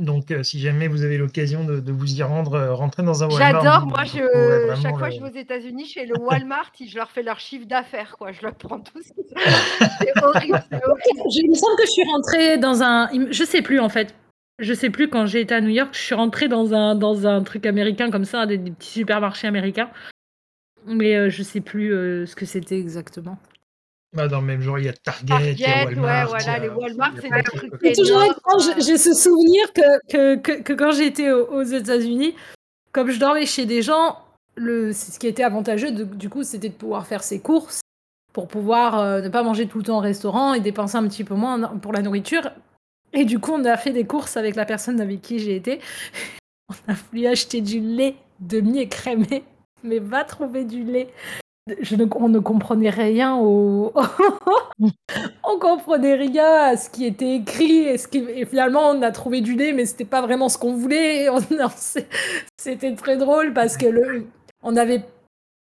Donc, 0.00 0.30
euh, 0.30 0.42
si 0.42 0.58
jamais 0.58 0.88
vous 0.88 1.04
avez 1.04 1.18
l'occasion 1.18 1.64
de, 1.64 1.78
de 1.80 1.92
vous 1.92 2.12
y 2.14 2.22
rendre, 2.22 2.54
euh, 2.54 2.74
rentrez 2.74 3.02
dans 3.02 3.22
un 3.22 3.28
Walmart. 3.28 3.62
J'adore, 3.62 3.86
moi, 3.86 4.04
je, 4.04 4.80
chaque 4.82 4.96
fois 4.98 5.08
le- 5.08 5.14
que 5.14 5.20
je 5.20 5.24
vais 5.24 5.30
aux 5.38 5.40
États-Unis, 5.42 5.84
je 5.86 5.92
fais 5.92 6.06
le 6.06 6.18
Walmart, 6.20 6.72
je 6.84 6.96
leur 6.96 7.10
fais 7.10 7.22
leur 7.22 7.38
chiffre 7.38 7.66
d'affaires, 7.66 8.16
quoi. 8.18 8.32
Je 8.32 8.42
leur 8.42 8.54
prends 8.54 8.80
tout. 8.80 9.00
ce 9.02 9.12
qu'ils- 9.12 9.24
C'est 10.00 10.24
horrible, 10.24 10.62
c'est 10.70 10.84
horrible. 10.84 11.30
Je- 11.32 11.40
Il 11.44 11.50
me 11.50 11.54
semble 11.54 11.76
que 11.76 11.84
je 11.86 11.90
suis 11.92 12.04
rentrée 12.04 12.58
dans 12.58 12.82
un. 12.82 13.08
Je 13.30 13.44
sais 13.44 13.62
plus 13.62 13.78
en 13.80 13.88
fait. 13.88 14.14
Je 14.58 14.74
sais 14.74 14.90
plus 14.90 15.08
quand 15.08 15.24
j'ai 15.26 15.40
été 15.40 15.54
à 15.54 15.60
New 15.60 15.70
York, 15.70 15.90
je 15.92 16.00
suis 16.00 16.14
rentrée 16.14 16.48
dans 16.48 16.74
un, 16.74 16.94
dans 16.94 17.26
un 17.26 17.42
truc 17.42 17.64
américain 17.66 18.10
comme 18.10 18.24
ça, 18.26 18.44
des, 18.46 18.58
des 18.58 18.70
petits 18.70 18.90
supermarchés 18.90 19.46
américains. 19.46 19.90
Mais 20.86 21.14
euh, 21.16 21.30
je 21.30 21.42
sais 21.42 21.60
plus 21.60 21.92
euh, 21.94 22.26
ce 22.26 22.34
que 22.36 22.44
c'était 22.46 22.78
exactement. 22.78 23.38
Bah, 24.12 24.26
dans 24.26 24.40
le 24.40 24.46
même 24.46 24.60
genre, 24.60 24.78
il 24.78 24.86
y 24.86 24.88
a 24.88 24.92
Target, 24.92 25.52
il 25.52 25.60
y 25.60 25.64
a 25.64 25.84
Target, 25.84 25.86
ouais, 25.88 25.94
Walmart. 26.02 26.28
voilà, 26.28 26.58
les 26.58 26.68
Walmart, 26.68 27.12
c'est 27.16 27.30
des 27.30 27.42
de 27.42 27.42
trucs. 27.42 27.72
C'est 27.82 27.92
toujours 27.92 28.22
étrange, 28.24 28.68
euh. 28.68 28.80
j'ai 28.84 28.98
ce 28.98 29.14
souvenir 29.14 29.72
que, 29.72 30.06
que, 30.08 30.36
que, 30.36 30.62
que 30.62 30.72
quand 30.72 30.90
j'étais 30.92 31.30
aux, 31.30 31.46
aux 31.46 31.62
États-Unis, 31.62 32.34
comme 32.92 33.10
je 33.10 33.20
dormais 33.20 33.46
chez 33.46 33.66
des 33.66 33.82
gens, 33.82 34.18
le, 34.56 34.92
c'est 34.92 35.12
ce 35.12 35.18
qui 35.20 35.28
était 35.28 35.44
avantageux, 35.44 35.92
de- 35.92 36.02
du 36.04 36.28
coup, 36.28 36.42
c'était 36.42 36.70
de 36.70 36.74
pouvoir 36.74 37.06
faire 37.06 37.22
ses 37.22 37.38
courses 37.38 37.80
pour 38.32 38.48
pouvoir 38.48 38.98
euh, 38.98 39.20
ne 39.20 39.28
pas 39.28 39.44
manger 39.44 39.66
tout 39.66 39.78
le 39.78 39.84
temps 39.84 39.98
au 39.98 40.00
restaurant 40.00 40.54
et 40.54 40.60
dépenser 40.60 40.96
un 40.96 41.06
petit 41.06 41.22
peu 41.24 41.34
moins 41.34 41.60
pour 41.78 41.92
la 41.92 42.02
nourriture. 42.02 42.50
Et 43.12 43.24
du 43.24 43.38
coup, 43.38 43.52
on 43.52 43.64
a 43.64 43.76
fait 43.76 43.92
des 43.92 44.04
courses 44.06 44.36
avec 44.36 44.56
la 44.56 44.64
personne 44.64 45.00
avec 45.00 45.20
qui 45.22 45.38
j'ai 45.38 45.54
été. 45.56 45.80
On 46.68 46.92
a 46.92 46.94
voulu 46.94 47.26
acheter 47.26 47.60
du 47.60 47.80
lait 47.80 48.14
demi-écrémé, 48.38 49.42
mais 49.82 49.98
va 49.98 50.22
trouver 50.22 50.64
du 50.64 50.84
lait. 50.84 51.08
Je 51.80 51.96
ne, 51.96 52.04
on 52.16 52.28
ne 52.28 52.38
comprenait 52.38 52.90
rien 52.90 53.36
au. 53.36 53.92
on 55.44 55.58
comprenait 55.58 56.14
rien 56.14 56.44
à 56.52 56.76
ce 56.76 56.88
qui 56.90 57.04
était 57.06 57.36
écrit 57.36 57.78
et, 57.80 57.98
ce 57.98 58.08
qui- 58.08 58.18
et 58.28 58.44
finalement 58.46 58.90
on 58.90 59.02
a 59.02 59.10
trouvé 59.10 59.40
du 59.40 59.54
lait 59.54 59.72
mais 59.72 59.84
c'était 59.86 60.04
pas 60.04 60.22
vraiment 60.22 60.48
ce 60.48 60.58
qu'on 60.58 60.74
voulait 60.74 61.28
on- 61.28 61.38
c'était 62.56 62.94
très 62.94 63.16
drôle 63.16 63.52
parce 63.52 63.76
que 63.76 63.86
le 63.86 64.26
on 64.62 64.76
avait 64.76 65.02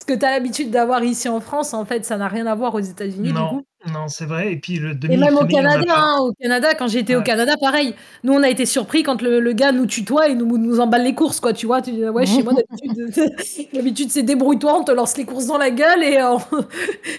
ce 0.03 0.07
que 0.07 0.19
tu 0.19 0.25
as 0.25 0.31
l'habitude 0.31 0.71
d'avoir 0.71 1.03
ici 1.05 1.29
en 1.29 1.41
France 1.41 1.75
en 1.75 1.85
fait 1.85 2.05
ça 2.05 2.17
n'a 2.17 2.29
rien 2.29 2.47
à 2.47 2.55
voir 2.55 2.75
aux 2.75 2.81
États-Unis 2.81 3.33
du 3.51 3.59
coup 3.59 3.63
non, 3.93 4.09
c'est 4.09 4.25
vrai. 4.25 4.53
Et 4.53 4.57
puis 4.57 4.79
le 4.79 4.93
et 5.09 5.17
même 5.17 5.37
au 5.37 5.47
Canada, 5.47 5.95
hein, 5.97 6.19
au 6.21 6.33
Canada, 6.33 6.75
quand 6.75 6.89
j'étais 6.89 7.15
au. 7.15 7.23
Canada, 7.23 7.55
pareil. 7.61 7.95
Nous, 8.25 8.33
on 8.33 8.43
a 8.43 8.49
été 8.49 8.67
surpris 8.67 9.03
quand 9.03 9.23
le, 9.23 9.41
le 9.41 9.53
gars 9.53 9.73
nous 9.73 9.87
tutoie 9.87 10.29
et 10.29 10.35
nous, 10.35 10.59
nous 10.59 10.81
emballe 10.81 11.05
les 11.05 11.15
courses, 11.15 11.41
quoi. 11.41 11.53
Tu 11.53 11.67
vois, 11.67 11.83
tu 11.83 11.93
dis, 11.93 12.05
ouais, 12.09 12.27
chez 12.27 12.43
moi, 12.43 12.55
d'habitude, 12.55 13.33
d'habitude, 13.73 14.11
c'est 14.11 14.23
débrouille-toi, 14.23 14.79
on 14.81 14.85
te 14.85 14.93
lance 14.93 15.17
les 15.17 15.25
courses 15.25 15.47
dans 15.47 15.59
la 15.59 15.71
gueule 15.71 16.03
et 16.03 16.19
euh, 16.19 16.37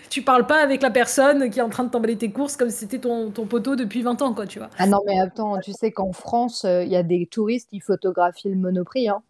tu 0.10 0.22
parles 0.22 0.48
pas 0.48 0.62
avec 0.62 0.82
la 0.82 0.92
personne 0.92 1.50
qui 1.50 1.60
est 1.60 1.64
en 1.64 1.70
train 1.70 1.84
de 1.84 1.90
t'emballer 1.90 2.18
tes 2.18 2.32
courses 2.32 2.56
comme 2.56 2.70
si 2.70 2.78
c'était 2.78 3.00
ton, 3.00 3.32
ton 3.32 3.46
poteau 3.46 3.76
depuis 3.76 4.02
20 4.02 4.22
ans, 4.22 4.34
quoi, 4.34 4.48
tu 4.48 4.60
vois. 4.60 4.70
Ah 4.78 4.88
non, 4.88 5.00
mais 5.06 5.20
attends, 5.20 5.60
tu 5.60 5.74
sais 5.74 5.92
qu'en 5.92 6.12
France, 6.12 6.66
euh, 6.66 6.84
il 6.84 6.90
y 6.90 6.96
a 6.96 7.04
des 7.04 7.26
touristes 7.26 7.70
qui 7.70 7.80
photographient 7.80 8.50
le 8.50 8.58
Monoprix. 8.58 9.10
Hein. 9.10 9.22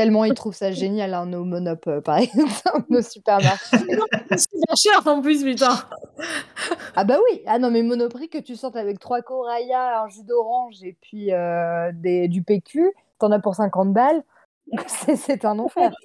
Tellement 0.00 0.24
ils 0.24 0.34
trouvent 0.34 0.54
ça 0.54 0.72
génial, 0.72 1.12
hein, 1.14 1.26
nos 1.26 1.44
monop, 1.44 2.00
par 2.00 2.16
exemple, 2.18 2.84
nos 2.88 3.02
supermarchés. 3.02 3.76
C'est 4.36 4.56
bien 4.56 4.74
cher 4.76 5.06
en 5.06 5.20
plus, 5.20 5.44
putain. 5.44 5.78
Ah 6.96 7.04
bah 7.04 7.18
oui, 7.30 7.42
ah 7.46 7.58
non, 7.58 7.70
mais 7.70 7.82
Monoprix, 7.82 8.28
que 8.28 8.38
tu 8.38 8.56
sortes 8.56 8.76
avec 8.76 8.98
trois 8.98 9.22
corayas, 9.22 10.02
un 10.02 10.08
jus 10.08 10.24
d'orange 10.24 10.82
et 10.82 10.96
puis 11.00 11.32
euh, 11.32 11.90
des, 11.94 12.28
du 12.28 12.42
PQ, 12.42 12.92
t'en 13.18 13.30
as 13.30 13.40
pour 13.40 13.54
50 13.54 13.92
balles. 13.92 14.22
C'est 14.86 15.44
un 15.44 15.58
enfer. 15.58 15.92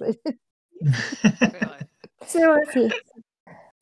c'est- 2.26 2.44
vrai. 2.44 2.60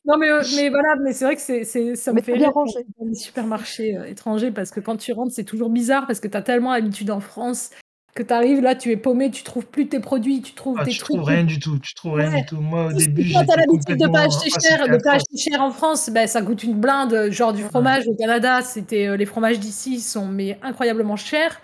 Non, 0.05 0.19
mais, 0.19 0.29
euh, 0.29 0.43
mais 0.55 0.69
voilà, 0.69 0.97
mais 0.97 1.15
c'est 1.15 1.25
vrai 1.25 1.35
que 1.35 1.41
c'est, 1.41 1.97
ça 1.97 2.13
me 2.13 2.21
fait 2.21 2.37
bien 2.37 2.51
rangé. 2.51 2.85
dans 2.99 3.07
les 3.07 3.15
supermarchés 3.15 3.97
euh, 3.97 4.05
étrangers 4.05 4.51
parce 4.51 4.71
que 4.71 4.81
quand 4.81 4.99
tu 4.99 5.13
rentres, 5.13 5.33
c'est 5.35 5.45
toujours 5.45 5.71
bizarre 5.71 6.07
parce 6.07 6.21
que 6.21 6.29
tu 6.29 6.37
as 6.37 6.43
tellement 6.43 6.73
l'habitude 6.73 7.11
en 7.11 7.21
France 7.21 7.71
que 8.15 8.23
tu 8.23 8.33
arrives 8.33 8.61
là, 8.61 8.75
tu 8.77 8.91
es 8.93 8.97
paumé, 8.97 9.31
tu 9.31 9.43
trouves 9.43 9.67
plus 9.67 9.89
tes 9.89 9.99
produits, 10.01 10.41
tu 10.41 10.53
trouves 10.55 10.77
Ah, 10.81 10.85
tes 10.85 10.93
tu 10.93 10.99
trucs. 10.99 11.17
trouves 11.17 11.27
rien 11.29 11.45
du 11.45 11.59
tout. 11.59 11.79
Tu 11.81 11.95
trouves 11.95 12.15
rien 12.15 12.31
Ouais. 12.33 12.41
du 12.43 12.47
tout. 12.47 12.61
Moi, 12.61 12.87
au 12.87 12.93
début, 12.93 13.31
toi, 13.33 13.43
t'as 13.47 13.57
l'habitude 13.57 13.99
de 13.99 14.07
pas 14.09 14.21
acheter 14.27 14.51
cher, 14.61 14.89
de 14.89 14.97
pas 15.03 15.13
acheter 15.15 15.37
cher 15.37 15.61
en 15.61 15.71
France, 15.73 16.09
ben, 16.11 16.27
ça 16.29 16.41
coûte 16.43 16.63
une 16.63 16.79
blinde. 16.81 17.31
Genre 17.31 17.53
du 17.53 17.63
fromage 17.65 18.07
au 18.07 18.15
Canada, 18.15 18.63
c'était 18.63 19.09
euh, 19.09 19.17
les 19.17 19.27
fromages 19.27 19.59
d'ici 19.59 20.01
sont 20.01 20.27
mais 20.29 20.59
incroyablement 20.63 21.17
chers. 21.17 21.61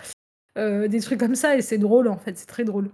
Euh, 0.58 0.88
des 0.88 1.00
trucs 1.00 1.20
comme 1.20 1.36
ça 1.36 1.56
et 1.56 1.62
c'est 1.62 1.78
drôle 1.78 2.08
en 2.08 2.18
fait, 2.18 2.36
c'est 2.36 2.46
très 2.46 2.64
drôle. 2.64 2.90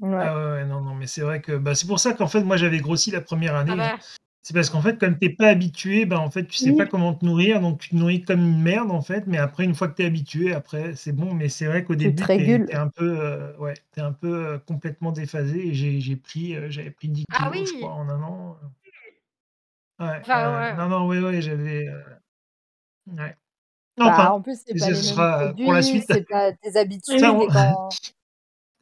Ouais. 0.00 0.16
Ah 0.20 0.36
ouais, 0.36 0.52
ouais, 0.52 0.64
non, 0.64 0.80
non, 0.80 0.94
mais 0.94 1.08
c'est 1.08 1.20
vrai 1.22 1.40
que 1.40 1.52
bah, 1.52 1.74
c'est 1.74 1.86
pour 1.86 1.98
ça 1.98 2.12
qu'en 2.12 2.28
fait, 2.28 2.42
moi, 2.42 2.56
j'avais 2.56 2.78
grossi 2.78 3.10
la 3.10 3.20
première 3.20 3.56
année. 3.56 3.72
Ah 3.78 3.94
hein. 3.94 3.96
bah, 3.96 4.02
C'est 4.44 4.54
parce 4.54 4.70
qu'en 4.70 4.82
fait, 4.82 4.98
comme 4.98 5.16
t'es 5.18 5.30
pas 5.30 5.48
habitué, 5.48 6.04
bah, 6.04 6.18
en 6.18 6.28
fait, 6.30 6.46
tu 6.46 6.58
sais 6.58 6.70
Oui. 6.70 6.76
pas 6.76 6.86
comment 6.86 7.14
te 7.14 7.24
nourrir, 7.24 7.60
donc 7.60 7.78
tu 7.80 7.90
te 7.90 7.96
nourris 7.96 8.22
comme 8.22 8.40
une 8.40 8.60
merde, 8.60 8.90
en 8.90 9.00
fait. 9.00 9.26
Mais 9.28 9.38
après, 9.38 9.64
une 9.64 9.74
fois 9.74 9.86
que 9.88 9.94
t'es 9.94 10.04
habitué, 10.04 10.52
après, 10.52 10.96
c'est 10.96 11.12
bon. 11.12 11.32
Mais 11.34 11.48
c'est 11.48 11.66
vrai 11.66 11.84
qu'au 11.84 11.94
Tu 11.94 11.98
te 12.00 12.08
début, 12.08 12.16
t'es 12.16 12.24
régules. 12.38 12.66
t'es 12.66 12.74
un 12.74 12.88
peu, 12.88 13.20
euh, 13.20 13.56
ouais, 13.58 13.74
un 13.98 14.12
peu 14.12 14.46
euh, 14.54 14.58
complètement 14.58 15.12
déphasé. 15.12 15.68
Et 15.68 15.74
j'ai 15.74 16.00
j'ai 16.00 16.16
pris, 16.16 16.56
euh, 16.56 16.68
j'avais 16.70 16.90
pris 16.90 17.08
10 17.08 17.24
Ah 17.32 17.50
kilos, 17.50 17.68
je 17.68 17.72
oui. 17.74 17.78
crois, 17.78 17.92
en 17.92 18.08
un 18.08 18.22
an. 18.22 18.56
Ouais, 20.00 20.06
Enfin, 20.20 20.50
ouais. 20.52 20.70
ouais. 20.72 20.76
Non, 20.76 20.88
non, 20.88 21.06
ouais, 21.06 21.20
ouais, 21.20 21.40
j'avais. 21.40 21.86
euh, 21.86 22.00
Ouais. 23.06 23.36
Bah, 23.98 24.06
Enfin, 24.12 24.30
en 24.30 24.42
plus, 24.42 24.58
c'est 24.66 24.74
et 24.74 24.78
pas 24.78 24.86
ce 24.86 24.94
les 24.94 25.02
mêmes 25.02 25.02
sera 25.14 25.54
pour 25.62 25.72
la 25.72 25.82
produits, 25.82 26.00
suite. 26.00 26.04
c'est 26.08 26.28
pas 26.28 26.52
tes 26.52 26.76
habitudes. 26.78 27.20
Ça, 27.20 27.32
on- 27.32 27.42
Et 27.42 27.46
quand, 27.48 27.90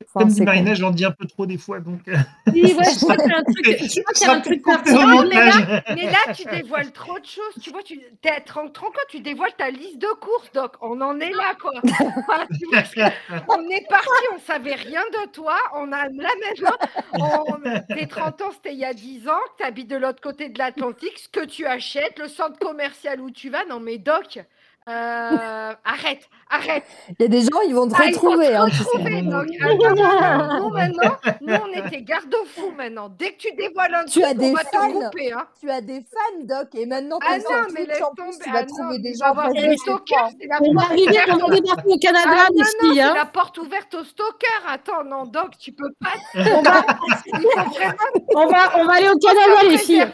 Enfin, 0.06 0.20
Comme 0.20 0.28
dit 0.28 0.34
c'est 0.34 0.40
con. 0.40 0.44
Marina, 0.46 0.74
j'en 0.74 0.90
dis 0.90 1.04
un 1.04 1.10
peu 1.10 1.26
trop 1.26 1.46
des 1.46 1.58
fois, 1.58 1.78
donc 1.78 2.00
euh, 2.08 2.16
Oui, 2.52 2.62
ouais, 2.74 2.84
je 2.92 2.98
crois 2.98 3.16
qu'il 3.16 3.30
y 3.30 3.34
a 3.34 3.38
un 3.38 3.42
truc, 3.44 3.56
coupé- 3.66 3.78
je 3.78 4.00
crois 4.00 4.14
ce 4.14 4.18
qu'il 4.18 4.26
y 4.26 4.30
a 4.30 4.32
sera 4.32 4.34
un 4.34 4.40
truc 4.40 4.62
peut-être 4.64 4.78
coupé 4.78 4.90
au 4.90 4.94
pertinent. 4.96 5.22
Non, 5.22 5.28
mais 5.28 5.34
là, 5.36 5.44
montage. 5.44 5.82
mais 5.96 6.04
là, 6.10 6.34
tu 6.34 6.44
dévoiles 6.46 6.92
trop 6.92 7.18
de 7.18 7.26
choses. 7.26 7.62
Tu 7.62 7.70
vois, 7.70 7.82
tu 7.82 7.98
te 8.22 8.52
rends 8.52 8.68
compte, 8.68 8.96
tu 9.08 9.20
dévoiles 9.20 9.52
ta 9.56 9.70
liste 9.70 9.98
de 9.98 10.08
courses, 10.20 10.50
Doc. 10.52 10.72
On 10.80 11.00
en 11.00 11.20
est 11.20 11.30
là, 11.30 11.54
quoi. 11.60 11.72
Enfin, 11.84 12.46
tu 12.58 12.66
vois, 12.66 12.80
parce 12.82 12.94
que 12.94 13.00
on 13.48 13.68
est 13.70 13.86
parti, 13.88 14.08
on 14.34 14.38
savait 14.40 14.74
rien 14.74 15.02
de 15.12 15.30
toi. 15.30 15.56
On 15.74 15.92
a 15.92 16.06
là 16.08 16.30
maintenant, 16.48 16.76
on- 17.14 17.94
tes 17.94 18.06
30 18.08 18.40
ans, 18.42 18.50
c'était 18.52 18.72
il 18.72 18.78
y 18.80 18.84
a 18.84 18.94
10 18.94 19.28
ans. 19.28 19.38
Tu 19.58 19.64
habites 19.64 19.88
de 19.88 19.96
l'autre 19.96 20.20
côté 20.20 20.48
de 20.48 20.58
l'Atlantique. 20.58 21.18
Ce 21.18 21.28
que 21.28 21.44
tu 21.44 21.66
achètes, 21.66 22.18
le 22.18 22.28
centre 22.28 22.58
commercial 22.58 23.20
où 23.20 23.30
tu 23.30 23.50
vas. 23.50 23.64
Non, 23.66 23.80
mais 23.80 23.98
Doc, 23.98 24.38
euh, 24.88 25.72
arrête, 25.84 26.28
arrête. 26.50 26.82
Il 27.10 27.22
y 27.22 27.24
a 27.26 27.28
des 27.28 27.42
gens, 27.42 27.60
ils 27.66 27.74
vont 27.74 27.86
te 27.88 27.94
Ah, 27.96 28.06
ils 28.06 28.14
vont 28.14 28.20
te 28.20 28.26
retrouver. 28.26 28.54
hein, 28.56 28.64
retrouver, 28.64 29.22
Bon, 29.22 29.30
donc, 29.30 29.46
attends, 29.60 30.58
nous 30.60 30.70
maintenant, 30.70 31.16
nous 31.42 31.54
on 31.54 31.86
était 31.86 32.02
garde-fous 32.02 32.72
maintenant. 32.76 33.08
Dès 33.16 33.32
que 33.32 33.36
tu 33.38 33.52
dévoiles 33.54 33.94
un 33.94 34.04
Tu 34.04 34.20
truc, 34.20 34.24
as 34.24 34.30
on 34.30 34.34
des 34.34 34.52
va 34.52 34.60
fans. 34.64 34.88
te 34.88 34.92
couper. 35.04 35.32
Hein. 35.32 35.46
Tu 35.60 35.70
as 35.70 35.80
des 35.80 36.00
fans, 36.00 36.40
Doc, 36.44 36.68
et 36.74 36.86
maintenant 36.86 37.18
Ah 37.24 37.36
non, 37.38 37.44
mais 37.74 37.84
laisse 37.84 37.98
plus, 37.98 38.16
tomber. 38.16 38.36
tu 38.42 38.50
vas 38.50 38.58
Ah 38.60 38.64
trouver 38.64 38.96
non, 38.96 39.02
des 39.02 39.14
gens 39.14 39.24
va 39.34 39.42
avoir 39.42 39.52
des 39.52 39.76
stalkers, 39.76 40.28
c'est 40.40 40.46
la 40.48 40.58
On 40.62 40.74
va 40.74 40.82
arriver, 40.82 41.18
on 41.30 41.46
va 41.48 41.54
débarquer 41.54 41.88
au 41.88 41.98
Canada 41.98 42.28
Ah 42.32 42.46
non, 42.52 42.58
non, 42.82 42.94
c'est 42.94 43.00
Hein. 43.00 43.14
la 43.14 43.26
porte 43.26 43.58
ouverte 43.58 43.94
aux 43.94 44.04
stalkers. 44.04 44.64
Attends, 44.68 45.04
non, 45.04 45.24
Doc, 45.26 45.50
tu 45.58 45.72
peux 45.72 45.92
pas. 46.00 46.14
On, 46.34 46.62
va, 46.62 46.84
on, 48.34 48.46
va, 48.46 48.78
on 48.78 48.84
va 48.86 48.92
aller 48.94 49.08
au 49.08 49.18
te 49.18 49.26
Canada, 49.26 49.68
les 49.68 49.78
filles. 49.78 50.06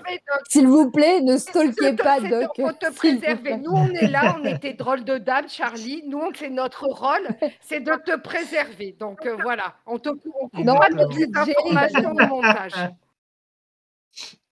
S'il 0.49 0.67
vous 0.67 0.91
plaît, 0.91 1.21
ne 1.23 1.37
stalkez 1.39 1.95
pas, 1.95 2.21
Doc. 2.21 2.51
faut 2.61 2.73
te 2.73 2.93
préserver. 2.95 3.57
Nous, 3.59 3.71
on 3.73 3.89
est 3.91 4.09
là, 4.09 4.37
on 4.39 4.45
était 4.57 4.75
drôle 4.75 5.05
de 5.05 5.19
dame, 5.19 5.49
Charlie. 5.49 6.03
Nous, 6.07 6.19
on- 6.19 6.33
c'est 6.35 6.51
notre 6.51 6.85
rôle, 6.87 7.29
c'est 7.61 7.81
de 7.81 7.93
te 8.05 8.17
préserver. 8.17 8.93
Donc 8.99 9.25
euh, 9.27 9.37
voilà, 9.43 9.77
on 9.87 9.99
te 9.99 10.09
on 10.11 10.17
coupe 10.49 10.65
Non, 10.65 10.77
pas 10.79 10.89
le 10.89 10.97
toutes 11.05 11.15
les 11.17 11.27
budget. 11.27 11.55
informations 11.59 12.11
au 12.11 12.27
montage. 12.27 12.73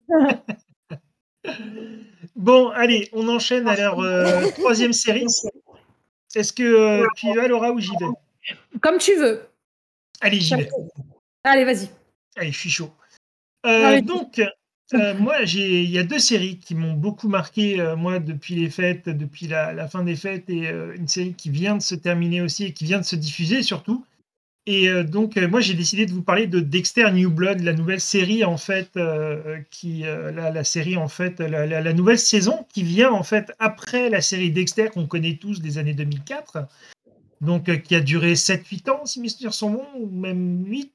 Bon, 2.37 2.71
allez, 2.71 3.09
on 3.12 3.29
enchaîne 3.29 3.69
alors. 3.69 4.01
euh, 4.03 4.51
troisième 4.59 4.93
série. 4.93 5.27
Est-ce 6.35 6.53
que 6.53 6.62
euh, 6.62 7.07
tu 7.17 7.27
y 7.29 7.35
vas, 7.35 7.47
Laura, 7.49 7.71
ou 7.71 7.79
j'y 7.79 7.93
vais? 8.01 8.07
Comme 8.81 8.99
tu 8.99 9.14
veux. 9.14 9.47
Allez, 10.21 10.40
j'y 10.40 10.57
vais. 10.57 10.69
Allez, 11.45 11.64
vas-y. 11.64 11.88
Allez, 12.37 12.51
je 12.51 12.59
suis 12.59 12.71
chaud. 12.71 12.90
Euh, 13.67 13.87
Allez. 13.87 14.03
donc, 14.03 14.43
euh, 14.92 15.14
moi, 15.14 15.37
il 15.42 15.90
y 15.90 15.99
a 15.99 16.03
deux 16.03 16.18
séries 16.18 16.59
qui 16.59 16.75
m'ont 16.75 16.92
beaucoup 16.92 17.29
marqué, 17.29 17.81
euh, 17.81 17.97
moi, 17.97 18.18
depuis 18.18 18.55
les 18.55 18.68
fêtes, 18.68 19.09
depuis 19.09 19.47
la, 19.47 19.88
fin 19.88 20.05
des 20.05 20.16
fêtes, 20.16 20.51
et 20.51 20.68
euh, 20.68 20.94
une 20.94 21.09
série 21.09 21.33
qui 21.33 21.49
vient 21.49 21.77
de 21.77 21.83
se 21.83 21.94
terminer 21.94 22.42
aussi 22.42 22.64
et 22.64 22.73
qui 22.73 22.85
vient 22.85 22.99
de 23.01 23.05
se 23.05 23.16
diffuser 23.16 23.62
surtout. 23.62 24.05
Et 24.66 24.88
donc, 25.05 25.37
moi, 25.37 25.61
j'ai 25.61 25.75
décidé 25.75 26.07
de 26.07 26.12
vous 26.12 26.23
parler 26.23 26.47
de 26.47 26.59
Dexter 26.59 27.11
New 27.12 27.31
Blood, 27.31 27.61
la 27.61 27.75
nouvelle 27.75 28.01
série, 28.01 28.44
en 28.44 28.57
fait, 28.57 28.99
qui, 29.70 30.05
la, 30.05 30.64
série, 30.64 30.97
en 30.97 31.07
fait, 31.09 31.38
la, 31.40 31.92
nouvelle 31.92 32.18
saison 32.18 32.64
qui 32.73 32.83
vient, 32.83 33.12
en 33.12 33.23
fait, 33.23 33.53
après 33.59 34.09
la 34.09 34.23
série 34.23 34.51
Dexter 34.51 34.88
qu'on 34.88 35.07
connaît 35.07 35.37
tous 35.37 35.61
des 35.61 35.77
années 35.77 35.92
2004. 35.92 36.66
Donc, 37.42 37.83
qui 37.83 37.94
a 37.94 38.01
duré 38.01 38.33
7-8 38.33 38.90
ans, 38.90 39.05
si 39.05 39.20
mes 39.20 39.29
souvenirs 39.29 39.53
sont 39.53 39.68
bons, 39.68 39.87
ou 40.01 40.09
même 40.09 40.64
8 40.64 40.90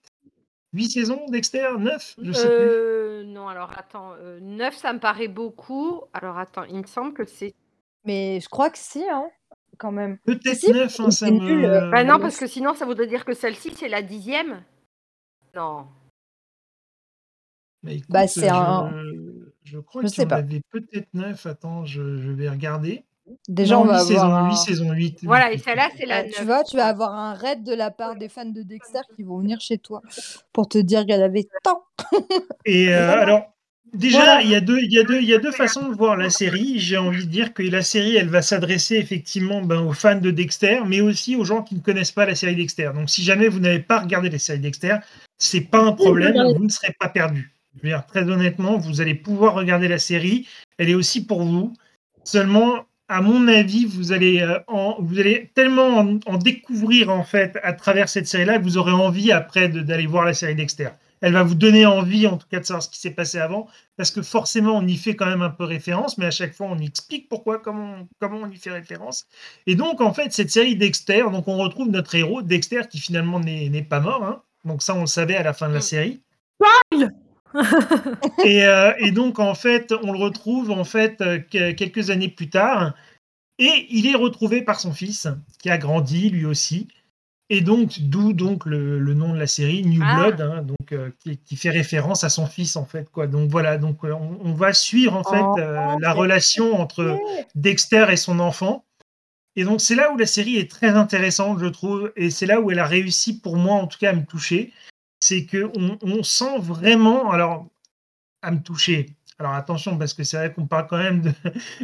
8 0.73 0.89
saisons, 0.89 1.25
Dexter 1.29 1.67
9 1.79 2.15
Je 2.21 2.31
sais 2.31 2.47
plus. 2.47 3.18
Euh, 3.29 3.33
non, 3.33 3.47
alors 3.47 3.71
attends, 3.77 4.15
9, 4.41 4.75
ça 4.75 4.93
me 4.93 4.99
paraît 4.99 5.27
beaucoup. 5.27 6.01
Alors 6.13 6.37
attends, 6.37 6.63
il 6.65 6.77
me 6.77 6.87
semble 6.87 7.13
que 7.13 7.25
c'est. 7.25 7.53
Mais 8.05 8.39
je 8.41 8.49
crois 8.49 8.69
que 8.69 8.77
si, 8.77 9.03
hein, 9.09 9.29
quand 9.77 9.91
même. 9.91 10.17
Peut-être 10.25 10.55
si, 10.57 10.71
9, 10.71 10.99
hein, 10.99 11.11
ça 11.11 11.31
me. 11.31 11.65
euh, 11.65 11.91
Bah 11.91 12.03
non, 12.03 12.19
parce 12.19 12.37
que 12.37 12.47
sinon, 12.47 12.73
ça 12.73 12.85
voudrait 12.85 13.07
dire 13.07 13.25
que 13.25 13.33
celle-ci, 13.33 13.73
c'est 13.75 13.89
la 13.89 14.01
dixième. 14.01 14.63
Non. 15.55 15.87
Bah, 17.83 17.91
écoute, 17.91 18.09
Bah, 18.09 18.27
c'est 18.27 18.47
je, 18.47 18.53
un- 18.53 18.91
je 19.63 19.79
crois 19.79 20.01
qu'il 20.03 20.09
sais 20.11 20.23
y 20.23 20.25
en 20.25 20.31
avait 20.31 20.61
peut-être 20.69 21.13
9. 21.13 21.45
Attends, 21.45 21.85
je, 21.85 22.17
je 22.17 22.31
vais 22.31 22.49
regarder. 22.49 23.05
Déjà, 23.47 23.75
non, 23.75 23.81
on 23.81 23.85
va 23.85 23.99
8 24.01 24.05
saisons, 24.07 24.21
avoir 24.21 24.45
8 24.45 24.51
un- 24.51 24.55
saisons, 24.55 24.91
8. 24.91 25.19
Voilà, 25.23 25.51
et 25.51 25.57
celle-là, 25.57 25.89
c'est 25.97 26.05
la 26.05 26.23
9. 26.23 26.31
tu 26.35 26.43
vois, 26.43 26.63
tu 26.63 26.77
vas 26.77 26.87
avoir 26.87 27.13
un 27.13 27.33
raid 27.33 27.63
de 27.63 27.73
la 27.73 27.91
part 27.91 28.15
des 28.15 28.29
fans 28.29 28.45
de 28.45 28.61
Dexter 28.63 29.01
qui 29.15 29.23
vont 29.23 29.39
venir 29.39 29.59
chez 29.61 29.77
toi 29.77 30.01
pour 30.53 30.67
te 30.67 30.77
dire 30.77 31.05
qu'elle 31.05 31.23
avait 31.23 31.47
tant. 31.63 31.83
Et 32.65 32.89
euh, 32.93 33.11
alors, 33.19 33.53
déjà, 33.93 34.17
Voilà. 34.19 34.41
il 34.41 34.49
y, 34.49 34.55
a 34.55 34.61
deux, 34.61 34.79
il, 34.79 34.91
y 34.93 34.99
a 34.99 35.03
deux, 35.03 35.19
il 35.21 35.27
y 35.27 35.33
a 35.33 35.37
deux 35.39 35.51
façons 35.51 35.87
de 35.89 35.95
voir 35.95 36.17
la 36.17 36.29
série. 36.29 36.79
J'ai 36.79 36.97
envie 36.97 37.25
de 37.25 37.31
dire 37.31 37.53
que 37.53 37.63
la 37.63 37.81
série, 37.81 38.15
elle 38.15 38.29
va 38.29 38.41
s'adresser 38.41 38.95
effectivement 38.95 39.61
ben, 39.61 39.81
aux 39.81 39.93
fans 39.93 40.19
de 40.19 40.31
Dexter, 40.31 40.81
mais 40.87 41.01
aussi 41.01 41.35
aux 41.35 41.43
gens 41.45 41.61
qui 41.63 41.75
ne 41.75 41.81
connaissent 41.81 42.11
pas 42.11 42.25
la 42.25 42.35
série 42.35 42.55
Dexter. 42.55 42.91
Donc, 42.95 43.09
si 43.09 43.23
jamais 43.23 43.47
vous 43.47 43.59
n'avez 43.59 43.79
pas 43.79 43.99
regardé 43.99 44.29
la 44.29 44.39
série 44.39 44.59
Dexter, 44.59 44.97
c'est 45.37 45.61
pas 45.61 45.79
un 45.79 45.93
problème, 45.93 46.35
vous 46.57 46.63
ne 46.63 46.69
serez 46.69 46.93
pas 46.99 47.09
perdu. 47.09 47.53
Je 47.75 47.83
veux 47.83 47.89
dire, 47.89 48.05
très 48.05 48.23
honnêtement, 48.29 48.77
vous 48.77 48.99
allez 48.99 49.15
pouvoir 49.15 49.53
regarder 49.53 49.87
la 49.87 49.99
série. 49.99 50.47
Elle 50.77 50.89
est 50.89 50.95
aussi 50.95 51.25
pour 51.25 51.43
vous. 51.43 51.73
Seulement, 52.25 52.85
à 53.09 53.21
mon 53.21 53.47
avis, 53.47 53.85
vous 53.85 54.11
allez, 54.11 54.41
euh, 54.41 54.59
en- 54.67 54.95
vous 54.99 55.19
allez 55.19 55.51
tellement 55.55 55.97
en, 55.97 56.19
en 56.25 56.37
découvrir 56.37 57.09
en 57.09 57.23
fait 57.23 57.57
à 57.63 57.73
travers 57.73 58.07
cette 58.07 58.27
série-là 58.27 58.57
que 58.59 58.63
vous 58.63 58.77
aurez 58.77 58.91
envie 58.93 59.31
après 59.31 59.67
d'aller 59.67 60.07
voir 60.07 60.23
la 60.25 60.33
série 60.33 60.55
Dexter. 60.55 60.89
Elle 61.21 61.33
va 61.33 61.43
vous 61.43 61.55
donner 61.55 61.85
envie, 61.85 62.27
en 62.27 62.37
tout 62.37 62.47
cas, 62.49 62.61
de 62.61 62.65
savoir 62.65 62.81
ce 62.81 62.89
qui 62.89 62.97
s'est 62.99 63.11
passé 63.11 63.39
avant, 63.39 63.67
parce 63.97 64.09
que 64.09 64.21
forcément, 64.21 64.77
on 64.77 64.87
y 64.87 64.95
fait 64.95 65.17
quand 65.17 65.25
même 65.25 65.41
un 65.41 65.49
peu 65.49 65.65
référence, 65.65 66.17
mais 66.17 66.25
à 66.27 66.31
chaque 66.31 66.53
fois, 66.53 66.67
on 66.69 66.77
explique 66.77 67.27
pourquoi, 67.27 67.59
comment, 67.59 68.07
comment 68.21 68.37
on 68.43 68.49
y 68.49 68.55
fait 68.55 68.71
référence. 68.71 69.27
Et 69.67 69.75
donc, 69.75 69.99
en 69.99 70.13
fait, 70.13 70.31
cette 70.31 70.49
série 70.49 70.77
Dexter, 70.77 71.23
donc 71.29 71.49
on 71.49 71.57
retrouve 71.57 71.89
notre 71.89 72.15
héros, 72.15 72.41
Dexter, 72.41 72.83
qui 72.89 72.99
finalement 72.99 73.41
n'est 73.41 73.67
n'est 73.67 73.83
pas 73.83 73.99
mort. 73.99 74.23
hein. 74.23 74.41
Donc 74.63 74.81
ça, 74.81 74.95
on 74.95 75.01
le 75.01 75.07
savait 75.07 75.35
à 75.35 75.43
la 75.43 75.51
fin 75.53 75.67
de 75.67 75.73
la 75.73 75.79
Mm. 75.79 75.81
série. 75.81 76.21
Et, 78.45 78.65
euh, 78.65 78.91
et 78.99 79.11
donc, 79.11 79.39
en 79.39 79.55
fait, 79.55 79.93
on 80.03 80.11
le 80.11 80.19
retrouve 80.19 80.71
en 80.71 80.83
fait 80.83 81.21
euh, 81.21 81.39
que- 81.39 81.71
quelques 81.71 82.09
années 82.09 82.29
plus 82.29 82.49
tard, 82.49 82.93
et 83.57 83.87
il 83.89 84.07
est 84.07 84.15
retrouvé 84.15 84.61
par 84.61 84.79
son 84.79 84.93
fils, 84.93 85.27
qui 85.61 85.69
a 85.69 85.77
grandi 85.77 86.29
lui 86.29 86.45
aussi. 86.45 86.87
Et 87.51 87.61
donc, 87.61 87.99
d'où 88.01 88.31
donc 88.33 88.67
le, 88.67 88.99
le 88.99 89.13
nom 89.15 89.33
de 89.33 89.39
la 89.39 89.47
série, 89.47 89.81
New 89.83 90.03
Ah. 90.05 90.15
Blood, 90.29 90.41
hein, 90.41 90.61
donc, 90.61 90.91
euh, 90.91 91.09
qui, 91.19 91.37
qui 91.37 91.55
fait 91.55 91.71
référence 91.71 92.23
à 92.23 92.29
son 92.29 92.45
fils, 92.45 92.75
en 92.75 92.85
fait. 92.85 93.09
Quoi. 93.09 93.25
Donc 93.25 93.49
voilà, 93.49 93.77
donc, 93.79 94.03
on, 94.03 94.37
on 94.43 94.53
va 94.53 94.71
suivre 94.71 95.15
en 95.15 95.23
fait 95.23 95.41
Oh, 95.41 95.55
euh, 95.57 95.95
la 95.99 96.13
relation 96.13 96.79
entre 96.79 97.17
Dexter 97.55 98.05
et 98.11 98.17
son 98.17 98.39
enfant. 98.39 98.85
Et 99.55 99.63
donc, 99.63 99.81
c'est 99.81 99.95
là 99.95 100.11
où 100.13 100.17
la 100.17 100.27
série 100.27 100.57
est 100.57 100.69
très 100.69 100.89
intéressante, 100.89 101.57
je 101.59 101.65
trouve, 101.65 102.13
et 102.15 102.29
c'est 102.29 102.45
là 102.45 102.61
où 102.61 102.69
elle 102.69 102.77
a 102.79 102.85
réussi, 102.85 103.39
pour 103.41 103.57
moi 103.57 103.75
en 103.77 103.87
tout 103.87 103.97
cas, 103.97 104.11
à 104.11 104.13
me 104.13 104.23
toucher. 104.25 104.71
C'est 105.29 105.45
qu'on 105.45 105.99
on 106.01 106.23
sent 106.23 106.57
vraiment, 106.57 107.29
alors, 107.29 107.67
à 108.41 108.49
me 108.49 108.63
toucher. 108.63 109.11
Alors 109.37 109.53
attention, 109.53 109.95
parce 109.95 110.15
que 110.15 110.23
c'est 110.23 110.37
vrai 110.37 110.51
qu'on 110.51 110.65
parle 110.65 110.87
quand 110.87 110.97
même 110.97 111.21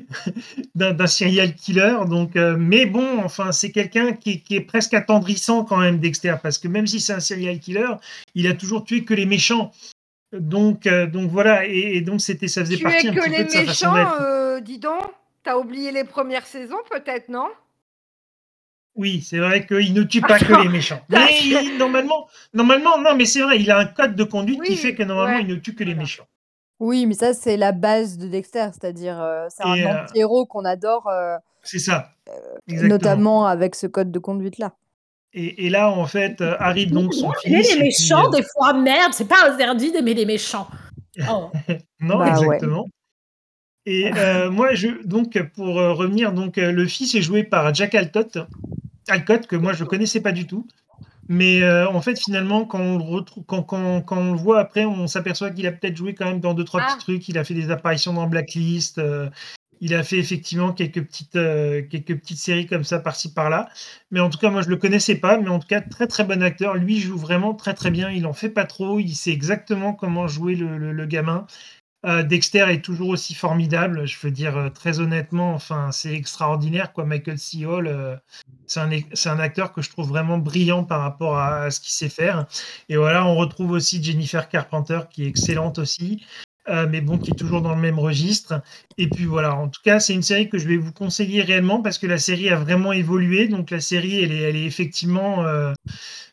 d'un 0.76 1.06
serial 1.06 1.54
killer. 1.54 1.96
Donc, 2.10 2.38
euh, 2.38 2.58
mais 2.58 2.88
bon, 2.88 3.20
enfin, 3.24 3.52
c'est 3.52 3.72
quelqu'un 3.72 4.14
qui, 4.14 4.42
qui 4.42 4.56
est 4.56 4.62
presque 4.62 4.96
attendrissant 4.96 5.64
quand 5.64 5.78
même, 5.78 6.00
Dexter, 6.00 6.38
parce 6.42 6.58
que 6.58 6.68
même 6.68 6.88
si 6.88 7.00
c'est 7.00 7.14
un 7.14 7.20
serial 7.20 7.60
killer, 7.60 7.92
il 8.34 8.48
a 8.48 8.56
toujours 8.56 8.84
tué 8.84 9.04
que 9.04 9.14
les 9.14 9.28
méchants. 9.28 9.72
Donc, 10.34 10.88
euh, 10.88 11.06
donc 11.06 11.30
voilà, 11.30 11.68
et, 11.68 11.98
et 11.98 12.02
donc 12.02 12.22
c'était, 12.22 12.48
ça 12.48 12.62
faisait 12.62 12.78
Tu 12.78 12.84
partie 12.84 13.06
es 13.06 13.10
un 13.12 13.14
que 13.14 13.20
petit 13.20 13.30
peu 13.30 13.38
les 13.38 13.44
de 13.44 13.50
sa 13.52 13.66
façon 13.66 13.92
méchants, 13.92 14.22
euh, 14.22 14.60
dis 14.60 14.80
donc. 14.80 15.04
T'as 15.44 15.58
oublié 15.58 15.92
les 15.92 16.04
premières 16.04 16.48
saisons, 16.48 16.80
peut-être, 16.90 17.30
non? 17.30 17.48
Oui, 18.96 19.22
c'est 19.22 19.40
vrai 19.40 19.66
qu'il 19.66 19.94
ne 19.94 20.04
tue 20.04 20.22
pas 20.22 20.40
que 20.40 20.62
les 20.64 20.70
méchants. 20.70 21.02
Mais 21.10 21.38
il- 21.44 21.78
normalement, 21.78 22.28
normalement, 22.54 22.98
non, 22.98 23.14
mais 23.16 23.26
c'est 23.26 23.42
vrai, 23.42 23.60
il 23.60 23.70
a 23.70 23.78
un 23.80 23.86
code 23.86 24.16
de 24.16 24.24
conduite 24.24 24.62
qui 24.64 24.78
fait 24.78 24.96
que 24.96 25.04
normalement, 25.04 25.38
ouais, 25.38 25.44
il 25.44 25.48
ne 25.50 25.56
tue 25.56 25.76
que 25.76 25.84
les 25.84 25.96
méchants. 25.96 26.26
Oui, 26.80 27.06
mais 27.06 27.14
ça, 27.14 27.34
c'est 27.34 27.56
la 27.58 27.72
base 27.72 28.18
de 28.18 28.28
Dexter, 28.28 28.68
c'est-à-dire 28.74 29.22
euh, 29.22 29.48
c'est 29.50 29.64
un 29.64 29.78
euh, 29.78 30.04
anti-héros 30.04 30.46
qu'on 30.46 30.66
adore, 30.66 31.08
euh, 31.08 31.36
C'est 31.64 31.80
ça. 31.80 32.10
Notamment 32.68 33.46
avec 33.48 33.76
ce 33.76 33.88
code 33.88 34.12
de 34.12 34.20
conduite-là. 34.20 34.74
Et, 35.34 35.66
et 35.66 35.70
là, 35.70 35.90
en 35.90 36.06
fait, 36.06 36.40
euh, 36.42 36.56
arrive 36.60 36.92
donc 36.92 37.14
son 37.14 37.32
Aimer 37.46 37.64
fils. 37.64 37.76
les 37.76 37.82
méchants, 37.82 38.28
euh, 38.28 38.38
des 38.38 38.44
fois, 38.44 38.74
merde, 38.74 39.14
c'est 39.14 39.28
pas 39.28 39.50
interdit 39.50 39.92
d'aimer 39.92 40.14
les 40.14 40.26
méchants. 40.26 40.68
Oh. 41.32 41.50
Non, 42.02 42.18
Bah 42.18 42.26
ouais. 42.26 42.30
exactement. 42.32 42.86
Et 43.86 44.12
euh, 44.18 44.50
moi, 44.52 44.74
je, 44.74 44.90
donc, 45.06 45.42
pour 45.54 45.80
euh, 45.80 45.94
revenir, 45.94 46.34
donc, 46.34 46.58
euh, 46.58 46.74
le 46.74 46.86
fils 46.88 47.16
est 47.16 47.22
joué 47.22 47.44
par 47.46 47.74
Jack 47.74 47.96
Alcott, 47.96 48.38
Alcott 49.08 49.48
que 49.48 49.56
moi, 49.56 49.74
je 49.74 49.84
ne 49.84 49.90
connaissais 49.90 50.22
pas 50.22 50.32
du 50.32 50.48
tout. 50.48 50.68
Mais 51.28 51.64
euh, 51.64 51.90
en 51.90 52.02
fait, 52.02 52.20
finalement, 52.20 52.66
quand 52.66 52.80
on 52.80 52.98
le, 53.00 53.04
retrouve, 53.04 53.44
quand, 53.46 53.64
quand, 53.64 54.02
quand 54.02 54.18
on 54.18 54.32
le 54.34 54.38
voit 54.38 54.60
après, 54.60 54.86
on 54.86 55.08
s'aperçoit 55.08 55.50
qu'il 55.50 55.66
a 55.66 55.72
peut-être 55.72 55.98
joué 55.98 56.14
quand 56.14 56.26
même 56.26 56.40
dans 56.40 56.54
deux, 56.54 56.64
trois 56.64 56.82
Ah. 56.84 56.88
petits 56.94 57.00
trucs. 57.06 57.30
Il 57.30 57.38
a 57.38 57.44
fait 57.44 57.56
des 57.56 57.72
apparitions 57.72 58.14
dans 58.14 58.28
Blacklist. 58.28 59.00
euh, 59.00 59.30
il 59.82 59.94
a 59.94 60.04
fait 60.04 60.18
effectivement 60.18 60.72
quelques 60.72 61.04
petites, 61.04 61.36
euh, 61.36 61.82
quelques 61.90 62.16
petites 62.20 62.38
séries 62.38 62.66
comme 62.66 62.84
ça, 62.86 63.00
par-ci, 63.00 63.34
par-là. 63.34 63.70
Mais 64.12 64.20
en 64.22 64.30
tout 64.30 64.38
cas, 64.38 64.50
moi, 64.50 64.62
je 64.62 64.70
le 64.70 64.78
connaissais 64.78 65.16
pas. 65.16 65.38
Mais 65.38 65.50
en 65.50 65.60
tout 65.60 65.68
cas, 65.68 65.82
très, 65.82 66.08
très 66.08 66.24
bon 66.24 66.42
acteur. 66.44 66.76
Lui, 66.76 66.96
il 66.96 67.02
joue 67.02 67.18
vraiment 67.18 67.54
très, 67.54 67.74
très 67.74 67.92
bien. 67.92 68.10
Il 68.12 68.26
en 68.26 68.34
fait 68.34 68.50
pas 68.50 68.66
trop. 68.66 69.00
Il 69.00 69.14
sait 69.16 69.32
exactement 69.32 69.94
comment 69.94 70.28
jouer 70.28 70.56
le, 70.56 70.78
le- 70.78 70.94
le 70.94 71.06
gamin. 71.08 71.46
Euh, 72.06 72.22
Dexter 72.22 72.66
est 72.70 72.84
toujours 72.84 73.10
aussi 73.10 73.34
formidable, 73.34 74.06
je 74.06 74.18
veux 74.22 74.30
dire, 74.32 74.56
euh, 74.58 74.70
très 74.70 75.00
honnêtement, 75.00 75.54
enfin, 75.56 75.92
c'est 75.92 76.14
extraordinaire, 76.14 76.94
quoi. 76.94 77.04
Michael 77.04 77.40
C. 77.40 77.66
Hall, 77.66 77.88
euh, 77.88 78.16
c'est 78.68 78.80
un, 78.80 78.92
un 78.92 79.40
acteur 79.40 79.74
que 79.74 79.82
je 79.82 79.90
trouve 79.90 80.10
vraiment 80.10 80.38
brillant 80.38 80.84
par 80.84 81.02
rapport 81.02 81.40
à, 81.40 81.72
ce 81.72 81.80
qu'il 81.80 81.92
sait 81.92 82.10
faire. 82.10 82.46
Et 82.90 82.98
voilà, 82.98 83.26
on 83.26 83.36
retrouve 83.36 83.72
aussi 83.72 84.04
Jennifer 84.04 84.48
Carpenter, 84.50 85.00
qui 85.10 85.24
est 85.24 85.28
excellente 85.28 85.80
aussi. 85.80 86.24
Mais 86.68 87.02
bon, 87.02 87.18
qui 87.18 87.32
est 87.32 87.36
toujours 87.36 87.62
dans 87.62 87.76
le 87.76 87.82
même 87.82 88.00
registre. 88.00 88.62
Et 88.98 89.08
puis 89.08 89.26
voilà, 89.26 89.56
en 89.56 89.70
tout 89.70 89.82
cas, 89.84 90.00
c'est 90.00 90.14
une 90.14 90.24
série 90.24 90.50
que 90.50 90.58
je 90.58 90.68
vais 90.68 90.78
vous 90.78 90.92
conseiller 90.92 91.42
réellement 91.42 91.82
parce 91.82 91.98
que 91.98 92.08
la 92.08 92.18
série 92.18 92.50
a 92.50 92.56
vraiment 92.56 92.92
évolué. 92.92 93.48
Donc 93.48 93.72
la 93.72 93.80
série, 93.80 94.24
elle 94.24 94.32
est, 94.32 94.42
elle 94.42 94.56
est 94.56 94.66
effectivement 94.66 95.46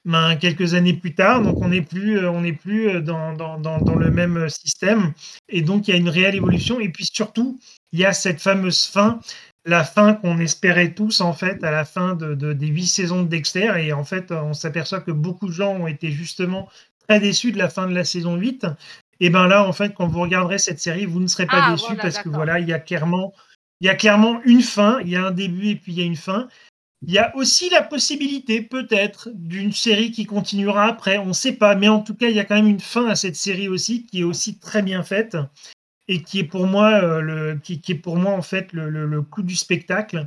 ben, 0.04 0.34
quelques 0.36 0.74
années 0.74 0.94
plus 0.94 1.14
tard. 1.14 1.42
Donc 1.42 1.58
on 1.60 1.68
n'est 1.68 1.82
plus, 1.82 2.18
euh, 2.18 2.30
on 2.30 2.40
n'est 2.40 2.52
plus 2.52 2.88
euh, 2.88 3.00
dans, 3.00 3.34
dans, 3.34 3.58
dans, 3.58 3.94
le 3.94 4.10
même 4.10 4.48
système. 4.48 5.12
Et 5.48 5.62
donc 5.62 5.86
il 5.86 5.92
y 5.92 5.94
a 5.94 5.96
une 5.96 6.08
réelle 6.08 6.34
évolution. 6.34 6.80
Et 6.80 6.88
puis 6.88 7.06
surtout, 7.12 7.58
il 7.92 8.00
y 8.00 8.04
a 8.04 8.12
cette 8.12 8.40
fameuse 8.40 8.84
fin, 8.84 9.20
la 9.64 9.84
fin 9.84 10.14
qu'on 10.14 10.38
espérait 10.38 10.92
tous 10.92 11.20
en 11.20 11.32
fait 11.32 11.62
à 11.62 11.70
la 11.70 11.84
fin 11.84 12.14
de, 12.14 12.34
des 12.52 12.66
huit 12.66 12.86
saisons 12.86 13.22
de 13.22 13.28
Dexter. 13.28 13.72
Et 13.78 13.92
en 13.92 14.04
fait, 14.04 14.32
on 14.32 14.54
s'aperçoit 14.54 15.00
que 15.00 15.12
beaucoup 15.12 15.46
de 15.46 15.52
gens 15.52 15.72
ont 15.72 15.86
été 15.86 16.10
justement 16.10 16.68
très 17.08 17.20
déçus 17.20 17.52
de 17.52 17.58
la 17.58 17.68
fin 17.68 17.86
de 17.86 17.94
la 17.94 18.04
saison 18.04 18.36
8. 18.36 18.66
Et 19.22 19.30
ben 19.30 19.46
là, 19.46 19.64
en 19.64 19.72
fait, 19.72 19.94
quand 19.94 20.08
vous 20.08 20.20
regarderez 20.20 20.58
cette 20.58 20.80
série, 20.80 21.06
vous 21.06 21.20
ne 21.20 21.28
serez 21.28 21.46
pas 21.46 21.62
ah, 21.62 21.70
déçus 21.70 21.94
parce 21.94 22.18
que 22.18 22.28
voilà, 22.28 22.58
il 22.58 22.66
y 22.68 22.72
a 22.72 22.80
clairement, 22.80 23.32
il 23.80 23.86
y 23.86 23.88
a 23.88 23.94
clairement 23.94 24.42
une 24.42 24.62
fin. 24.62 24.98
Il 25.02 25.10
y 25.10 25.16
a 25.16 25.24
un 25.24 25.30
début 25.30 25.68
et 25.68 25.76
puis 25.76 25.92
il 25.92 25.98
y 26.00 26.02
a 26.02 26.04
une 26.04 26.16
fin. 26.16 26.48
Il 27.06 27.12
y 27.12 27.18
a 27.18 27.34
aussi 27.36 27.70
la 27.70 27.84
possibilité, 27.84 28.62
peut-être, 28.62 29.28
d'une 29.32 29.70
série 29.70 30.10
qui 30.10 30.26
continuera 30.26 30.86
après. 30.86 31.18
On 31.18 31.26
ne 31.26 31.32
sait 31.32 31.52
pas, 31.52 31.76
mais 31.76 31.86
en 31.86 32.00
tout 32.00 32.16
cas, 32.16 32.30
il 32.30 32.34
y 32.34 32.40
a 32.40 32.44
quand 32.44 32.56
même 32.56 32.66
une 32.66 32.80
fin 32.80 33.06
à 33.06 33.14
cette 33.14 33.36
série 33.36 33.68
aussi, 33.68 34.06
qui 34.06 34.22
est 34.22 34.24
aussi 34.24 34.58
très 34.58 34.82
bien 34.82 35.04
faite 35.04 35.36
et 36.08 36.20
qui 36.22 36.40
est 36.40 36.44
pour 36.44 36.66
moi, 36.66 36.90
euh, 36.90 37.20
le, 37.20 37.60
qui, 37.62 37.80
est 37.88 37.94
pour 37.94 38.16
moi 38.16 38.32
en 38.32 38.42
fait 38.42 38.72
le, 38.72 38.90
le, 38.90 39.22
coup 39.22 39.44
du 39.44 39.54
spectacle 39.54 40.26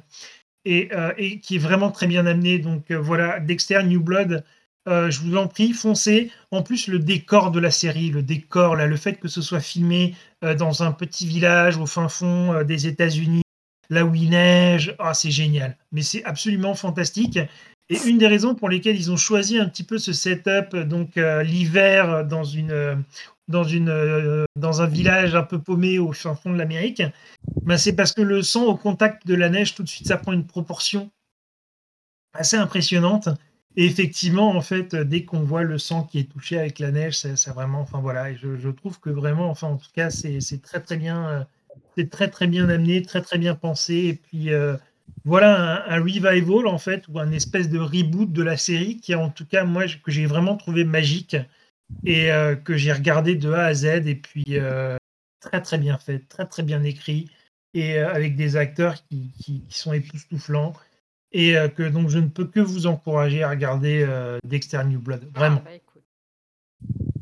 et, 0.64 0.88
euh, 0.94 1.12
et, 1.18 1.42
qui 1.42 1.56
est 1.56 1.60
vraiment 1.60 1.92
très 1.92 2.08
bien 2.08 2.26
amené. 2.26 2.60
Donc 2.60 2.92
euh, 2.92 2.98
voilà, 2.98 3.42
Dexter 3.42 3.84
New 3.84 4.00
Blood. 4.00 4.46
Je 4.88 5.20
vous 5.20 5.36
en 5.36 5.48
prie, 5.48 5.74
foncez. 5.74 6.32
En 6.52 6.62
plus, 6.62 6.88
le 6.88 7.00
décor 7.00 7.52
de 7.52 7.60
la 7.60 7.72
série, 7.72 8.10
le 8.10 8.22
décor, 8.22 8.76
là, 8.76 8.86
le 8.88 8.98
fait 8.98 9.16
que 9.16 9.28
ce 9.28 9.42
soit 9.42 9.60
filmé 9.60 10.16
dans 10.42 10.84
un 10.84 10.92
petit 10.92 11.26
village 11.26 11.78
au 11.78 11.86
fin 11.86 12.08
fond 12.08 12.64
des 12.64 12.88
États-Unis, 12.88 13.42
là 13.90 14.06
où 14.06 14.14
il 14.16 14.30
neige, 14.30 14.96
ah, 15.00 15.14
c'est 15.14 15.32
génial. 15.32 15.78
Mais 15.92 16.02
c'est 16.02 16.24
absolument 16.24 16.76
fantastique. 16.76 17.40
Et 17.90 17.98
une 18.08 18.18
des 18.18 18.28
raisons 18.28 18.56
pour 18.56 18.70
lesquelles 18.70 18.96
ils 18.96 19.12
ont 19.12 19.18
choisi 19.18 19.60
un 19.60 19.70
petit 19.70 19.84
peu 19.84 20.00
ce 20.00 20.12
setup, 20.12 20.76
donc 20.76 21.18
euh, 21.18 21.44
l'hiver 21.44 22.26
dans 22.26 22.44
une 22.44 22.72
euh, 22.72 22.96
dans 23.48 23.64
une 23.64 23.90
euh, 23.90 24.46
dans 24.56 24.82
un 24.82 24.88
village 24.88 25.36
un 25.36 25.44
peu 25.44 25.62
paumé 25.62 26.00
au 26.00 26.12
fin 26.12 26.34
fond 26.34 26.52
de 26.52 26.58
l'Amérique, 26.58 27.04
ben 27.62 27.78
c'est 27.78 27.94
parce 27.94 28.12
que 28.14 28.24
le 28.24 28.42
sang 28.42 28.64
au 28.64 28.76
contact 28.76 29.28
de 29.28 29.36
la 29.36 29.50
neige 29.50 29.76
tout 29.76 29.84
de 29.84 29.88
suite 29.88 30.08
ça 30.08 30.18
prend 30.18 30.34
une 30.34 30.48
proportion 30.48 31.12
assez 32.34 32.58
impressionnante. 32.58 33.30
Et 33.78 33.86
effectivement, 33.86 34.56
en 34.56 34.62
fait, 34.62 34.96
dès 34.96 35.26
qu'on 35.26 35.42
voit 35.42 35.64
le 35.64 35.78
sang 35.78 36.04
qui 36.04 36.20
est 36.20 36.32
touché 36.32 36.58
avec 36.58 36.80
la 36.80 36.92
neige, 36.92 37.18
c'est 37.18 37.50
vraiment, 37.52 37.82
enfin 37.82 38.00
voilà, 38.00 38.34
je, 38.34 38.70
trouve 38.70 39.00
que 39.00 39.10
vraiment, 39.10 39.50
enfin 39.50 39.68
en 39.68 39.78
tout 39.78 39.92
cas, 39.94 40.10
c'est 40.10 40.62
très 40.62 40.82
très 40.82 40.98
bien 40.98 41.46
c'est 41.98 42.10
très 42.10 42.30
très 42.30 42.48
bien 42.48 42.70
amené, 42.70 43.02
très 43.02 43.22
très 43.22 43.38
bien 43.38 43.56
pensé. 43.56 43.94
Et 43.96 44.14
puis 44.14 44.52
euh, 44.54 44.76
voilà 45.24 45.86
un, 45.90 46.02
revival 46.02 46.68
en 46.68 46.78
fait, 46.78 47.08
ou 47.08 47.20
un 47.20 47.32
espèce 47.32 47.70
de 47.70 47.80
reboot 47.80 48.32
de 48.32 48.44
la 48.44 48.58
série 48.58 48.98
qui, 48.98 49.16
en 49.16 49.30
tout 49.30 49.46
cas, 49.46 49.64
moi, 49.64 49.86
que 50.04 50.12
j'ai 50.12 50.26
vraiment 50.26 50.58
trouvé 50.58 50.84
magique 50.84 51.38
et 52.06 52.32
euh, 52.32 52.56
que 52.56 52.76
j'ai 52.78 52.92
regardé 52.92 53.36
de 53.36 53.52
A 53.52 53.66
à 53.66 53.74
Z. 53.74 53.86
Et 54.08 54.16
puis 54.16 54.46
euh, 54.52 54.98
très 55.40 55.62
très 55.62 55.78
bien 55.78 55.98
fait, 55.98 56.20
très 56.28 56.46
très 56.46 56.64
bien 56.64 56.84
écrit 56.84 57.30
et 57.74 57.98
avec 57.98 58.38
des 58.38 58.56
acteurs 58.56 58.96
qui, 59.10 59.34
qui, 59.38 59.64
sont 59.70 59.92
époustouflants. 59.92 60.74
Et 61.38 61.56
que 61.76 61.84
donc 61.84 62.08
je 62.10 62.20
ne 62.20 62.30
peux 62.30 62.46
que 62.46 62.62
vous 62.62 62.88
encourager 62.88 63.44
à 63.44 63.50
regarder 63.50 64.08
Dexter 64.46 64.84
New 64.86 65.00
Blood. 65.00 65.30
Vraiment. 65.36 65.62
Ah, 65.66 65.70
bah, 65.70 67.16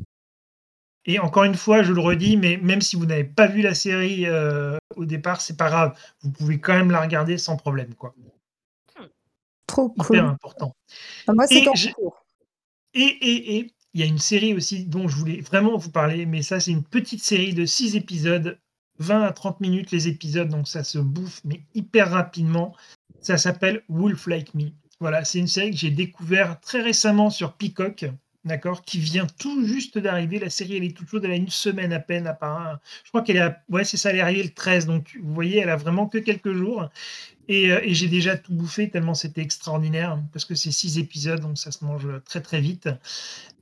et 1.06 1.18
encore 1.18 1.44
une 1.44 1.54
fois, 1.54 1.82
je 1.82 1.92
le 1.92 2.00
redis, 2.00 2.36
mais 2.36 2.56
même 2.56 2.80
si 2.80 2.96
vous 2.96 3.04
n'avez 3.06 3.24
pas 3.24 3.46
vu 3.46 3.60
la 3.60 3.74
série 3.74 4.26
euh, 4.26 4.78
au 4.96 5.04
départ, 5.04 5.40
c'est 5.40 5.56
pas 5.56 5.68
grave. 5.68 5.98
Vous 6.22 6.30
pouvez 6.30 6.58
quand 6.58 6.74
même 6.74 6.90
la 6.90 7.00
regarder 7.00 7.36
sans 7.36 7.56
problème, 7.56 7.94
quoi. 7.94 8.14
Trop 9.66 9.90
cool. 9.90 10.16
Hyper 10.16 10.28
important. 10.28 10.74
Ah, 11.26 11.32
moi, 11.34 11.46
c'est 11.46 11.64
et, 12.96 13.00
et, 13.00 13.56
et, 13.58 13.74
il 13.92 14.00
y 14.00 14.02
a 14.04 14.06
une 14.06 14.18
série 14.18 14.54
aussi 14.54 14.86
dont 14.86 15.08
je 15.08 15.16
voulais 15.16 15.40
vraiment 15.40 15.76
vous 15.76 15.90
parler, 15.90 16.26
mais 16.26 16.42
ça, 16.42 16.60
c'est 16.60 16.70
une 16.70 16.84
petite 16.84 17.22
série 17.22 17.54
de 17.54 17.66
6 17.66 17.96
épisodes, 17.96 18.58
20 18.98 19.22
à 19.22 19.32
30 19.32 19.60
minutes 19.60 19.90
les 19.90 20.06
épisodes, 20.08 20.48
donc 20.48 20.68
ça 20.68 20.84
se 20.84 20.98
bouffe, 20.98 21.40
mais 21.44 21.60
hyper 21.74 22.10
rapidement. 22.10 22.74
Ça 23.24 23.38
s'appelle 23.38 23.82
Wolf 23.88 24.26
Like 24.26 24.54
Me. 24.54 24.66
Voilà, 25.00 25.24
c'est 25.24 25.38
une 25.38 25.48
série 25.48 25.70
que 25.70 25.78
j'ai 25.78 25.90
découvert 25.90 26.60
très 26.60 26.82
récemment 26.82 27.30
sur 27.30 27.54
Peacock 27.54 28.04
d'accord, 28.44 28.82
qui 28.82 28.98
vient 28.98 29.26
tout 29.38 29.66
juste 29.66 29.96
d'arriver. 29.96 30.38
La 30.38 30.50
série, 30.50 30.76
elle 30.76 30.84
est 30.84 30.94
toute 30.94 31.08
chaude, 31.08 31.24
elle 31.24 31.30
a 31.30 31.36
une 31.36 31.48
semaine 31.48 31.94
à 31.94 32.00
peine 32.00 32.26
à 32.26 32.34
part. 32.34 32.78
Je 33.02 33.08
crois 33.08 33.22
qu'elle 33.22 33.38
est, 33.38 33.56
ouais, 33.70 33.84
c'est 33.84 33.96
ça, 33.96 34.10
elle 34.10 34.20
arrivée 34.20 34.42
le 34.42 34.50
13, 34.50 34.84
donc 34.84 35.18
vous 35.22 35.32
voyez, 35.32 35.60
elle 35.60 35.70
a 35.70 35.76
vraiment 35.76 36.06
que 36.06 36.18
quelques 36.18 36.52
jours. 36.52 36.90
Et, 37.48 37.72
euh, 37.72 37.80
et 37.82 37.94
j'ai 37.94 38.08
déjà 38.08 38.36
tout 38.36 38.52
bouffé 38.52 38.90
tellement 38.90 39.14
c'était 39.14 39.40
extraordinaire, 39.40 40.18
parce 40.32 40.44
que 40.44 40.54
c'est 40.54 40.70
six 40.72 40.98
épisodes, 40.98 41.40
donc 41.40 41.56
ça 41.58 41.72
se 41.72 41.82
mange 41.84 42.06
très 42.26 42.42
très 42.42 42.60
vite. 42.60 42.88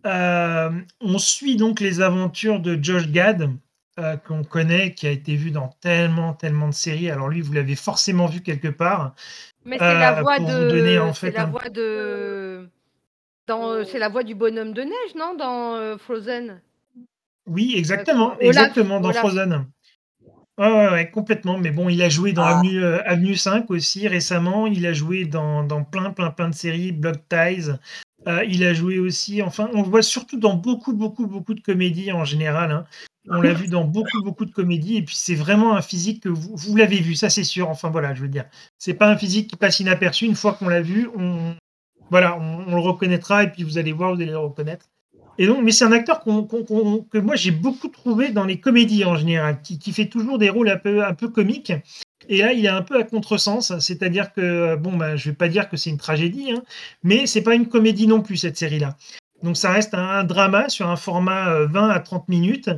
Euh, 0.05 0.71
on 1.01 1.19
suit 1.19 1.57
donc 1.57 1.79
les 1.79 2.01
aventures 2.01 2.59
de 2.59 2.83
Josh 2.83 3.09
Gad, 3.09 3.51
euh, 3.99 4.17
qu'on 4.17 4.45
connaît, 4.45 4.93
qui 4.95 5.07
a 5.07 5.11
été 5.11 5.37
vu 5.37 5.51
dans 5.51 5.69
tellement, 5.81 6.33
tellement 6.35 6.69
de 6.69 6.75
séries. 6.75 7.11
Alors 7.11 7.29
lui, 7.29 7.41
vous 7.41 7.53
l'avez 7.53 7.77
forcément 7.77 8.27
vu 8.27 8.41
quelque 8.41 8.69
part. 8.69 9.15
Mais 9.65 9.79
c'est 9.79 9.95
la 9.95 10.23
voix 10.23 10.39
de. 10.39 10.99
En 10.99 11.13
fait, 11.13 11.31
la 11.33 11.45
voix 11.47 11.69
de. 11.69 12.69
Euh, 13.51 13.85
c'est 13.85 13.99
la 13.99 14.09
voix 14.09 14.23
du 14.23 14.35
bonhomme 14.35 14.73
de 14.73 14.83
neige, 14.83 15.15
non 15.17 15.35
Dans 15.37 15.75
euh, 15.75 15.97
Frozen 15.97 16.61
Oui, 17.47 17.75
exactement, 17.77 18.39
exactement, 18.39 19.01
dans 19.01 19.13
Frozen. 19.13 19.67
Ouais, 20.59 20.91
ouais, 20.91 21.11
complètement. 21.11 21.59
Mais 21.59 21.71
bon, 21.71 21.89
il 21.89 22.03
a 22.03 22.09
joué 22.09 22.33
dans 22.33 22.45
ah. 22.45 22.63
euh, 22.65 23.01
Avenue, 23.05 23.35
5 23.35 23.71
aussi 23.71 24.07
récemment. 24.07 24.67
Il 24.67 24.87
a 24.87 24.93
joué 24.93 25.25
dans, 25.25 25.67
plein, 25.85 26.11
plein, 26.11 26.31
plein 26.31 26.51
de 26.51 26.55
séries, 26.55 26.93
Blood 26.93 27.21
Ties. 27.29 27.71
il 28.49 28.65
a 28.65 28.75
joué 28.75 28.99
aussi, 28.99 29.43
enfin, 29.43 29.69
on 29.73 29.83
le 29.83 29.89
voit 29.89 30.03
surtout 30.03 30.39
dans 30.39 30.55
beaucoup, 30.55 30.93
beaucoup, 30.93 31.27
beaucoup 31.27 31.55
de 31.55 31.61
comédies 31.61 32.13
en 32.13 32.25
général. 32.25 32.71
Hein. 32.71 32.85
On 33.29 33.41
l'a 33.41 33.53
vu 33.53 33.69
dans 33.69 33.85
beaucoup, 33.85 34.23
beaucoup 34.23 34.45
de 34.45 34.51
comédies. 34.51 34.97
Et 34.97 35.03
puis, 35.03 35.15
c'est 35.17 35.35
vraiment 35.35 35.77
un 35.77 35.83
physique 35.83 36.23
que 36.23 36.29
vous, 36.29 36.57
vous 36.57 36.77
l'avez 36.77 37.01
vu, 37.01 37.15
ça 37.15 37.31
c'est 37.31 37.45
sûr. 37.45 37.69
Enfin, 37.69 37.91
voilà, 37.91 38.15
je 38.15 38.23
veux 38.23 38.29
dire. 38.29 38.47
C'est 38.79 38.95
pas 38.95 39.09
un 39.09 39.17
physique 39.17 39.49
qui 39.49 39.57
passe 39.57 39.81
inaperçu. 39.81 40.27
Une 40.27 40.35
fois 40.35 40.55
qu'on 40.55 40.69
l'a 40.69 40.83
vu, 40.83 41.09
on, 41.17 41.55
voilà, 42.11 42.37
on, 42.39 42.75
le 42.75 42.81
reconnaîtra 42.81 43.43
et 43.43 43.51
puis 43.51 43.63
vous 43.63 43.79
allez 43.79 43.93
voir, 43.93 44.15
vous 44.15 44.21
allez 44.21 44.33
le 44.33 44.39
reconnaître. 44.39 44.91
Et 45.39 45.47
donc, 45.47 45.63
mais 45.63 45.73
c'est 45.73 45.87
un 45.87 45.93
acteur 45.93 46.23
que 46.23 47.19
moi 47.19 47.37
j'ai 47.37 47.53
beaucoup 47.53 47.89
trouvé 47.89 48.33
dans 48.33 48.45
les 48.45 48.61
comédies 48.61 49.07
en 49.07 49.17
général, 49.17 49.63
qui, 49.63 49.93
fait 49.93 50.07
toujours 50.07 50.37
des 50.37 50.51
rôles 50.51 50.69
un 50.69 50.77
peu, 50.77 51.03
un 51.03 51.15
peu 51.15 51.29
comiques. 51.29 51.73
Et 52.29 52.39
là, 52.39 52.53
il 52.53 52.65
est 52.67 52.69
un 52.69 52.83
peu 52.83 53.01
à 53.01 53.05
contresens, 53.05 53.79
c'est-à-dire 53.79 54.33
que, 54.35 54.77
bon, 54.77 54.97
bah, 54.97 55.17
je 55.17 55.31
vais 55.31 55.35
pas 55.35 55.49
dire 55.49 55.71
que 55.71 55.77
c'est 55.79 55.89
une 55.89 55.97
tragédie, 55.97 56.53
hein, 56.53 56.63
mais 57.03 57.27
c'est 57.27 57.43
pas 57.43 57.55
une 57.55 57.67
comédie 57.67 58.07
non 58.07 58.21
plus, 58.21 58.37
cette 58.37 58.59
série-là. 58.59 58.97
Donc, 59.43 59.57
ça 59.57 59.73
reste 59.73 59.95
un, 59.95 60.23
drama 60.23 60.69
sur 60.69 60.89
un 60.89 60.97
format 60.97 61.65
20 61.65 61.89
euh, 61.89 61.93
à 61.93 61.99
30 61.99 62.29
minutes. 62.29 62.71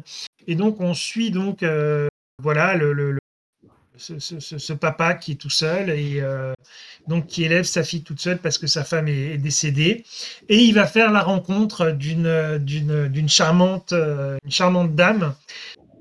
Et 0.47 0.55
donc, 0.55 0.81
on 0.81 0.95
suit 0.95 1.31
donc, 1.31 1.63
euh, 1.63 2.09
voilà, 2.43 2.75
le, 2.77 3.19
ce, 3.97 4.73
papa 4.73 5.15
qui 5.15 5.33
est 5.33 5.37
tout 5.37 5.51
seul 5.51 5.91
et 5.91 6.21
euh, 6.21 6.53
donc 7.07 7.27
qui 7.27 7.45
élève 7.45 7.65
sa 7.65 7.85
fille 7.85 8.03
toute 8.03 8.21
seule 8.21 8.39
parce 8.39 8.59
que 8.59 8.67
sa 8.67 8.85
femme 8.85 9.09
est, 9.09 9.39
décédée. 9.39 10.05
Et 10.49 10.59
il 10.59 10.75
va 10.75 10.87
faire 10.87 11.13
la 11.13 11.23
rencontre 11.23 11.91
d'une 11.91 12.59
d'une 12.59 13.29
charmante 13.29 13.93
euh, 13.93 14.37
une 14.45 14.51
charmante 14.51 14.95
dame. 14.95 15.35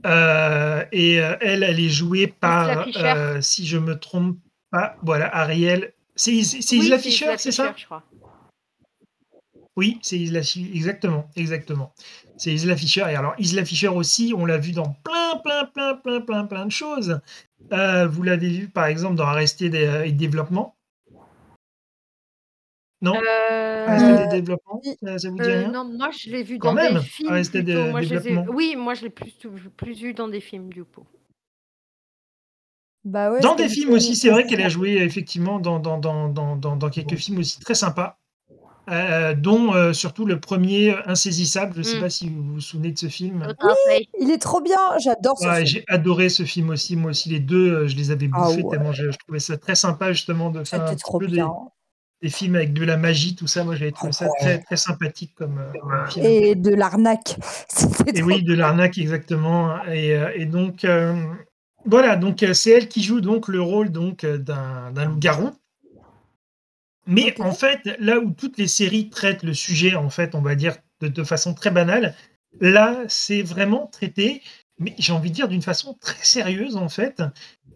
Euh, 0.06 0.84
et 0.92 1.14
elle 1.14 1.64
elle 1.64 1.80
est 1.80 1.90
jouée 1.90 2.28
par 2.28 2.88
si 3.42 3.66
je 3.66 3.78
me 3.78 3.98
trompe 3.98 4.38
pas 4.72 4.98
voilà 5.04 5.34
Ariel. 5.36 5.94
C'est 6.16 6.34
Isla 6.34 7.00
Fisher 7.00 7.36
c'est 7.38 7.52
ça? 7.52 7.76
Oui, 9.76 9.98
c'est 10.04 10.20
Isla 10.20 10.42
exactement, 10.76 11.30
exactement. 11.36 11.94
C'est 12.38 12.52
Isla 12.54 12.76
Fisher. 12.76 13.06
Et 13.10 13.16
alors, 13.16 13.34
Isla 13.38 13.64
Fisher 13.64 13.90
aussi, 13.90 14.34
on 14.36 14.46
l'a 14.46 14.58
vu 14.58 14.72
dans 14.72 14.96
plein, 15.04 15.38
plein, 15.44 15.66
plein, 15.66 15.96
plein, 15.96 16.22
plein, 16.22 16.46
plein 16.46 16.66
de 16.66 16.72
choses. 16.72 17.20
Euh, 17.72 18.08
vous 18.08 18.24
l'avez 18.24 18.50
vu, 18.50 18.70
par 18.70 18.86
exemple, 18.86 19.16
dans 19.16 19.26
Arrêter 19.26 19.66
et 20.06 20.12
Développement 20.12 20.76
Non? 23.02 23.16
Euh... 23.16 23.88
Arrêter 23.88 24.28
des 24.28 24.42
développements 24.42 24.82
ça, 24.84 25.30
vous 25.30 25.38
dit 25.38 25.42
euh, 25.42 25.60
rien? 25.60 25.72
Non, 25.72 25.86
moi, 25.86 26.10
je 26.12 26.30
l'ai 26.30 26.44
vu 26.44 26.58
dans 26.58 26.74
des 26.74 27.00
films. 27.02 27.42
Développements. 27.42 28.46
Oui, 28.54 28.76
moi, 28.76 28.94
je 28.94 29.04
l'ai 29.04 29.10
plus, 29.10 29.34
plus 29.78 30.00
vu 30.00 30.14
dans 30.14 30.28
des 30.28 30.42
films, 30.42 30.70
du 30.70 30.84
coup. 30.84 31.06
Bah 33.06 33.32
ouais, 33.32 33.42
dans 33.42 33.56
des 33.56 33.68
films 33.68 33.92
aussi, 33.92 34.16
c'est 34.16 34.30
vrai 34.30 34.48
qu'elle 34.48 34.62
a 34.62 34.70
joué 34.70 34.94
effectivement 34.94 35.60
dans, 35.60 35.78
dans, 35.78 35.98
dans, 35.98 36.30
dans, 36.30 36.56
dans 36.56 36.90
quelques 36.90 37.18
films 37.18 37.40
aussi 37.40 37.60
très 37.60 37.76
sympas. 37.76 38.18
Euh, 38.90 39.34
dont 39.34 39.74
euh, 39.74 39.94
surtout 39.94 40.26
le 40.26 40.40
premier 40.40 40.96
Insaisissable. 41.06 41.74
Je 41.76 41.80
ne 41.80 41.84
sais 41.84 41.98
Mm. 41.98 42.02
pas 42.02 42.10
si 42.10 42.30
vous 42.30 42.44
vous 42.44 42.60
souvenez 42.62 42.92
de 42.92 42.98
ce 43.00 43.08
film. 43.08 43.44
L'autre 43.46 43.66
après. 43.66 44.06
Il 44.20 44.30
est 44.32 44.38
trop 44.42 44.62
bien, 44.62 44.78
j'adore 45.00 45.38
ce 45.40 45.46
Ouais, 45.48 45.56
film. 45.66 45.68
j'ai 45.68 45.84
adoré 45.88 46.30
ce 46.30 46.44
film 46.44 46.70
aussi. 46.72 46.96
Moi 46.96 47.12
aussi, 47.12 47.30
les 47.30 47.40
deux, 47.40 47.74
euh, 47.74 47.88
je 47.88 47.96
les 47.96 48.12
avais 48.12 48.30
Ah 48.34 48.42
bouffés 48.48 48.64
ouais. 48.64 48.70
tellement 48.72 48.92
je, 48.92 49.12
je 49.12 49.18
trouvais 49.18 49.40
ça 49.40 49.58
très 49.58 49.76
sympa 49.76 50.12
justement 50.12 50.50
de 50.50 50.64
faire 50.64 50.84
un 50.84 50.96
trop 50.96 51.20
peu 51.20 51.28
des, 51.28 51.34
bien. 51.34 51.52
des 52.22 52.30
films 52.30 52.56
avec 52.56 52.74
de 52.74 52.84
la 52.84 52.98
magie, 52.98 53.36
tout 53.36 53.48
ça. 53.48 53.64
Moi, 53.64 53.76
j'avais 53.76 53.92
trouvé 53.92 54.12
ça 54.12 54.28
très, 54.40 54.60
très 54.60 54.78
sympathique 54.78 55.34
comme, 55.36 55.60
euh, 55.60 56.06
film. 56.08 56.26
Et 56.26 56.56
de 56.56 56.74
l'arnaque. 56.76 57.38
Et 58.08 58.14
trop 58.14 58.26
oui, 58.28 58.44
de 58.44 58.54
l'arnaque, 58.54 58.98
exactement. 58.98 59.82
Et, 59.86 60.16
euh, 60.16 60.30
et 60.36 60.46
donc, 60.46 60.84
euh, 60.86 61.16
voilà, 61.86 62.16
donc 62.16 62.44
euh, 62.44 62.54
c'est 62.54 62.72
elle 62.72 62.88
qui 62.88 63.04
joue 63.04 63.20
donc 63.22 63.48
le 63.50 63.62
rôle 63.62 63.90
donc 63.92 64.24
euh, 64.24 64.38
d'un 64.38 64.92
d'un 64.92 65.06
loup-garou. 65.06 65.52
Mais 67.08 67.40
en 67.42 67.52
fait, 67.54 67.80
là 68.00 68.20
où 68.20 68.32
toutes 68.32 68.58
les 68.58 68.68
séries 68.68 69.10
traitent 69.10 69.44
le 69.44 69.54
sujet, 69.54 69.96
en 69.96 70.10
fait, 70.10 70.36
on 70.36 70.42
va 70.42 70.56
dire 70.56 70.76
de, 71.02 71.08
de 71.08 71.24
façon 71.24 71.54
très 71.54 71.72
banale, 71.72 72.16
là, 72.62 72.98
c'est 73.08 73.42
vraiment 73.42 73.88
traité, 73.88 74.42
mais 74.80 74.96
j'ai 74.98 75.12
envie 75.14 75.30
de 75.30 75.36
dire 75.36 75.48
d'une 75.48 75.62
façon 75.62 75.98
très 76.00 76.24
sérieuse, 76.24 76.76
en 76.78 76.90
fait. 76.90 77.22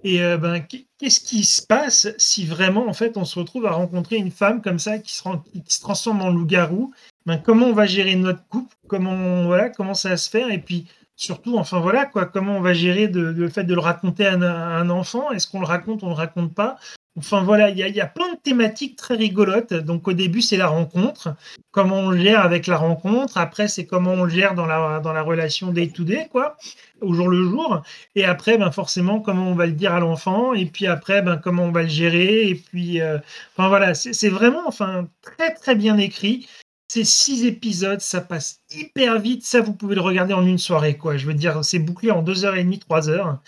Et 0.03 0.21
euh, 0.21 0.37
ben, 0.37 0.59
qu'est- 0.61 0.85
qu'est-ce 0.97 1.19
qui 1.19 1.43
se 1.43 1.61
passe 1.61 2.07
si 2.17 2.45
vraiment, 2.45 2.87
en 2.87 2.93
fait, 2.93 3.17
on 3.17 3.25
se 3.25 3.37
retrouve 3.37 3.65
à 3.65 3.71
rencontrer 3.71 4.15
une 4.17 4.31
femme 4.31 4.61
comme 4.61 4.79
ça 4.79 4.99
qui 4.99 5.13
se, 5.13 5.23
rend- 5.23 5.39
qui 5.39 5.61
se 5.67 5.81
transforme 5.81 6.21
en 6.21 6.29
loup-garou? 6.29 6.93
Ben, 7.25 7.37
Comment 7.37 7.65
on 7.67 7.73
va 7.73 7.85
gérer 7.87 8.15
notre 8.15 8.47
couple? 8.47 8.73
Comment 8.87 9.45
voilà, 9.45 9.69
comment 9.69 9.93
ça 9.95 10.09
va 10.09 10.17
se 10.17 10.29
faire? 10.29 10.49
Et 10.51 10.59
puis 10.59 10.87
surtout, 11.15 11.57
enfin 11.57 11.79
voilà, 11.79 12.05
quoi, 12.05 12.25
comment 12.25 12.57
on 12.57 12.61
va 12.61 12.73
gérer 12.73 13.07
de- 13.07 13.19
le 13.19 13.49
fait 13.49 13.63
de 13.65 13.73
le 13.73 13.81
raconter 13.81 14.25
à 14.27 14.33
un, 14.33 14.41
à 14.43 14.77
un 14.79 14.89
enfant? 14.89 15.31
Est-ce 15.31 15.47
qu'on 15.47 15.59
le 15.59 15.65
raconte, 15.65 16.03
on 16.03 16.09
le 16.09 16.13
raconte 16.13 16.53
pas? 16.53 16.77
Enfin 17.17 17.41
voilà, 17.41 17.69
il 17.69 17.77
y, 17.77 18.01
a- 18.01 18.05
plein 18.05 18.33
de 18.33 18.39
thématiques 18.39 18.95
très 18.95 19.15
rigolotes. 19.15 19.73
Donc 19.73 20.07
au 20.07 20.13
début, 20.13 20.41
c'est 20.41 20.57
la 20.57 20.67
rencontre, 20.67 21.35
comment 21.71 21.97
on 21.97 22.15
gère 22.15 22.41
avec 22.41 22.67
la 22.67 22.77
rencontre. 22.77 23.37
Après, 23.37 23.67
c'est 23.67 23.85
comment 23.87 24.11
on 24.13 24.27
gère 24.27 24.53
dans 24.53 24.67
la, 24.67 24.99
dans 24.99 25.13
la 25.13 25.23
relation 25.23 25.71
day-to-day, 25.71 26.27
quoi, 26.31 26.57
au 27.01 27.13
jour 27.13 27.27
le 27.27 27.43
jour. 27.43 27.81
Et 28.15 28.23
après, 28.25 28.57
ben 28.57 28.71
forcément, 28.71 29.19
comment 29.19 29.47
on 29.49 29.55
va 29.55 29.65
le 29.65 29.71
dire 29.71 29.93
à 29.93 29.99
l'enfant. 29.99 30.53
Et 30.53 30.65
puis 30.67 30.85
après, 30.85 31.21
ben 31.23 31.37
comment 31.37 31.63
on 31.63 31.71
va 31.71 31.83
le 31.83 31.89
gérer. 31.89 32.49
Et 32.49 32.55
puis, 32.55 33.01
euh, 33.01 33.17
enfin 33.55 33.67
voilà, 33.67 33.93
c'est 33.95 34.29
vraiment, 34.29 34.67
enfin, 34.67 35.07
très 35.21 35.53
très 35.55 35.75
bien 35.75 35.97
écrit. 35.97 36.47
C'est 36.89 37.03
six 37.03 37.45
épisodes, 37.45 37.99
ça 37.99 38.21
passe 38.21 38.61
hyper 38.71 39.19
vite. 39.19 39.43
Ça, 39.43 39.59
vous 39.59 39.73
pouvez 39.73 39.95
le 39.95 40.01
regarder 40.01 40.33
en 40.33 40.45
une 40.45 40.57
soirée, 40.57 40.97
quoi. 40.97 41.17
Je 41.17 41.25
veux 41.25 41.33
dire, 41.33 41.63
c'est 41.65 41.79
bouclé 41.79 42.11
en 42.11 42.21
deux 42.21 42.45
heures 42.45 42.55
et 42.55 42.63
demie, 42.63 42.79
trois 42.79 43.09
heures 43.09 43.39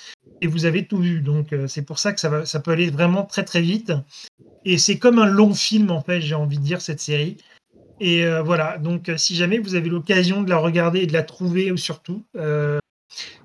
et 0.41 0.47
vous 0.47 0.65
avez 0.65 0.85
tout 0.87 0.97
vu. 0.97 1.21
Donc 1.21 1.53
euh, 1.53 1.67
c'est 1.67 1.83
pour 1.83 1.99
ça 1.99 2.13
que 2.13 2.19
ça, 2.19 2.29
va, 2.29 2.45
ça 2.45 2.59
peut 2.59 2.71
aller 2.71 2.89
vraiment 2.89 3.23
très 3.23 3.43
très 3.43 3.61
vite. 3.61 3.93
Et 4.65 4.77
c'est 4.77 4.99
comme 4.99 5.19
un 5.19 5.25
long 5.25 5.53
film 5.53 5.91
en 5.91 6.01
fait, 6.01 6.21
j'ai 6.21 6.35
envie 6.35 6.57
de 6.57 6.63
dire 6.63 6.81
cette 6.81 6.99
série. 6.99 7.37
Et 7.99 8.25
euh, 8.25 8.41
voilà, 8.41 8.77
donc 8.77 9.09
euh, 9.09 9.17
si 9.17 9.35
jamais 9.35 9.59
vous 9.59 9.75
avez 9.75 9.89
l'occasion 9.89 10.41
de 10.41 10.49
la 10.49 10.57
regarder 10.57 10.99
et 11.01 11.07
de 11.07 11.13
la 11.13 11.23
trouver 11.23 11.75
surtout, 11.77 12.25
euh, 12.37 12.79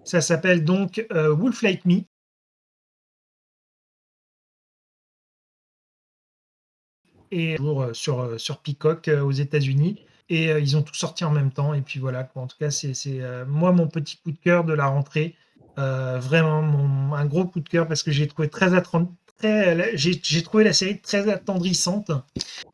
ça 0.04 0.20
s'appelle 0.20 0.64
donc 0.64 1.04
Wolf 1.10 1.62
Like 1.62 1.84
Me. 1.86 2.02
Et 7.30 7.56
toujours 7.56 7.88
sur, 7.94 8.38
sur 8.38 8.58
Peacock 8.62 9.08
aux 9.08 9.32
États-Unis. 9.32 10.04
Et 10.28 10.50
ils 10.50 10.76
ont 10.76 10.82
tout 10.82 10.94
sorti 10.94 11.24
en 11.24 11.30
même 11.32 11.50
temps. 11.52 11.74
Et 11.74 11.82
puis 11.82 11.98
voilà, 11.98 12.30
en 12.36 12.46
tout 12.46 12.56
cas, 12.58 12.70
c'est 12.70 13.20
moi 13.46 13.72
mon 13.72 13.88
petit 13.88 14.18
coup 14.18 14.30
de 14.30 14.38
cœur 14.38 14.64
de 14.64 14.72
la 14.72 14.86
rentrée. 14.86 15.34
Euh, 15.78 16.18
vraiment 16.20 17.14
un 17.14 17.24
gros 17.26 17.44
coup 17.46 17.60
de 17.60 17.68
cœur 17.68 17.88
parce 17.88 18.02
que 18.02 18.12
j'ai 18.12 18.28
trouvé 18.28 18.48
très, 18.48 18.70
très 19.38 19.96
j'ai 19.96 20.42
trouvé 20.42 20.64
la 20.64 20.72
série 20.72 21.00
très 21.00 21.28
attendrissante. 21.28 22.10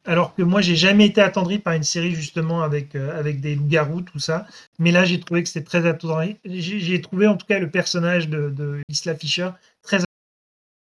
Alors 0.05 0.35
que 0.35 0.43
moi 0.43 0.61
j'ai 0.61 0.77
jamais 0.77 1.07
été 1.07 1.21
attendri 1.21 1.59
par 1.59 1.75
une 1.75 1.83
série 1.83 2.15
justement 2.15 2.63
avec 2.63 2.95
euh, 2.95 3.19
avec 3.19 3.41
des 3.41 3.55
loups-garous 3.55 4.03
tout 4.03 4.19
ça. 4.19 4.47
Mais 4.79 4.93
là 4.93 5.05
j'ai 5.05 5.21
trouvé 5.21 5.43
que 5.43 5.49
c'était 5.49 5.65
très 5.65 5.87
attendri 5.87 6.39
j'ai 6.45 7.01
trouvé 7.01 7.27
en 7.27 7.37
tout 7.37 7.47
cas 7.47 7.59
le 7.59 7.71
personnage 7.71 8.29
de, 8.29 8.83
Isla 8.89 9.15
Fisher 9.15 9.51
très 9.83 9.99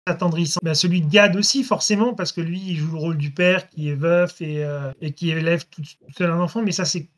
attendrissant. 0.07 0.61
Ben, 0.63 0.75
celui 0.75 1.01
de 1.01 1.11
Gad 1.11 1.37
aussi 1.37 1.65
forcément 1.65 2.15
parce 2.15 2.33
que 2.33 2.41
lui 2.41 2.61
il 2.61 2.77
joue 2.77 2.93
le 2.93 2.99
rôle 2.99 3.17
du 3.17 3.31
père 3.31 3.69
qui 3.69 3.89
est 3.89 3.95
veuf 3.95 4.41
et, 4.43 4.63
euh, 4.65 4.93
qui 5.17 5.31
élève 5.31 5.65
tout, 5.71 5.83
seul 6.17 6.31
un 6.31 6.41
enfant. 6.41 6.63
Mais 6.63 6.73
ça 6.73 6.85
c'est 6.85 7.09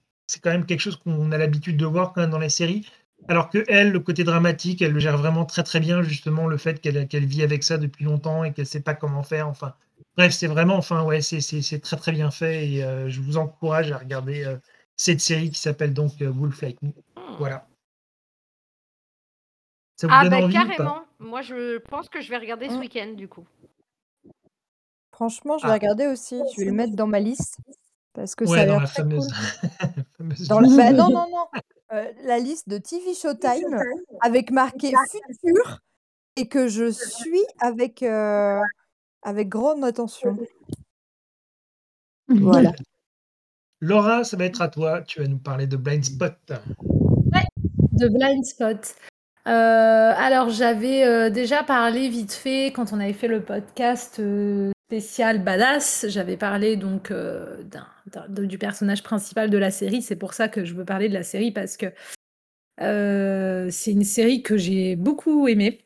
quand 0.40 0.50
même 0.50 0.66
quelque 0.66 0.80
chose 0.80 0.96
qu'on 0.96 1.32
a 1.32 1.38
l'habitude 1.38 1.76
de 1.76 1.86
voir 1.86 2.12
quand 2.12 2.20
même 2.20 2.30
dans 2.30 2.38
les 2.38 2.48
séries 2.48 2.86
alors 3.28 3.50
que 3.50 3.64
elle, 3.68 3.90
le 3.92 4.00
côté 4.00 4.24
dramatique, 4.24 4.82
elle 4.82 4.92
le 4.92 4.98
gère 5.00 5.16
vraiment 5.18 5.44
très 5.44 5.62
très 5.62 5.80
bien, 5.80 6.02
justement, 6.02 6.46
le 6.46 6.56
fait 6.56 6.80
qu'elle 6.80 7.08
qu'elle 7.08 7.26
vit 7.26 7.42
avec 7.42 7.62
ça 7.64 7.78
depuis 7.78 8.04
longtemps 8.04 8.44
et 8.44 8.52
qu'elle 8.52 8.66
sait 8.66 8.80
pas 8.80 8.94
comment 8.94 9.22
faire. 9.22 9.48
Enfin, 9.48 9.74
bref, 10.16 10.32
c'est 10.32 10.46
vraiment, 10.46 10.76
enfin, 10.76 11.02
ouais, 11.04 11.20
c'est 11.20 11.80
très 11.80 11.96
très 11.96 12.12
bien 12.12 12.30
fait 12.30 12.68
et 12.68 12.84
euh, 12.84 13.08
je 13.08 13.20
vous 13.20 13.36
encourage 13.36 13.90
à 13.92 13.98
regarder 13.98 14.44
euh, 14.44 14.56
cette 14.96 15.20
série 15.20 15.50
qui 15.50 15.58
s'appelle 15.60 15.92
donc 15.94 16.12
euh, 16.22 16.30
Wolf 16.30 16.60
Like 16.62 16.80
Me. 16.82 16.90
Voilà. 17.38 17.66
Ça 19.96 20.06
vous 20.06 20.12
Ah 20.14 20.24
donne 20.28 20.34
envie 20.44 20.56
ou 20.58 20.60
pas? 20.60 20.66
carrément. 20.66 21.00
Moi 21.18 21.42
je 21.42 21.78
pense 21.78 22.08
que 22.08 22.20
je 22.20 22.28
vais 22.28 22.36
regarder 22.36 22.68
ce 22.68 22.74
Mm. 22.74 22.80
week-end 22.80 23.12
du 23.16 23.28
coup. 23.28 23.46
Franchement, 25.12 25.56
je 25.58 25.64
vais 25.64 25.70
Ah. 25.70 25.74
regarder 25.74 26.06
aussi. 26.06 26.38
Je 26.54 26.60
vais 26.60 26.66
le 26.66 26.72
mettre 26.72 26.94
dans 26.94 27.06
ma 27.06 27.20
liste 27.20 27.56
parce 28.12 28.34
que 28.34 28.44
ça 28.44 28.52
a 28.52 28.54
Ouais, 28.56 28.66
dans 28.66 28.72
l'air 28.74 28.82
la 28.82 28.86
très 28.88 29.02
fameuse. 29.02 29.26
cool. 29.26 29.32
fameuse 30.18 30.48
Dans 30.48 30.60
la- 30.60 30.66
liste. 30.66 30.76
bah, 30.76 30.90
non, 30.92 31.08
non, 31.10 31.26
non. 31.30 31.46
Euh, 31.92 32.12
la 32.24 32.38
liste 32.38 32.68
de 32.68 32.78
TV 32.78 33.14
Showtime 33.14 33.80
avec 34.20 34.50
marqué 34.50 34.92
futur 35.10 35.80
et 36.36 36.48
que 36.48 36.66
je 36.66 36.90
suis 36.90 37.44
avec, 37.60 38.02
euh, 38.02 38.60
avec 39.22 39.48
grande 39.48 39.84
attention. 39.84 40.36
Voilà. 42.28 42.72
Laura, 43.80 44.24
ça 44.24 44.36
va 44.36 44.46
être 44.46 44.62
à 44.62 44.68
toi. 44.68 45.02
Tu 45.02 45.20
vas 45.20 45.28
nous 45.28 45.38
parler 45.38 45.66
de 45.66 45.76
Blind 45.76 46.04
Spot. 46.04 46.34
de 47.92 48.08
Blind 48.08 48.44
Spot. 48.44 48.96
Euh, 49.46 50.12
alors, 50.16 50.50
j'avais 50.50 51.04
euh, 51.04 51.30
déjà 51.30 51.62
parlé 51.62 52.08
vite 52.08 52.32
fait 52.32 52.72
quand 52.74 52.92
on 52.92 52.98
avait 52.98 53.12
fait 53.12 53.28
le 53.28 53.42
podcast 53.42 54.16
euh, 54.18 54.72
spécial 54.86 55.42
Badass. 55.42 56.06
J'avais 56.08 56.36
parlé 56.36 56.76
donc 56.76 57.10
euh, 57.10 57.62
du 58.28 58.56
personnage 58.56 59.02
principal 59.02 59.50
de 59.50 59.58
la 59.58 59.70
série. 59.72 60.00
C'est 60.00 60.16
pour 60.16 60.32
ça 60.32 60.48
que 60.48 60.64
je 60.64 60.74
veux 60.74 60.84
parler 60.84 61.08
de 61.08 61.14
la 61.14 61.24
série 61.24 61.50
parce 61.50 61.76
que 61.76 61.86
euh, 62.80 63.68
c'est 63.70 63.90
une 63.90 64.04
série 64.04 64.42
que 64.42 64.56
j'ai 64.56 64.94
beaucoup 64.94 65.48
aimée, 65.48 65.84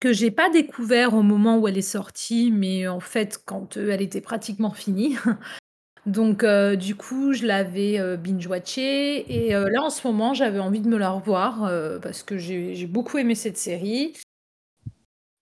que 0.00 0.12
j'ai 0.12 0.30
pas 0.30 0.48
découvert 0.48 1.12
au 1.12 1.22
moment 1.22 1.58
où 1.58 1.68
elle 1.68 1.76
est 1.76 1.82
sortie, 1.82 2.50
mais 2.50 2.88
en 2.88 3.00
fait 3.00 3.42
quand 3.44 3.76
euh, 3.76 3.90
elle 3.90 4.00
était 4.00 4.22
pratiquement 4.22 4.70
finie. 4.70 5.16
Donc 6.06 6.44
du 6.76 6.96
coup, 6.96 7.32
je 7.32 7.46
l'avais 7.46 7.98
binge-watchée 8.18 9.46
et 9.46 9.52
là 9.52 9.82
en 9.82 9.88
ce 9.88 10.06
moment, 10.06 10.34
j'avais 10.34 10.58
envie 10.58 10.82
de 10.82 10.88
me 10.90 10.98
la 10.98 11.08
revoir 11.08 11.72
parce 12.02 12.22
que 12.22 12.36
j'ai 12.36 12.86
beaucoup 12.86 13.16
aimé 13.16 13.34
cette 13.34 13.56
série. 13.56 14.12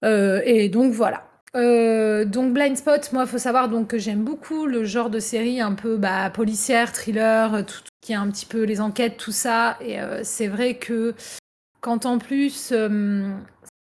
Et 0.05 0.68
donc 0.68 0.93
voilà. 0.93 1.32
Euh, 1.55 2.25
donc 2.25 2.55
Blind 2.55 2.77
Spot, 2.77 3.13
moi, 3.13 3.27
faut 3.27 3.39
savoir 3.39 3.69
donc 3.69 3.89
que 3.89 3.99
j'aime 3.99 4.25
beaucoup 4.25 4.67
le 4.67 4.85
genre 4.85 5.11
de 5.11 5.19
série 5.19 5.61
un 5.61 5.75
peu 5.75 5.97
bah, 5.97 6.31
policière, 6.31 6.93
thriller, 6.93 7.55
euh, 7.55 7.63
tout, 7.63 7.81
tout 7.83 7.91
qui 8.01 8.13
est 8.13 8.17
un 8.17 8.31
petit 8.31 8.47
peu 8.47 8.63
les 8.63 8.81
enquêtes, 8.81 9.17
tout 9.17 9.33
ça. 9.33 9.77
Et 9.81 10.01
euh, 10.01 10.21
c'est 10.25 10.49
vrai 10.49 10.77
que 10.79 11.15
quand 11.81 12.07
en 12.07 12.19
plus 12.19 12.73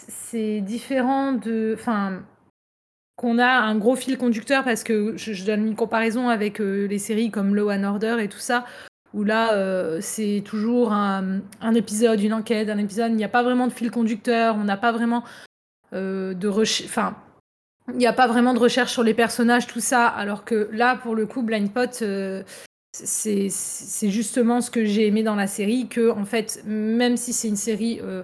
c'est 0.08 0.62
différent 0.62 1.34
de, 1.34 1.76
enfin, 1.78 2.24
qu'on 3.16 3.38
a 3.38 3.50
un 3.50 3.76
gros 3.78 3.96
fil 3.96 4.18
conducteur 4.18 4.64
parce 4.64 4.84
que 4.84 5.16
je, 5.18 5.46
donne 5.46 5.68
une 5.68 5.76
comparaison 5.76 6.30
avec 6.30 6.60
les 6.60 7.00
séries 7.00 7.30
comme 7.30 7.56
Law 7.56 7.72
and 7.72 7.84
Order 7.84 8.18
et 8.22 8.30
tout 8.30 8.40
ça, 8.40 8.66
où 9.14 9.26
là 9.26 10.00
c'est 10.00 10.42
toujours 10.46 10.94
un, 10.94 11.42
épisode, 11.76 12.22
une 12.22 12.34
enquête, 12.34 12.70
un 12.70 12.78
épisode, 12.78 13.12
il 13.12 13.18
n'y 13.18 13.26
a 13.26 13.30
pas 13.30 13.44
vraiment 13.44 13.68
de 13.68 13.74
fil 13.74 13.92
conducteur, 13.92 14.56
on 14.56 14.64
n'a 14.64 14.78
pas 14.78 14.94
vraiment 14.94 15.26
euh, 15.94 16.34
de 16.36 16.48
enfin, 16.48 17.16
il 17.94 17.98
n'y 17.98 18.08
a 18.08 18.14
pas 18.14 18.28
vraiment 18.28 18.54
de 18.54 18.60
recherche 18.60 18.92
sur 18.92 19.04
les 19.04 19.14
personnages, 19.14 19.68
tout 19.68 19.80
ça, 19.80 20.08
alors 20.08 20.44
que 20.46 20.70
là, 20.72 20.96
pour 20.96 21.16
le 21.16 21.26
coup, 21.26 21.42
Blind 21.42 21.72
Pot, 21.72 22.02
euh, 22.02 22.44
c'est 22.94 23.50
justement 24.10 24.62
ce 24.62 24.72
que 24.72 24.86
j'ai 24.86 25.08
aimé 25.08 25.24
dans 25.24 25.36
la 25.36 25.48
série, 25.48 25.88
que 25.88 26.10
en 26.12 26.26
fait, 26.26 26.64
même 26.66 27.18
si 27.18 27.34
c'est 27.34 27.48
une 27.48 27.56
série 27.56 28.00
euh, 28.02 28.24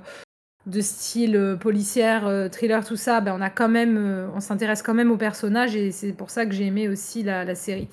de 0.66 0.82
style 0.82 1.36
euh, 1.36 1.55
policière, 1.55 2.49
thriller, 2.51 2.86
tout 2.86 2.95
ça, 2.95 3.22
ben, 3.22 3.36
on 3.38 3.41
a 3.41 3.49
quand 3.49 3.70
même, 3.70 4.30
on 4.36 4.39
s'intéresse 4.39 4.82
quand 4.82 4.93
même 4.93 5.11
aux 5.11 5.18
personnages 5.18 5.76
et 5.76 5.91
c'est 5.91 6.13
pour 6.13 6.30
ça 6.30 6.45
que 6.45 6.53
j'ai 6.53 6.66
aimé 6.66 6.88
aussi 6.88 7.24
la, 7.24 7.55
série. 7.55 7.88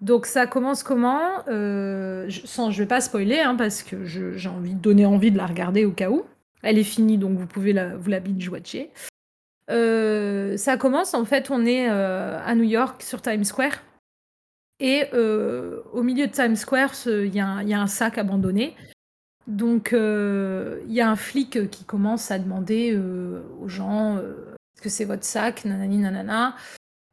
Donc 0.00 0.26
ça 0.26 0.46
commence 0.46 0.82
comment? 0.82 1.44
Je, 1.48 2.40
sans, 2.44 2.70
je 2.70 2.82
vais 2.82 2.88
pas 2.88 3.00
spoiler 3.00 3.40
hein, 3.40 3.56
parce 3.56 3.82
que 3.82 4.04
j'ai 4.04 4.48
envie 4.48 4.74
de 4.74 4.80
donner 4.80 5.06
envie 5.06 5.30
de 5.30 5.38
la 5.38 5.46
regarder 5.46 5.84
au 5.84 5.92
cas 5.92 6.10
où. 6.10 6.24
Elle 6.62 6.78
est 6.78 6.84
finie 6.84 7.18
donc 7.18 7.38
vous 7.38 7.46
pouvez 7.46 7.72
vous 7.72 8.10
la 8.10 8.20
binge-watcher. 8.20 8.90
Euh, 9.70 10.56
ça 10.56 10.76
commence 10.76 11.14
en 11.14 11.24
fait, 11.24 11.50
on 11.50 11.66
est 11.66 11.88
euh, 11.90 12.38
à 12.44 12.54
New 12.54 12.64
York 12.64 13.02
sur 13.02 13.20
Times 13.20 13.44
Square 13.44 13.82
et 14.78 15.06
euh, 15.12 15.80
au 15.92 16.02
milieu 16.02 16.26
de 16.26 16.32
Times 16.32 16.56
Square, 16.56 16.92
il 17.06 17.34
y, 17.34 17.40
a 17.40 17.48
un- 17.48 17.86
sac 17.86 18.18
abandonné. 18.18 18.76
Donc, 19.46 19.90
il 19.92 20.92
y 20.92 21.00
a 21.00 21.08
un 21.08 21.16
flic 21.16 21.70
qui 21.70 21.84
commence 21.84 22.30
à 22.30 22.38
demander 22.38 22.98
aux 23.60 23.68
gens 23.68 24.18
est-ce 24.18 24.82
que 24.82 24.88
c'est 24.88 25.04
votre 25.06 25.24
sac? 25.24 25.64
Nanani, 25.64 25.98
nanana. 25.98 26.56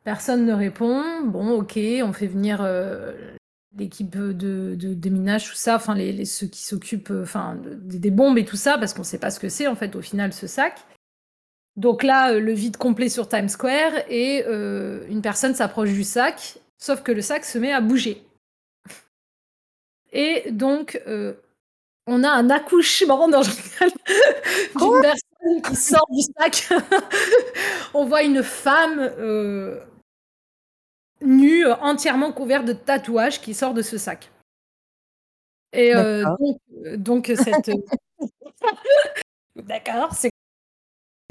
Personne 0.03 0.45
ne 0.45 0.53
répond. 0.53 1.21
Bon, 1.23 1.51
ok, 1.51 1.79
on 2.03 2.11
fait 2.11 2.27
venir 2.27 2.67
l'équipe 3.77 4.09
de, 4.09 4.33
de, 4.33 4.93
déminage, 4.93 5.49
tout 5.49 5.55
ça, 5.55 5.75
enfin 5.75 5.95
les, 5.95 6.25
ceux 6.25 6.47
qui 6.47 6.63
s'occupent 6.63 7.13
enfin, 7.21 7.57
des, 7.63 8.11
bombes 8.11 8.37
et 8.37 8.45
tout 8.45 8.57
ça, 8.57 8.77
parce 8.77 8.93
qu'on 8.93 9.01
ne 9.01 9.07
sait 9.07 9.19
pas 9.19 9.31
ce 9.31 9.39
que 9.39 9.49
c'est 9.49 9.67
en 9.67 9.75
fait 9.75 9.95
au 9.95 10.01
final 10.01 10.33
ce 10.33 10.47
sac. 10.47 10.85
Donc 11.75 12.03
là, 12.03 12.33
le 12.33 12.53
vide 12.53 12.77
complet 12.77 13.09
sur 13.09 13.27
Times 13.27 13.49
Square 13.49 13.93
et 14.09 14.45
une 14.45 15.21
personne 15.21 15.55
s'approche 15.55 15.91
du 15.91 16.03
sac, 16.03 16.59
sauf 16.77 17.01
que 17.01 17.11
le 17.11 17.21
sac 17.21 17.45
se 17.45 17.57
met 17.57 17.73
à 17.73 17.81
bouger. 17.81 18.23
Et 20.11 20.51
donc, 20.51 21.01
on 22.07 22.23
a 22.23 22.29
un 22.29 22.49
accouchement 22.49 23.27
dans 23.27 23.41
d'une 24.75 25.01
personne 25.01 25.61
qui 25.63 25.75
sort 25.75 26.07
du 26.09 26.21
sac. 26.21 26.69
on 27.93 28.05
voit 28.05 28.23
une 28.23 28.43
femme 28.43 28.99
euh, 28.99 29.79
nue, 31.21 31.65
entièrement 31.65 32.31
couverte 32.31 32.65
de 32.65 32.73
tatouages 32.73 33.41
qui 33.41 33.53
sort 33.53 33.73
de 33.73 33.81
ce 33.81 33.97
sac. 33.97 34.29
Et 35.71 35.95
euh, 35.95 36.25
donc, 36.97 37.29
euh, 37.29 37.35
cette. 37.35 37.71
D'accord, 39.55 40.13
c'est 40.13 40.29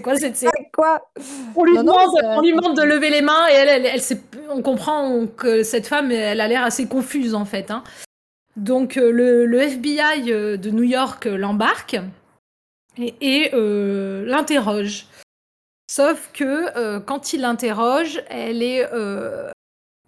quoi 0.03 0.16
cette 0.16 0.36
série 0.36 0.70
quoi? 0.74 1.09
On 1.57 1.64
lui, 1.64 1.76
demande, 1.76 2.76
de 2.76 2.82
lever 2.82 3.11
les 3.11 3.22
mains 3.22 3.48
et 3.50 3.55
elle, 3.55 3.86
elle, 3.86 4.00
on 4.50 4.62
comprend 4.62 5.26
que 5.26 5.62
cette 5.62 5.86
femme, 5.86 6.11
elle 6.11 6.40
a 6.40 6.48
l'air 6.48 6.62
assez 6.62 6.86
confuse 6.86 7.34
en 7.34 7.44
fait. 7.44 7.70
Hein. 7.70 7.82
Donc 8.57 8.96
euh, 8.96 9.11
le, 9.11 9.61
FBI 9.61 10.30
euh, 10.30 10.57
de 10.57 10.70
New 10.70 10.82
York 10.82 11.26
euh, 11.26 11.36
l'embarque 11.36 11.96
et, 12.98 13.50
l'interroge. 13.55 15.07
Sauf 15.90 16.30
que 16.34 16.98
quand 17.00 17.32
il 17.32 17.40
l'interroge, 17.40 18.22
elle 18.28 18.62
est 18.62 18.86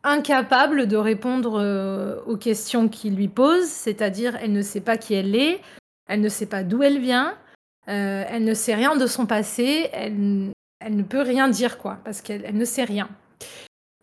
incapable 0.03 0.87
de 0.87 0.97
répondre 0.97 2.23
aux 2.27 2.37
questions 2.37 2.91
qu'il 2.91 3.17
lui 3.17 3.29
pose, 3.29 3.65
c'est-à-dire 3.65 4.37
elle 4.37 4.53
ne 4.53 4.61
sait 4.61 4.83
pas 4.83 4.99
qui 4.99 5.15
elle 5.15 5.35
est, 5.35 5.63
elle 6.09 6.21
ne 6.21 6.29
sait 6.29 6.47
pas 6.47 6.63
d'où 6.63 6.83
elle 6.83 7.01
vient, 7.01 7.39
elle 7.87 8.45
ne 8.45 8.55
sait 8.55 8.75
rien 8.75 8.97
de 8.97 9.07
son 9.07 9.27
passé, 9.27 9.91
elle, 9.93 10.53
ne 10.91 11.03
peut 11.03 11.23
rien 11.23 11.49
dire 11.49 11.79
quoi, 11.79 11.99
parce 12.05 12.21
qu'elle 12.21 12.57
ne 12.57 12.65
sait 12.65 12.85
rien. 12.85 13.09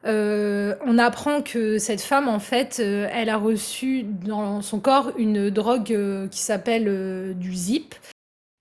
Euh, 0.06 0.76
on 0.86 0.98
apprend 0.98 1.42
que 1.42 1.78
cette 1.78 2.02
femme, 2.02 2.28
en 2.28 2.40
fait, 2.40 2.80
euh, 2.80 3.08
elle 3.12 3.30
a 3.30 3.38
reçu 3.38 4.04
dans 4.04 4.62
son 4.62 4.80
corps 4.80 5.12
une 5.18 5.50
drogue 5.50 5.94
euh, 5.94 6.28
qui 6.28 6.40
s'appelle 6.40 7.36
du 7.38 7.54
zip 7.54 7.96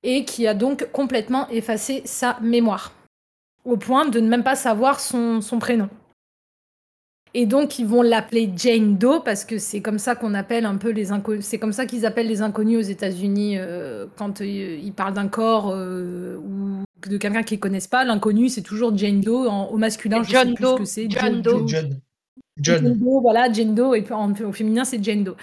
et 0.02 0.24
qui 0.24 0.46
a 0.46 0.54
donc 0.54 0.90
complètement 0.92 1.48
effacé 1.48 2.02
sa 2.04 2.38
mémoire, 2.40 2.92
au 3.64 3.76
point 3.76 4.06
de 4.06 4.20
ne 4.20 4.28
même 4.28 4.44
pas 4.44 4.56
savoir 4.56 5.00
son, 5.00 5.40
prénom. 5.58 5.88
Et 7.32 7.46
donc 7.46 7.78
ils 7.78 7.86
vont 7.86 8.02
l'appeler 8.02 8.50
Jane 8.56 8.96
Doe 8.96 9.22
parce 9.24 9.44
que 9.44 9.58
c'est 9.58 9.80
comme 9.80 9.98
ça 9.98 10.16
qu'on 10.16 10.34
appelle 10.34 10.64
un 10.64 10.76
peu 10.76 10.90
les 10.90 11.12
inconnus. 11.12 11.44
C'est 11.44 11.58
comme 11.58 11.72
ça 11.72 11.86
qu'ils 11.86 12.04
appellent 12.04 12.26
les 12.26 12.42
inconnus 12.42 12.78
aux 12.78 12.90
États-Unis 12.90 13.58
quand 14.16 14.40
ils 14.40 14.92
parlent 14.92 15.14
d'un 15.14 15.28
corps 15.28 15.68
ou 15.68 16.84
de 17.08 17.16
quelqu'un 17.16 17.42
qu'ils 17.42 17.60
connaissent 17.60 17.86
pas. 17.86 18.04
L'inconnu, 18.04 18.48
c'est 18.48 18.62
toujours 18.62 18.96
Jane 18.96 19.20
Doe 19.20 19.48
au 19.48 19.76
masculin. 19.76 20.22
Je 20.22 20.30
John 20.30 20.48
sais 20.48 20.54
plus 20.54 20.64
ce 20.66 20.74
que 20.74 20.84
c'est. 20.84 21.10
John 21.10 21.40
Doe. 21.40 21.66
John. 21.66 22.00
John. 22.60 22.92
Doe, 22.94 23.20
voilà, 23.20 23.50
Jane 23.52 23.74
Doe, 23.74 23.94
et 23.94 24.02
puis 24.02 24.14
au 24.44 24.52
féminin, 24.52 24.84
c'est 24.84 25.02
Jane 25.02 25.24
Doe. 25.24 25.36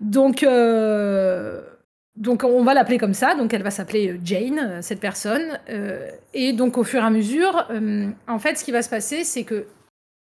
Donc, 0.00 0.42
euh, 0.42 1.60
donc 2.16 2.44
on 2.44 2.62
va 2.62 2.74
l'appeler 2.74 2.98
comme 2.98 3.14
ça. 3.14 3.34
Donc, 3.34 3.52
elle 3.52 3.62
va 3.62 3.70
s'appeler 3.70 4.12
euh, 4.12 4.18
Jane, 4.24 4.58
euh, 4.58 4.82
cette 4.82 5.00
personne. 5.00 5.58
et 6.34 6.52
donc, 6.52 6.78
au 6.78 6.84
fur 6.84 7.00
et 7.00 7.06
à 7.06 7.10
mesure, 7.10 7.68
en 8.28 8.38
fait, 8.38 8.56
ce 8.56 8.64
qui 8.64 8.72
va 8.72 8.82
se 8.82 8.90
passer, 8.90 9.24
c'est 9.24 9.44
que 9.44 9.66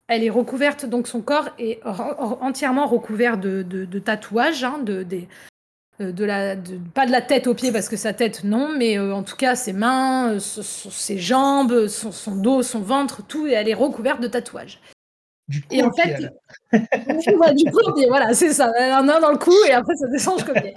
elle 0.09 0.25
est 0.25 0.31
recouverte, 0.31 0.87
donc 0.87 1.07
son 1.09 1.21
corps 1.21 1.49
est 1.59 1.81
entièrement 1.85 2.87
recouvert 2.87 3.39
de, 3.39 3.63
de, 3.63 3.99
tatouages, 3.99 4.65
hein, 4.65 4.79
de, 4.83 5.03
des, 5.03 5.29
euh, 6.01 6.13
de 6.13 6.25
la, 6.25 6.57
pas 6.95 7.07
de 7.07 7.13
la 7.13 7.21
tête 7.21 7.47
aux 7.47 7.55
pieds 7.55 7.71
parce 7.71 7.89
que 7.89 7.97
sa 7.97 8.13
tête 8.13 8.45
non, 8.45 8.71
mais 8.77 8.99
euh, 8.99 9.15
en 9.15 9.23
tout 9.23 9.37
cas 9.37 9.55
ses 9.55 9.73
mains, 9.73 10.35
euh, 10.35 10.39
ses 10.39 11.19
jambes, 11.19 11.87
son, 11.87 12.35
dos, 12.35 12.63
son 12.63 12.81
ventre, 12.81 13.23
tout, 13.27 13.47
et 13.47 13.53
elle 13.53 13.69
est 13.69 13.75
recouverte 13.75 14.21
de 14.21 14.29
tatouages. 14.29 14.81
Du 15.49 15.61
coup, 15.61 15.69
et 15.71 15.83
en 15.83 15.93
fait, 15.93 16.33
du 17.55 17.71
coup, 17.71 17.81
voilà, 18.09 18.33
c'est 18.33 18.53
ça. 18.53 18.73
Un 18.79 19.03
dans 19.03 19.31
le 19.31 19.39
cou 19.39 19.53
et 19.69 19.73
après 19.73 19.95
ça 19.97 20.07
descend 20.09 20.39
jusqu'au 20.39 20.55
pied. 20.55 20.75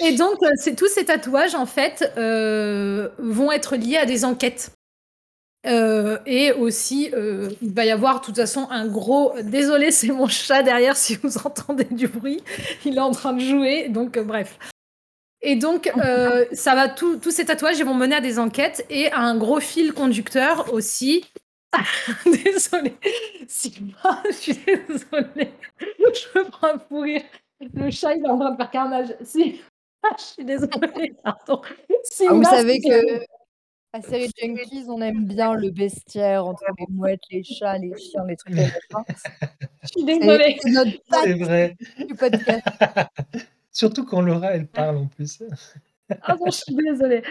Et 0.00 0.14
donc, 0.16 0.36
tous 0.76 0.88
ces 0.88 1.06
tatouages 1.06 1.54
en 1.54 1.66
fait 1.66 2.12
vont 2.16 3.52
être 3.52 3.76
liés 3.76 3.96
à 3.96 4.04
des 4.06 4.24
enquêtes. 4.24 4.72
Euh, 5.66 6.18
et 6.24 6.52
aussi, 6.52 7.10
euh, 7.14 7.50
il 7.60 7.74
va 7.74 7.84
y 7.84 7.90
avoir 7.90 8.20
de 8.20 8.24
toute 8.24 8.36
façon 8.36 8.68
un 8.70 8.86
gros. 8.86 9.34
Désolé, 9.42 9.90
c'est 9.90 10.08
mon 10.08 10.28
chat 10.28 10.62
derrière 10.62 10.96
si 10.96 11.16
vous 11.16 11.36
entendez 11.44 11.86
du 11.90 12.08
bruit. 12.08 12.42
Il 12.84 12.96
est 12.96 13.00
en 13.00 13.10
train 13.10 13.32
de 13.32 13.40
jouer, 13.40 13.88
donc 13.88 14.16
euh, 14.16 14.22
bref. 14.22 14.58
Et 15.40 15.56
donc, 15.56 15.92
ça 16.52 16.74
va 16.74 16.88
tous 16.88 17.30
ces 17.30 17.44
tatouages 17.44 17.78
ils 17.78 17.84
vont 17.84 17.94
mener 17.94 18.16
à 18.16 18.20
des 18.20 18.38
enquêtes 18.38 18.84
et 18.90 19.10
à 19.12 19.20
un 19.20 19.36
gros 19.36 19.60
fil 19.60 19.92
conducteur 19.92 20.72
aussi. 20.72 21.24
désolé, 22.24 22.94
Simba, 23.46 24.22
je 24.26 24.32
suis 24.32 24.54
désolée. 24.54 25.52
Je 25.78 26.38
me 26.38 26.50
prends 26.50 26.68
un 26.74 26.78
fou 26.78 27.00
rire. 27.00 27.22
Le 27.74 27.90
chat, 27.90 28.14
il 28.14 28.24
est 28.24 28.28
en 28.28 28.38
train 28.38 28.52
de 28.52 28.56
faire 28.56 28.70
carnage. 28.70 29.14
Si. 29.22 29.60
je 30.18 30.22
suis 30.22 30.44
désolée, 30.44 31.12
pardon. 31.22 31.60
Ah, 31.62 32.32
vous 32.32 32.44
savez 32.44 32.80
que 32.80 33.24
la 33.94 34.02
série 34.02 34.30
Junkies, 34.38 34.84
on 34.88 35.00
aime 35.00 35.24
bien 35.24 35.54
le 35.54 35.70
bestiaire 35.70 36.44
entre 36.46 36.64
les 36.78 36.86
mouettes, 36.90 37.22
les 37.30 37.42
chats, 37.42 37.78
les 37.78 37.96
chiens, 37.98 38.24
les 38.26 38.36
trucs 38.36 38.54
comme 38.54 39.04
Je 39.82 39.88
suis 39.88 40.04
désolée. 40.04 40.58
C'est 40.60 40.70
notre 40.70 40.90
C'est 41.22 41.34
vrai. 41.34 41.76
du 42.06 42.14
podcast. 42.14 42.62
Surtout 43.72 44.04
quand 44.04 44.20
Laura, 44.20 44.52
elle 44.54 44.66
parle 44.66 44.98
en 44.98 45.06
plus. 45.06 45.42
Ah 46.22 46.36
bon, 46.36 46.46
je 46.46 46.52
suis 46.52 46.74
désolée. 46.74 47.22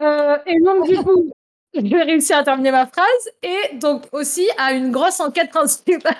Euh, 0.00 0.38
et 0.46 0.60
donc, 0.60 0.88
du 0.88 0.96
coup, 0.98 1.32
je 1.74 1.80
vais 1.80 2.04
réussir 2.04 2.36
à 2.36 2.44
terminer 2.44 2.70
ma 2.70 2.86
phrase. 2.86 3.30
Et 3.42 3.74
donc, 3.76 4.04
aussi, 4.12 4.48
à 4.56 4.72
une 4.72 4.92
grosse 4.92 5.18
enquête 5.18 5.50
principale. 5.50 6.14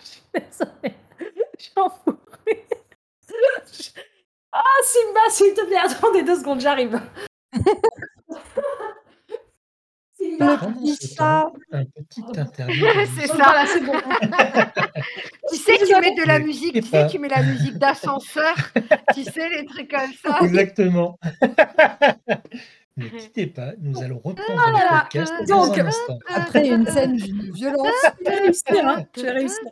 je 0.00 0.06
suis 0.06 0.22
désolée. 0.32 0.94
J'en 1.76 1.90
fous. 1.90 2.18
Ah, 4.52 4.62
Simba, 4.82 5.20
s'il 5.28 5.52
te 5.54 5.64
plaît, 5.66 5.76
attendez 5.76 6.22
deux 6.22 6.36
secondes, 6.36 6.60
j'arrive. 6.60 7.00
Un 10.40 10.56
petit 11.84 12.22
interview. 12.38 12.86
c'est 13.18 13.26
ça. 13.26 13.64
c'est 13.66 13.84
bon. 13.84 13.92
tu 15.50 15.56
sais, 15.56 15.78
tu 15.86 16.00
mets 16.00 16.14
de 16.14 16.26
la 16.26 16.38
musique, 16.38 16.74
tu 16.74 16.82
sais, 16.82 17.06
tu 17.06 17.18
mets 17.18 17.28
la 17.28 17.42
musique 17.42 17.78
d'ascenseur, 17.78 18.54
tu 19.14 19.24
sais, 19.24 19.48
les 19.48 19.64
trucs 19.66 19.90
comme 19.90 20.12
ça. 20.22 20.38
Exactement. 20.42 21.18
Ne 22.96 23.08
quittez 23.08 23.46
pas, 23.46 23.70
nous 23.80 24.02
allons 24.02 24.20
reprendre 24.22 24.62
oh 24.62 24.70
le 24.72 25.00
podcast 25.00 25.32
dans 25.48 25.72
un 25.72 25.86
instant. 25.86 26.18
Après 26.34 26.68
une 26.68 26.84
scène 26.86 27.16
de 27.16 27.52
violence. 27.54 27.86
Je 29.16 29.22
vais 29.22 29.30
réussir. 29.30 29.62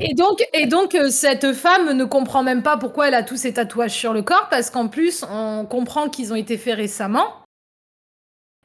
Et 0.00 0.14
donc, 0.14 0.94
euh, 0.94 1.10
cette 1.10 1.52
femme 1.52 1.92
ne 1.92 2.04
comprend 2.04 2.42
même 2.42 2.62
pas 2.62 2.76
pourquoi 2.76 3.08
elle 3.08 3.14
a 3.14 3.22
tous 3.22 3.36
ces 3.36 3.54
tatouages 3.54 3.92
sur 3.92 4.12
le 4.12 4.22
corps, 4.22 4.48
parce 4.50 4.70
qu'en 4.70 4.88
plus, 4.88 5.24
on 5.30 5.66
comprend 5.66 6.08
qu'ils 6.08 6.32
ont 6.32 6.36
été 6.36 6.56
faits 6.56 6.76
récemment. 6.76 7.26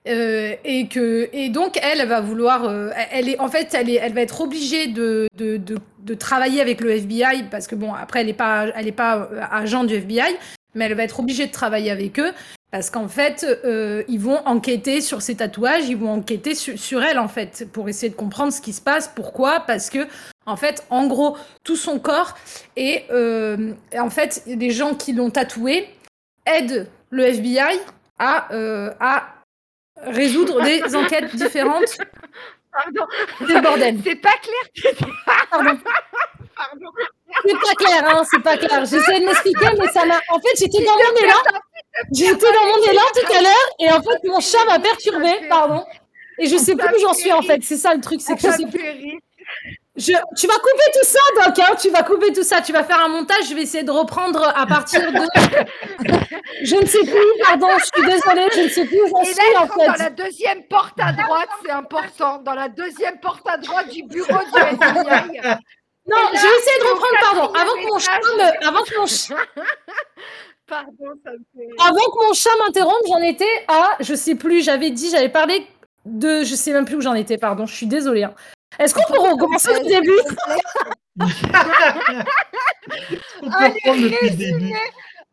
Euh, 0.07 0.55
et 0.66 0.88
que 0.88 1.30
et 1.32 1.49
donc 1.49 1.78
elle 1.80 2.07
va 2.07 2.22
vouloir 2.22 2.66
euh, 2.66 2.89
elle 3.12 3.30
est 3.30 3.39
en 3.39 3.49
fait 3.49 3.72
elle 3.76 3.88
elle 3.88 4.14
va 4.14 4.22
être 4.22 4.41
obligée 4.41 4.88
de, 4.88 5.28
travailler 6.18 6.59
avec 6.59 6.82
le 6.82 6.89
FBI 6.89 7.43
parce 7.51 7.68
que 7.68 7.76
bon 7.76 7.93
après 7.93 8.22
elle 8.22 8.30
est 8.30 8.34
pas 8.34 8.66
pas 8.97 9.30
agent 9.51 9.84
du 9.84 9.93
FBI 9.93 10.36
mais 10.74 10.86
elle 10.86 10.95
va 10.95 11.03
être 11.03 11.20
obligée 11.20 11.45
de 11.45 11.51
travailler 11.51 11.91
avec 11.91 12.20
eux 12.20 12.32
parce 12.72 12.89
qu'en 12.89 13.09
fait, 13.09 13.45
euh, 13.65 14.03
ils 14.07 14.19
vont 14.19 14.41
enquêter 14.47 15.01
sur 15.01 15.22
ces 15.22 15.36
tatouages, 15.36 15.89
ils 15.89 15.97
vont 15.97 16.13
enquêter 16.13 16.55
sur 16.55 17.03
elle, 17.03 17.19
en 17.19 17.28
fait, 17.28 17.67
pour 17.72 17.89
essayer 17.89 18.09
de 18.09 18.15
comprendre 18.15 18.53
ce 18.53 18.61
qui 18.61 18.72
se 18.72 18.82
passe. 18.82 19.09
Pourquoi? 19.13 19.59
Parce 19.59 19.89
que, 19.89 20.07
en 20.45 20.55
fait, 20.55 20.86
en 20.89 21.05
gros, 21.07 21.38
tout 21.65 21.76
son 21.76 21.99
corps 21.99 22.36
et 22.78 23.03
euh, 23.11 23.74
en 23.99 24.09
fait, 24.09 24.43
les 24.47 24.72
gens 24.72 24.95
qui 24.95 25.11
l'ont 25.11 25.30
tatoué 25.30 25.89
aident 26.45 26.88
le 27.09 27.26
FBI 27.26 27.78
à, 28.17 28.53
euh, 28.53 28.91
à 29.01 29.28
résoudre 29.97 30.63
des 30.63 30.95
enquêtes 30.95 31.36
différentes. 31.36 31.97
Pardon. 32.72 33.05
C'est 33.45 33.61
bordel. 33.61 33.99
C'est 34.01 34.15
pas 34.15 34.38
clair. 34.41 34.93
Pardon. 35.51 35.78
C'est 37.46 37.60
pas 37.60 37.76
clair, 37.76 38.04
hein, 38.10 38.24
c'est 38.30 38.44
pas 38.44 38.58
clair. 38.58 38.86
J'essaie 38.86 39.20
de 39.20 39.26
m'expliquer, 39.26 39.68
mais 39.80 39.88
ça 39.88 40.06
m'a. 40.06 40.20
En 40.30 40.40
fait, 40.40 40.58
j'étais 40.58 40.84
dans 40.84 40.94
mon 40.94 41.24
élan. 41.24 41.60
J'étais 42.14 42.54
dans 42.54 42.66
mon 42.68 42.92
élan 42.92 43.02
tout 43.14 43.34
à 43.34 43.42
l'heure, 43.42 43.70
et 43.80 43.92
en 43.92 44.02
fait, 44.02 44.28
mon 44.28 44.40
chat 44.40 44.64
m'a 44.68 44.80
perturbé, 44.80 45.48
pardon. 45.50 45.84
Et 46.40 46.48
je 46.48 46.58
sais 46.58 46.76
plus 46.76 46.96
où 46.96 47.00
j'en 47.00 47.14
suis, 47.14 47.32
en 47.32 47.42
fait. 47.42 47.62
C'est 47.64 47.78
ça 47.78 47.94
le 47.94 48.02
truc, 48.02 48.22
c'est 48.22 48.36
que 48.36 48.42
je 48.42 48.52
sais 48.52 48.66
plus. 48.66 49.20
Je, 49.98 50.14
tu 50.38 50.48
vas 50.48 50.54
couper 50.56 50.92
tout 50.94 51.06
ça, 51.06 51.20
Doc, 51.36 51.60
hein, 51.60 51.76
tu 51.80 51.90
vas 51.90 52.02
couper 52.04 52.32
tout 52.32 52.44
ça, 52.44 52.62
tu 52.62 52.72
vas 52.72 52.84
faire 52.86 53.02
un 53.02 53.10
montage, 53.10 53.50
je 53.50 53.54
vais 53.54 53.64
essayer 53.64 53.84
de 53.84 53.92
reprendre 53.92 54.42
à 54.56 54.66
partir 54.66 55.02
de... 55.02 55.20
je 56.64 56.76
ne 56.78 56.86
sais 56.86 57.02
plus, 57.02 57.44
pardon, 57.46 57.68
je 57.78 57.84
suis 57.84 58.10
désolée, 58.10 58.48
je 58.56 58.62
ne 58.62 58.70
sais 58.70 58.86
plus 58.86 59.02
où 59.02 59.10
j'en 59.10 59.24
suis 59.26 59.58
en 59.60 59.68
sont 59.68 59.86
dans 59.86 59.94
fait. 59.94 60.04
la 60.04 60.10
deuxième 60.10 60.64
porte 60.64 60.98
à 60.98 61.12
droite, 61.12 61.50
c'est 61.66 61.72
important. 61.72 62.38
Dans 62.42 62.54
la 62.54 62.70
deuxième 62.70 63.20
porte 63.20 63.46
à 63.46 63.58
droite 63.58 63.90
du 63.90 64.04
bureau 64.04 64.28
du. 64.30 65.42
Non, 66.12 66.18
là, 66.18 66.30
je 66.34 66.41
vais 66.41 66.57
essayer 66.59 66.80
de 66.80 66.84
reprendre, 66.91 67.18
pardon, 67.22 67.53
avant 67.53 67.74
que 67.74 67.88
mon 67.91 67.99
chat 67.99 68.20
me... 68.20 68.68
Avant 68.68 68.84
que 68.84 68.99
mon 68.99 69.05
chat... 69.07 69.36
Pardon, 70.68 70.91
ça 71.26 71.32
me 71.32 71.38
fait. 71.53 71.68
Avant 71.86 71.95
que 72.12 72.28
mon 72.28 72.34
chat 72.34 72.49
m'interrompe, 72.66 73.03
j'en 73.07 73.22
étais 73.22 73.66
à, 73.68 73.97
je 73.99 74.14
sais 74.16 74.36
plus, 74.36 74.64
j'avais 74.64 74.89
dit, 74.91 75.09
j'avais 75.09 75.28
parlé 75.30 75.68
de, 76.05 76.43
je 76.45 76.55
sais 76.55 76.72
même 76.72 76.86
plus 76.86 76.95
où 76.95 77.01
j'en 77.01 77.14
étais, 77.14 77.38
pardon, 77.38 77.66
je 77.66 77.76
suis 77.76 77.88
désolée. 77.88 78.24
hein. 78.24 78.34
Est-ce 78.80 78.93
qu'on 78.95 79.03
peut 79.12 79.20
recommencer 79.20 79.70
au 79.70 79.84
début? 79.84 80.12
On 83.41 83.49
peut 83.49 83.66
reprendre 83.66 84.01
depuis 84.03 84.30
le 84.30 84.36
début. 84.36 84.74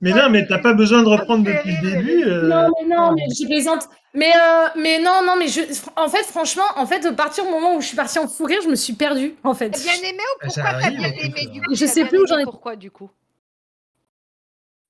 Mais 0.01 0.11
non, 0.13 0.29
mais 0.31 0.47
t'as 0.47 0.59
pas 0.59 0.75
besoin 0.75 1.03
de 1.03 1.09
reprendre 1.09 1.45
depuis 1.45 1.73
le 1.83 1.91
début. 1.91 2.25
euh, 2.25 2.49
Non, 2.49 2.69
mais 2.81 2.95
non, 2.97 3.13
mais 3.13 3.23
je 3.35 3.47
plaisante. 3.47 3.89
Mais, 4.15 4.33
euh, 4.35 4.67
mais 4.77 4.99
non, 5.01 5.21
non, 5.25 5.35
mais 5.39 5.49
je, 5.49 5.61
en 5.97 6.09
fait, 6.09 6.25
franchement, 6.25 6.65
en 6.77 6.87
fait, 6.87 7.05
à 7.05 7.13
partir 7.13 7.45
du 7.45 7.51
moment 7.51 7.75
où 7.77 7.81
je 7.81 7.87
suis 7.89 7.97
partie 7.97 8.19
en 8.19 8.27
fou 8.27 8.45
rire, 8.45 8.61
je 8.65 8.69
me 8.69 8.75
suis 8.75 8.95
perdue, 8.95 9.35
en 9.45 9.55
fait. 9.55 9.71
T'as 9.71 9.79
bien 9.81 9.93
aimé 10.09 10.19
ou 10.19 10.47
Bah, 10.47 10.49
ça 10.51 10.63
pourquoi 10.63 10.71
t'as 10.81 10.87
arrive, 10.87 10.99
bien 10.99 11.13
aimé 11.13 11.41
euh. 11.47 11.53
du 11.53 11.61
coup 11.63 11.75
Je 11.75 11.85
T'as 11.85 11.91
sais 11.93 12.01
bien 12.01 12.09
plus 12.09 12.19
où 12.19 12.21
aimé 12.23 12.29
j'en 12.31 12.39
ai- 12.39 12.45
Pourquoi 12.45 12.75
du 12.77 12.91
coup 12.91 13.11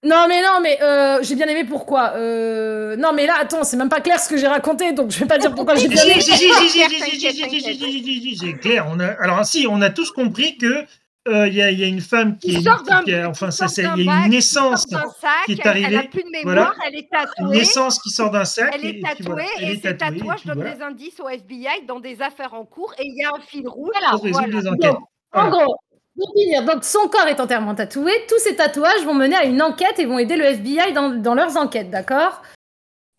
Non, 0.04 0.26
mais 0.28 0.40
non, 0.40 0.60
mais 0.62 0.80
euh, 0.80 1.18
j'ai 1.22 1.34
bien 1.34 1.48
aimé 1.48 1.64
pourquoi. 1.64 2.12
Euh, 2.14 2.94
non, 2.96 3.12
mais 3.12 3.26
là, 3.26 3.34
attends, 3.40 3.64
c'est 3.64 3.76
même 3.76 3.88
pas 3.88 4.00
clair 4.00 4.20
ce 4.20 4.28
que 4.28 4.36
j'ai 4.36 4.46
raconté, 4.46 4.92
donc 4.92 5.10
je 5.10 5.18
vais 5.18 5.26
pas 5.26 5.38
dire 5.38 5.52
pourquoi 5.52 5.74
j'ai 5.74 5.82
Si, 5.82 5.88
bien 5.88 6.04
aimé. 6.04 6.20
si, 6.20 6.32
si, 6.36 6.36
si, 6.36 6.54
si, 6.54 6.70
si, 6.70 6.78
T'inquiète, 6.78 7.02
si, 7.02 7.10
si, 7.10 7.18
si, 7.18 7.32
si, 7.32 7.40
t'inquiète. 7.42 7.60
si, 7.64 7.74
si, 7.74 8.02
si, 8.04 8.20
si, 8.22 8.36
c'est 8.38 8.52
clair. 8.54 8.86
On 8.88 9.00
a, 9.00 9.06
alors 9.20 9.44
si, 9.44 9.66
on 9.68 9.82
a 9.82 9.90
tous 9.90 10.12
compris 10.12 10.56
que 10.56 10.84
euh, 11.28 11.46
il 11.48 11.54
y, 11.54 11.62
a, 11.62 11.70
il 11.70 11.78
y 11.78 11.84
a 11.84 11.86
une 11.86 12.00
femme 12.00 12.38
qui 12.38 12.56
est, 12.56 12.62
sort 12.62 12.82
d'un 12.82 13.02
qui 13.02 13.14
a- 13.14 13.28
enfin 13.28 13.48
il 13.50 14.04
y 14.04 14.08
a 14.08 14.24
une 14.24 14.30
naissance, 14.30 14.86
d'un 14.88 15.00
sac, 15.20 15.30
qui 15.46 15.52
est 15.52 15.58
Elle, 15.62 15.68
arrivée, 15.68 15.96
a 15.96 16.02
plus 16.04 16.22
de 16.22 16.30
mémoire, 16.30 16.74
voilà. 16.74 16.74
elle 16.86 16.94
est 16.96 17.08
une 17.40 17.48
naissance 17.50 17.98
qui 18.00 18.10
sort 18.10 18.30
d'un 18.30 18.44
sac. 18.44 18.70
Elle 18.74 18.84
est 18.86 18.98
et 18.98 19.00
tatouée 19.00 19.24
voilà, 19.26 19.48
elle 19.58 19.68
et 19.68 19.72
est 19.72 19.82
ces 19.82 19.96
tatouages 19.96 20.40
puis 20.40 20.48
donnent 20.48 20.58
voilà, 20.60 20.74
des 20.74 20.82
indices 20.82 21.20
au 21.20 21.28
FBI 21.28 21.84
dans 21.86 22.00
des 22.00 22.20
affaires 22.22 22.54
en 22.54 22.64
cours 22.64 22.92
et 22.98 23.02
il 23.04 23.14
y 23.16 23.24
a 23.24 23.30
un 23.36 23.40
fil 23.40 23.68
rouge. 23.68 23.90
Voilà. 23.92 24.10
pour 24.12 24.22
résoudre 24.24 24.46
Voilà. 24.46 24.60
des 24.62 24.68
enquêtes. 24.68 24.90
Donc, 24.92 25.00
en 25.32 25.50
Voilà. 25.50 25.64
gros, 25.64 25.76
pour 26.16 26.32
finir, 26.36 26.64
donc 26.64 26.82
son 26.84 27.06
corps 27.08 27.28
est 27.28 27.38
entièrement 27.40 27.74
tatoué, 27.74 28.12
tous 28.28 28.38
ces 28.38 28.56
tatouages 28.56 29.04
vont 29.04 29.14
mener 29.14 29.36
à 29.36 29.44
une 29.44 29.62
enquête 29.62 29.98
et 29.98 30.06
vont 30.06 30.18
aider 30.18 30.36
le 30.36 30.44
FBI 30.46 30.92
dans, 30.92 31.10
dans 31.10 31.34
leurs 31.34 31.56
enquêtes, 31.56 31.90
d'accord? 31.90 32.42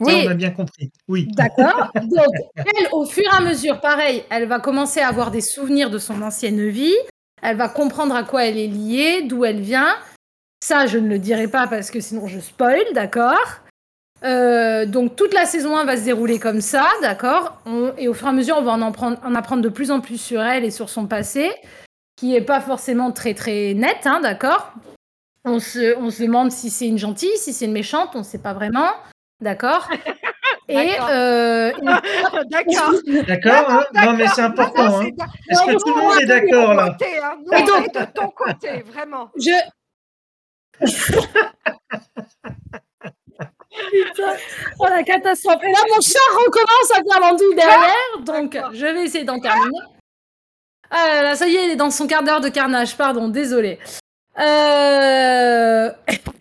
Ça, 0.04 0.12
Et- 0.14 0.28
on 0.28 0.32
a 0.32 0.34
bien 0.34 0.52
compris. 0.52 0.90
Oui. 1.10 1.28
D'accord. 1.36 1.92
Donc, 1.96 2.26
elle, 2.56 2.88
au 2.94 3.06
fur 3.06 3.24
et 3.26 3.36
à 3.36 3.42
mesure, 3.42 3.82
pareil, 3.82 4.24
elle 4.30 4.48
va 4.48 4.60
commencer 4.60 5.02
à 5.02 5.10
avoir 5.10 5.30
des 5.30 5.42
souvenirs 5.42 5.90
de 5.90 5.98
son 5.98 6.22
ancienne 6.22 6.70
vie. 6.70 6.96
Elle 7.42 7.58
va 7.58 7.70
comprendre 7.70 8.16
à 8.16 8.24
quoi 8.24 8.46
elle 8.46 8.58
est 8.58 8.68
liée, 8.68 9.24
d'où 9.24 9.46
elle 9.46 9.62
vient. 9.62 9.96
Ça, 10.64 10.86
je 10.88 10.98
ne 10.98 11.08
le 11.08 11.20
dirai 11.20 11.48
pas 11.48 11.68
parce 11.68 11.90
que 11.92 12.00
sinon 12.02 12.28
je 12.28 12.40
spoil, 12.40 12.82
d'accord? 12.94 13.38
Euh, 14.26 14.86
Donc, 14.86 15.16
toute 15.16 15.34
la 15.34 15.46
saison 15.46 15.78
1 15.78 15.86
va 15.86 15.96
se 15.96 16.04
dérouler 16.04 16.40
comme 16.40 16.60
ça, 16.62 16.88
d'accord? 17.02 17.62
Et 17.98 18.08
au 18.10 18.14
fur 18.14 18.28
et 18.28 18.30
à 18.32 18.34
mesure, 18.34 18.58
on 18.58 18.64
va 18.64 18.74
en, 18.74 18.82
en 18.82 18.92
prendre- 18.92 19.20
en 19.24 19.34
apprendre 19.36 19.62
de 19.62 19.70
plus 19.70 19.92
en 19.92 20.02
plus 20.02 20.18
sur 20.20 20.42
elle 20.42 20.66
et 20.66 20.72
sur 20.72 20.90
son 20.90 21.08
passé, 21.08 21.50
qui 22.18 22.36
est 22.36 22.42
pas 22.42 22.60
forcément 22.60 23.12
très 23.14 23.34
très 23.34 23.74
net, 23.74 24.00
hein, 24.06 24.20
d'accord? 24.22 24.74
On 25.46 25.60
se 25.62 26.22
demande 26.22 26.52
si 26.52 26.70
c'est 26.70 26.88
une 26.88 26.98
gentille, 26.98 27.38
si 27.38 27.54
c'est 27.54 27.66
une 27.66 27.72
méchante, 27.72 28.10
on 28.16 28.20
ne 28.20 28.24
sait 28.24 28.40
pas 28.40 28.54
vraiment, 28.54 28.90
d'accord? 29.42 29.88
Et 30.72 30.76
D'accord. 30.76 31.08
euh, 31.12 31.72
D'accord. 32.52 32.94
D'accord. 33.28 33.70
hein 33.72 33.86
non, 34.06 34.14
mais 34.14 34.28
c'est 34.28 34.42
important. 34.42 35.00
hein. 35.02 35.08
Est-ce 35.50 35.64
que 35.66 35.72
tout 35.84 35.96
le 35.96 36.02
monde 36.02 36.22
est 36.22 36.26
d'accord 36.28 36.74
là 36.76 36.90
Côté, 36.92 37.18
hein. 37.18 37.38
Nous, 37.44 37.52
Et 37.58 37.62
on 37.64 37.66
donc- 37.66 37.94
de 37.94 38.06
ton 38.14 38.30
côté, 38.30 38.84
vraiment. 38.94 39.32
Je. 39.36 39.52
Putain, 43.92 44.34
oh 44.80 44.86
la 44.90 45.04
catastrophe. 45.04 45.62
Et 45.64 45.72
là, 45.72 45.80
mon 45.96 46.02
chat 46.02 46.20
recommence 46.46 46.92
à 46.92 46.96
faire 46.96 47.20
l'andouille 47.22 47.56
derrière, 47.56 48.20
donc 48.26 48.54
D'accord. 48.54 48.72
je 48.74 48.86
vais 48.86 49.04
essayer 49.06 49.24
d'en 49.24 49.40
terminer. 49.40 49.80
Ah 50.92 51.08
là 51.08 51.22
là, 51.24 51.36
ça 51.36 51.48
y 51.48 51.56
est, 51.56 51.66
il 51.66 51.72
est 51.72 51.76
dans 51.76 51.92
son 51.92 52.08
quart 52.08 52.24
d'heure 52.24 52.42
de 52.42 52.50
carnage, 52.50 52.96
pardon, 52.98 53.28
désolé. 53.30 53.80
Euh... 54.40 55.92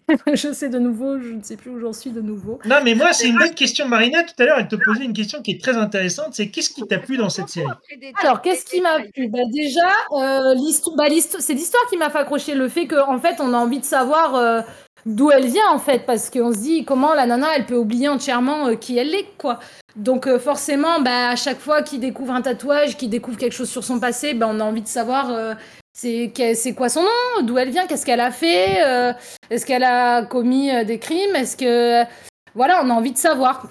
je 0.35 0.53
sais 0.53 0.69
de 0.69 0.79
nouveau, 0.79 1.19
je 1.19 1.33
ne 1.33 1.43
sais 1.43 1.57
plus 1.57 1.71
où 1.71 1.79
j'en 1.81 1.93
suis 1.93 2.11
de 2.11 2.21
nouveau. 2.21 2.59
Non, 2.65 2.77
mais 2.83 2.95
moi, 2.95 3.13
c'est 3.13 3.29
une 3.29 3.37
bonne 3.39 3.55
question. 3.55 3.87
Marina, 3.87 4.23
tout 4.23 4.35
à 4.39 4.45
l'heure, 4.45 4.59
elle 4.59 4.69
te 4.69 4.77
posait 4.77 5.05
une 5.05 5.13
question 5.13 5.43
qui 5.43 5.53
est 5.53 5.61
très 5.61 5.77
intéressante. 5.77 6.29
C'est 6.33 6.49
qu'est-ce 6.49 6.71
qui 6.71 6.87
t'a 6.87 6.99
plu 6.99 7.17
dans 7.17 7.29
cette 7.29 7.49
série? 7.49 7.67
Alors, 8.21 8.41
qu'est-ce 8.41 8.65
qui 8.65 8.81
m'a 8.81 9.01
plu? 9.15 9.29
Bah, 9.29 9.41
Déjà, 9.53 9.91
euh, 10.13 10.55
bah, 10.97 11.05
c'est 11.39 11.55
l'histoire 11.55 11.87
qui 11.89 11.97
m'a 11.97 12.11
fait 12.11 12.19
accrocher. 12.19 12.55
Le 12.55 12.69
fait 12.69 12.87
qu'en 12.87 13.19
fait, 13.19 13.37
on 13.41 13.53
a 13.53 13.57
envie 13.57 13.81
de 13.81 13.85
savoir 13.85 14.35
euh, 14.35 14.61
d'où 15.05 15.31
elle 15.31 15.47
vient, 15.47 15.71
en 15.71 15.79
fait. 15.79 16.07
Parce 16.07 16.31
qu'on 16.31 16.53
se 16.53 16.59
dit 16.59 16.85
comment 16.85 17.15
la 17.15 17.27
nana, 17.27 17.49
elle 17.57 17.67
peut 17.67 17.77
oublier 17.77 18.09
entièrement 18.09 18.69
euh, 18.69 18.75
qui 18.77 18.97
elle 18.97 19.15
est, 19.15 19.27
quoi. 19.37 19.59
Donc, 19.97 20.27
euh, 20.27 20.39
forcément, 20.39 21.01
bah, 21.01 21.31
à 21.31 21.37
chaque 21.37 21.59
fois 21.59 21.83
qu'il 21.83 22.01
découvre 22.01 22.33
un 22.33 22.43
tatouage, 22.43 22.97
qu'il 22.97 23.11
découvre 23.11 23.37
quelque 23.37 23.53
chose 23.53 23.69
sur 23.69 23.83
son 23.83 23.99
passé, 23.99 24.33
bah, 24.33 24.47
on 24.49 24.61
a 24.61 24.65
envie 24.65 24.83
de 24.83 24.87
savoir 24.87 25.31
euh, 25.31 25.55
c'est 25.99 26.75
quoi 26.77 26.89
son 26.89 27.03
nom, 27.03 27.43
d'où 27.43 27.59
elle 27.59 27.71
vient, 27.71 27.87
qu'est-ce 27.87 28.07
qu'elle 28.07 28.21
a 28.21 28.31
fait, 28.31 28.85
euh, 28.85 29.13
est-ce 29.51 29.67
qu'elle 29.67 29.85
a 29.85 30.23
commis 30.23 30.71
euh, 30.71 30.85
des 30.85 30.99
crimes, 30.99 31.35
est-ce 31.35 31.57
que. 31.57 32.09
Voilà, 32.55 32.81
on 32.85 32.91
a 32.91 32.95
envie 32.95 33.13
de 33.13 33.19
savoir. 33.19 33.69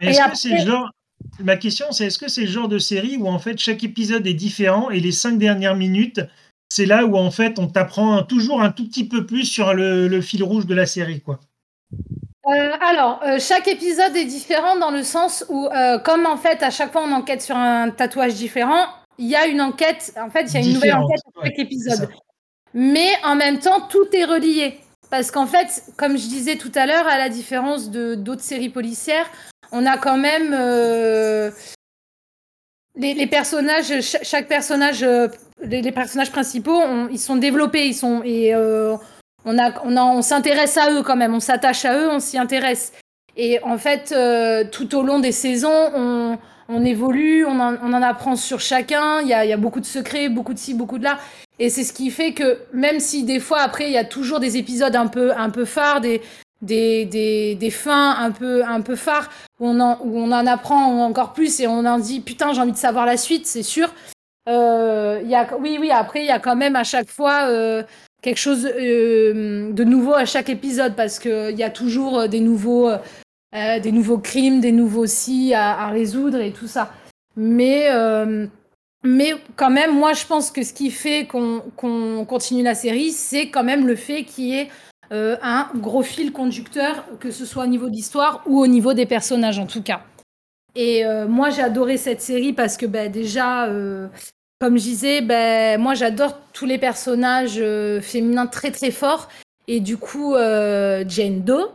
Est-ce 0.00 0.30
que 0.30 0.36
c'est 0.36 0.58
genre. 0.58 0.90
Ma 1.40 1.56
question, 1.56 1.86
c'est 1.90 2.06
est-ce 2.06 2.18
que 2.18 2.28
c'est 2.28 2.42
le 2.42 2.46
genre 2.46 2.68
de 2.68 2.78
série 2.78 3.16
où 3.16 3.26
en 3.26 3.38
fait 3.38 3.58
chaque 3.58 3.82
épisode 3.84 4.26
est 4.26 4.34
différent 4.34 4.90
et 4.90 5.00
les 5.00 5.12
cinq 5.12 5.38
dernières 5.38 5.74
minutes, 5.74 6.20
c'est 6.68 6.86
là 6.86 7.04
où 7.04 7.16
en 7.16 7.30
fait 7.30 7.58
on 7.58 7.66
t'apprend 7.66 8.22
toujours 8.22 8.62
un 8.62 8.70
tout 8.70 8.86
petit 8.86 9.06
peu 9.08 9.26
plus 9.26 9.44
sur 9.44 9.74
le, 9.74 10.08
le 10.08 10.20
fil 10.20 10.42
rouge 10.42 10.66
de 10.66 10.74
la 10.74 10.86
série, 10.86 11.20
quoi? 11.20 11.40
Euh, 12.46 12.70
alors, 12.80 13.20
euh, 13.24 13.38
chaque 13.40 13.66
épisode 13.66 14.14
est 14.14 14.24
différent 14.24 14.76
dans 14.76 14.92
le 14.92 15.02
sens 15.02 15.44
où, 15.48 15.66
euh, 15.66 15.98
comme 15.98 16.26
en 16.26 16.36
fait, 16.36 16.62
à 16.62 16.70
chaque 16.70 16.92
fois 16.92 17.02
on 17.04 17.12
enquête 17.12 17.42
sur 17.42 17.56
un 17.56 17.90
tatouage 17.90 18.34
différent, 18.34 18.86
il 19.18 19.26
y 19.26 19.36
a 19.36 19.46
une 19.46 19.60
enquête, 19.60 20.12
en 20.20 20.30
fait, 20.30 20.42
il 20.44 20.54
y 20.54 20.56
a 20.56 20.60
une 20.60 20.72
nouvelle 20.74 20.94
enquête 20.94 21.20
à 21.40 21.44
chaque 21.44 21.58
épisode. 21.58 22.08
Mais 22.74 23.08
en 23.24 23.34
même 23.36 23.58
temps, 23.58 23.80
tout 23.88 24.06
est 24.12 24.24
relié. 24.24 24.78
Parce 25.08 25.30
qu'en 25.30 25.46
fait, 25.46 25.84
comme 25.96 26.18
je 26.18 26.26
disais 26.26 26.56
tout 26.56 26.72
à 26.74 26.84
l'heure, 26.86 27.06
à 27.06 27.16
la 27.16 27.28
différence 27.28 27.90
de 27.90 28.14
d'autres 28.16 28.42
séries 28.42 28.68
policières, 28.70 29.26
on 29.72 29.86
a 29.86 29.96
quand 29.98 30.18
même 30.18 30.52
euh, 30.52 31.50
les, 32.96 33.14
les 33.14 33.26
personnages, 33.26 34.00
cha- 34.00 34.22
chaque 34.22 34.48
personnage, 34.48 35.02
euh, 35.02 35.28
les, 35.62 35.82
les 35.82 35.92
personnages 35.92 36.30
principaux, 36.32 36.74
on- 36.76 37.08
ils 37.08 37.18
sont 37.20 37.36
développés, 37.36 37.86
ils 37.86 37.94
sont 37.94 38.22
et 38.24 38.54
euh, 38.54 38.96
on 39.44 39.58
a, 39.58 39.80
on 39.84 39.96
a, 39.96 40.02
on 40.02 40.22
s'intéresse 40.22 40.76
à 40.76 40.90
eux 40.92 41.02
quand 41.02 41.16
même, 41.16 41.34
on 41.34 41.40
s'attache 41.40 41.84
à 41.84 41.96
eux, 41.98 42.08
on 42.10 42.20
s'y 42.20 42.36
intéresse. 42.36 42.92
Et 43.36 43.62
en 43.62 43.76
fait, 43.78 44.14
tout 44.72 44.94
au 44.96 45.02
long 45.02 45.18
des 45.20 45.30
saisons, 45.32 45.90
on, 45.94 46.38
on 46.68 46.84
évolue, 46.84 47.44
on 47.44 47.58
en, 47.60 47.76
on 47.82 47.92
en 47.92 48.02
apprend 48.02 48.36
sur 48.36 48.60
chacun. 48.60 49.20
Il 49.20 49.28
y 49.28 49.34
a, 49.34 49.44
y 49.44 49.52
a 49.52 49.56
beaucoup 49.56 49.80
de 49.80 49.86
secrets, 49.86 50.28
beaucoup 50.28 50.54
de 50.54 50.58
ci, 50.58 50.74
beaucoup 50.74 50.98
de 50.98 51.04
là. 51.04 51.18
Et 51.58 51.70
c'est 51.70 51.84
ce 51.84 51.92
qui 51.92 52.10
fait 52.10 52.32
que 52.32 52.58
même 52.72 53.00
si 53.00 53.24
des 53.24 53.40
fois 53.40 53.60
après 53.60 53.86
il 53.86 53.92
y 53.92 53.98
a 53.98 54.04
toujours 54.04 54.40
des 54.40 54.56
épisodes 54.56 54.94
un 54.94 55.06
peu 55.06 55.32
un 55.36 55.50
peu 55.50 55.64
phares, 55.64 56.00
des 56.00 56.20
des, 56.62 57.04
des, 57.04 57.54
des 57.54 57.70
fins 57.70 58.16
un 58.18 58.30
peu 58.30 58.64
un 58.64 58.80
peu 58.80 58.96
phares 58.96 59.30
où 59.60 59.66
on 59.68 59.80
en, 59.80 59.98
où 60.02 60.18
on 60.18 60.32
en 60.32 60.46
apprend 60.46 61.04
encore 61.04 61.32
plus 61.32 61.60
et 61.60 61.66
on 61.66 61.84
en 61.84 61.98
dit 61.98 62.20
putain 62.20 62.52
j'ai 62.52 62.60
envie 62.60 62.72
de 62.72 62.76
savoir 62.76 63.06
la 63.06 63.16
suite, 63.16 63.46
c'est 63.46 63.62
sûr. 63.62 63.88
Euh, 64.48 65.20
y 65.24 65.34
a, 65.34 65.48
oui 65.58 65.76
oui 65.80 65.90
après 65.90 66.20
il 66.20 66.26
y 66.26 66.30
a 66.30 66.38
quand 66.38 66.56
même 66.56 66.76
à 66.76 66.84
chaque 66.84 67.10
fois 67.10 67.48
euh, 67.48 67.82
quelque 68.22 68.38
chose 68.38 68.66
euh, 68.66 69.72
de 69.72 69.84
nouveau 69.84 70.14
à 70.14 70.24
chaque 70.24 70.48
épisode 70.48 70.94
parce 70.94 71.18
que 71.18 71.50
il 71.50 71.58
y 71.58 71.64
a 71.64 71.70
toujours 71.70 72.20
euh, 72.20 72.26
des 72.28 72.40
nouveaux 72.40 72.90
euh, 73.54 73.80
des 73.80 73.92
nouveaux 73.92 74.18
crimes, 74.18 74.60
des 74.60 74.72
nouveaux 74.72 75.06
si 75.06 75.54
à, 75.54 75.88
résoudre 75.88 76.40
et 76.40 76.52
tout 76.52 76.68
ça. 76.68 76.92
Mais 77.36 77.88
euh, 77.90 78.46
mais 79.06 79.34
quand 79.54 79.70
même, 79.70 79.96
moi, 79.96 80.12
je 80.14 80.26
pense 80.26 80.50
que 80.50 80.62
ce 80.62 80.72
qui 80.72 80.90
fait 80.90 81.26
qu'on 81.26 82.24
continue 82.26 82.62
la 82.62 82.74
série, 82.74 83.12
c'est 83.12 83.50
quand 83.50 83.62
même 83.62 83.86
le 83.86 83.94
fait 83.94 84.24
qu'il 84.24 84.46
y 84.46 84.54
ait 84.54 84.68
euh, 85.12 85.36
un 85.42 85.68
gros 85.76 86.02
fil 86.02 86.32
conducteur, 86.32 87.04
que 87.20 87.30
ce 87.30 87.46
soit 87.46 87.64
au 87.64 87.68
niveau 87.68 87.86
de 87.86 87.94
l'histoire 87.94 88.42
ou 88.46 88.58
au 88.58 88.66
niveau 88.66 88.94
des 88.94 89.06
personnages, 89.06 89.58
en 89.58 89.66
tout 89.66 89.82
cas. 89.82 90.00
Et 90.74 91.06
euh, 91.06 91.28
moi, 91.28 91.50
j'ai 91.50 91.62
adoré 91.62 91.96
cette 91.96 92.20
série 92.20 92.52
parce 92.52 92.76
que 92.76 92.86
ben, 92.86 93.10
déjà, 93.10 93.66
euh, 93.66 94.08
comme 94.60 94.76
je 94.76 94.82
disais, 94.82 95.20
ben, 95.22 95.80
moi, 95.80 95.94
j'adore 95.94 96.38
tous 96.52 96.66
les 96.66 96.78
personnages 96.78 97.58
euh, 97.58 98.00
féminins 98.00 98.46
très 98.46 98.72
très 98.72 98.90
forts. 98.90 99.28
Et 99.68 99.80
du 99.80 99.96
coup, 99.96 100.34
euh, 100.34 101.04
Jane 101.06 101.42
Doe 101.42 101.70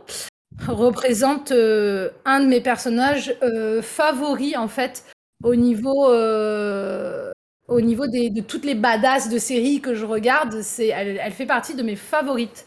représente 0.68 1.52
euh, 1.52 2.10
un 2.24 2.40
de 2.40 2.46
mes 2.46 2.60
personnages 2.60 3.34
euh, 3.42 3.82
favoris, 3.82 4.56
en 4.56 4.68
fait, 4.68 5.04
au 5.44 5.54
niveau, 5.56 6.08
euh, 6.10 7.30
au 7.68 7.80
niveau 7.80 8.06
des, 8.06 8.30
de 8.30 8.40
toutes 8.40 8.64
les 8.64 8.74
badass 8.74 9.28
de 9.28 9.38
séries 9.38 9.80
que 9.80 9.94
je 9.94 10.04
regarde, 10.06 10.60
c'est, 10.62 10.88
elle, 10.88 11.20
elle 11.22 11.32
fait 11.32 11.46
partie 11.46 11.74
de 11.74 11.82
mes 11.82 11.96
favorites. 11.96 12.66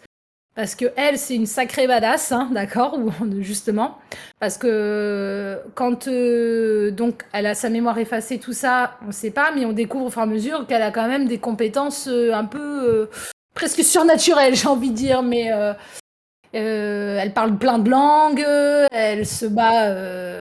parce 0.56 0.76
que 0.76 0.86
elle, 0.98 1.18
c'est 1.20 1.36
une 1.36 1.46
sacrée 1.48 1.88
badass, 1.88 2.32
hein, 2.32 2.50
d'accord, 2.54 2.98
ou 3.00 3.12
justement, 3.42 3.98
parce 4.40 4.58
que 4.58 5.60
quand 5.76 6.08
euh, 6.08 6.92
donc 6.92 7.24
elle 7.34 7.46
a 7.48 7.56
sa 7.56 7.70
mémoire 7.70 7.98
effacée, 8.00 8.40
tout 8.40 8.54
ça, 8.54 8.98
on 9.04 9.08
ne 9.08 9.12
sait 9.12 9.32
pas, 9.32 9.52
mais 9.54 9.66
on 9.66 9.74
découvre 9.74 10.06
au 10.08 10.10
fur 10.10 10.22
et 10.22 10.24
à 10.24 10.28
mesure 10.28 10.68
qu'elle 10.68 10.82
a 10.82 10.92
quand 10.92 11.08
même 11.08 11.28
des 11.28 11.40
compétences 11.40 12.08
euh, 12.08 12.34
un 12.34 12.46
peu 12.46 12.60
euh, 12.60 13.08
presque 13.54 13.84
surnaturelles, 13.84 14.56
j'ai 14.58 14.68
envie 14.68 14.92
de 14.92 14.96
dire, 14.96 15.24
mais 15.24 15.52
elle 16.60 17.34
parle 17.34 17.58
plein 17.58 17.80
de 17.80 17.90
langues, 17.90 18.46
elle 18.92 19.26
se 19.26 19.46
bat 19.46 20.40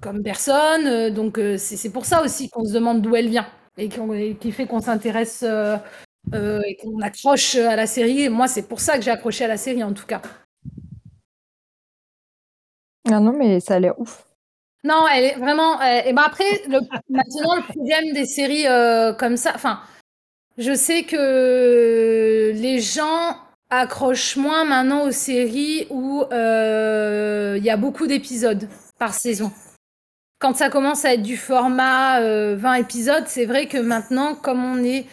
comme 0.00 0.22
personne, 0.22 1.10
donc 1.10 1.40
c'est 1.56 1.90
pour 1.90 2.04
ça 2.04 2.22
aussi 2.22 2.50
qu'on 2.50 2.64
se 2.64 2.72
demande 2.72 3.02
d'où 3.02 3.16
elle 3.16 3.28
vient 3.28 3.46
et 3.78 3.88
qui 3.88 4.52
fait 4.52 4.66
qu'on 4.66 4.80
s'intéresse 4.80 5.44
euh, 6.34 6.60
et 6.66 6.76
qu'on 6.76 7.00
accroche 7.00 7.56
à 7.56 7.76
la 7.76 7.86
série. 7.86 8.28
moi, 8.28 8.48
c'est 8.48 8.68
pour 8.68 8.80
ça 8.80 8.96
que 8.96 9.04
j'ai 9.04 9.10
accroché 9.10 9.44
à 9.44 9.48
la 9.48 9.56
série, 9.56 9.82
en 9.82 9.92
tout 9.92 10.06
cas. 10.06 10.20
Ah 13.10 13.20
non, 13.20 13.32
mais 13.32 13.60
ça 13.60 13.76
a 13.76 13.78
l'air 13.78 13.98
ouf. 13.98 14.24
Non, 14.84 15.06
elle 15.08 15.24
est 15.24 15.36
vraiment. 15.36 15.80
Euh, 15.80 16.02
et 16.04 16.12
ben 16.12 16.22
après, 16.22 16.44
le, 16.68 16.80
maintenant, 17.08 17.56
le 17.56 17.62
problème 17.62 18.12
des 18.12 18.26
séries 18.26 18.66
euh, 18.66 19.12
comme 19.12 19.36
ça, 19.36 19.52
enfin, 19.54 19.80
je 20.58 20.74
sais 20.74 21.04
que 21.04 22.52
les 22.54 22.80
gens 22.80 23.36
accrochent 23.70 24.36
moins 24.36 24.64
maintenant 24.64 25.06
aux 25.06 25.12
séries 25.12 25.86
où 25.90 26.24
il 26.30 27.64
y 27.64 27.70
a 27.70 27.76
beaucoup 27.76 28.06
d'épisodes 28.06 28.68
par 28.98 29.14
saison. 29.14 29.52
Quand 30.40 30.56
ça 30.56 30.70
commence 30.70 31.04
à 31.04 31.14
être 31.14 31.22
du 31.22 31.36
format 31.36 32.20
20 32.54 32.74
épisodes, 32.74 33.24
c'est 33.26 33.44
vrai 33.44 33.66
que 33.66 33.78
maintenant, 33.78 34.34
comme 34.34 34.64
on 34.64 34.82
est 34.82 35.06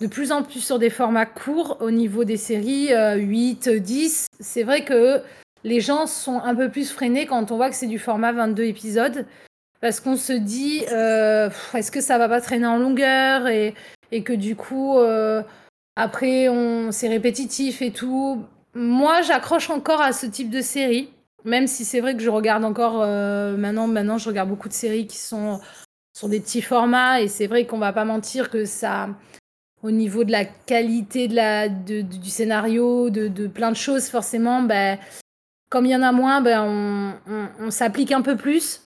de 0.00 0.06
plus 0.06 0.32
en 0.32 0.42
plus 0.42 0.60
sur 0.60 0.78
des 0.78 0.90
formats 0.90 1.26
courts 1.26 1.76
au 1.80 1.90
niveau 1.90 2.24
des 2.24 2.38
séries, 2.38 2.88
8, 2.88 3.68
euh, 3.68 3.78
10. 3.78 4.26
C'est 4.40 4.62
vrai 4.62 4.84
que 4.84 5.22
les 5.62 5.80
gens 5.80 6.06
sont 6.06 6.40
un 6.40 6.54
peu 6.54 6.70
plus 6.70 6.90
freinés 6.90 7.26
quand 7.26 7.52
on 7.52 7.56
voit 7.56 7.68
que 7.68 7.76
c'est 7.76 7.86
du 7.86 7.98
format 7.98 8.32
22 8.32 8.64
épisodes. 8.64 9.26
Parce 9.80 10.00
qu'on 10.00 10.16
se 10.16 10.32
dit, 10.32 10.84
euh, 10.90 11.50
est-ce 11.74 11.90
que 11.90 12.00
ça 12.00 12.18
va 12.18 12.28
pas 12.28 12.40
traîner 12.40 12.66
en 12.66 12.78
longueur 12.78 13.46
et, 13.48 13.74
que 14.24 14.32
du 14.32 14.56
coup, 14.56 14.98
euh, 14.98 15.42
après, 16.00 16.48
c'est 16.90 17.08
répétitif 17.08 17.82
et 17.82 17.92
tout. 17.92 18.44
Moi, 18.74 19.22
j'accroche 19.22 19.70
encore 19.70 20.00
à 20.00 20.12
ce 20.12 20.26
type 20.26 20.50
de 20.50 20.60
série. 20.60 21.10
Même 21.44 21.66
si 21.66 21.84
c'est 21.84 22.00
vrai 22.00 22.14
que 22.14 22.22
je 22.22 22.30
regarde 22.30 22.64
encore 22.64 22.98
maintenant, 23.56 23.86
maintenant, 23.86 24.18
je 24.18 24.28
regarde 24.28 24.48
beaucoup 24.48 24.68
de 24.68 24.74
séries 24.74 25.06
qui 25.06 25.16
sont 25.18 25.60
sur 26.16 26.28
des 26.28 26.40
petits 26.40 26.62
formats 26.62 27.20
et 27.20 27.28
c'est 27.28 27.46
vrai 27.46 27.66
qu'on 27.66 27.78
va 27.78 27.92
pas 27.92 28.04
mentir 28.04 28.50
que 28.50 28.64
ça, 28.64 29.08
au 29.82 29.90
niveau 29.90 30.24
de 30.24 30.32
la 30.32 30.44
qualité 30.44 31.28
de 31.28 31.34
la, 31.34 31.68
de, 31.68 32.02
du 32.02 32.28
scénario, 32.28 33.10
de, 33.10 33.46
plein 33.46 33.70
de 33.70 33.76
choses, 33.76 34.08
forcément, 34.08 34.62
ben, 34.62 34.98
comme 35.70 35.86
il 35.86 35.92
y 35.92 35.96
en 35.96 36.02
a 36.02 36.12
moins, 36.12 36.40
ben, 36.40 37.18
on 37.58 37.70
s'applique 37.70 38.12
un 38.12 38.22
peu 38.22 38.36
plus. 38.36 38.82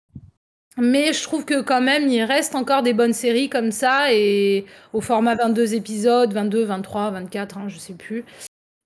Mais 0.76 1.12
je 1.12 1.22
trouve 1.22 1.44
que 1.44 1.60
quand 1.60 1.80
même, 1.80 2.08
il 2.08 2.22
reste 2.22 2.54
encore 2.54 2.82
des 2.82 2.92
bonnes 2.92 3.12
séries 3.12 3.48
comme 3.48 3.72
ça, 3.72 4.12
et 4.12 4.64
au 4.92 5.00
format 5.00 5.34
22 5.34 5.74
épisodes, 5.74 6.32
22, 6.32 6.64
23, 6.64 7.10
24, 7.10 7.58
hein, 7.58 7.68
je 7.68 7.78
sais 7.78 7.94
plus. 7.94 8.24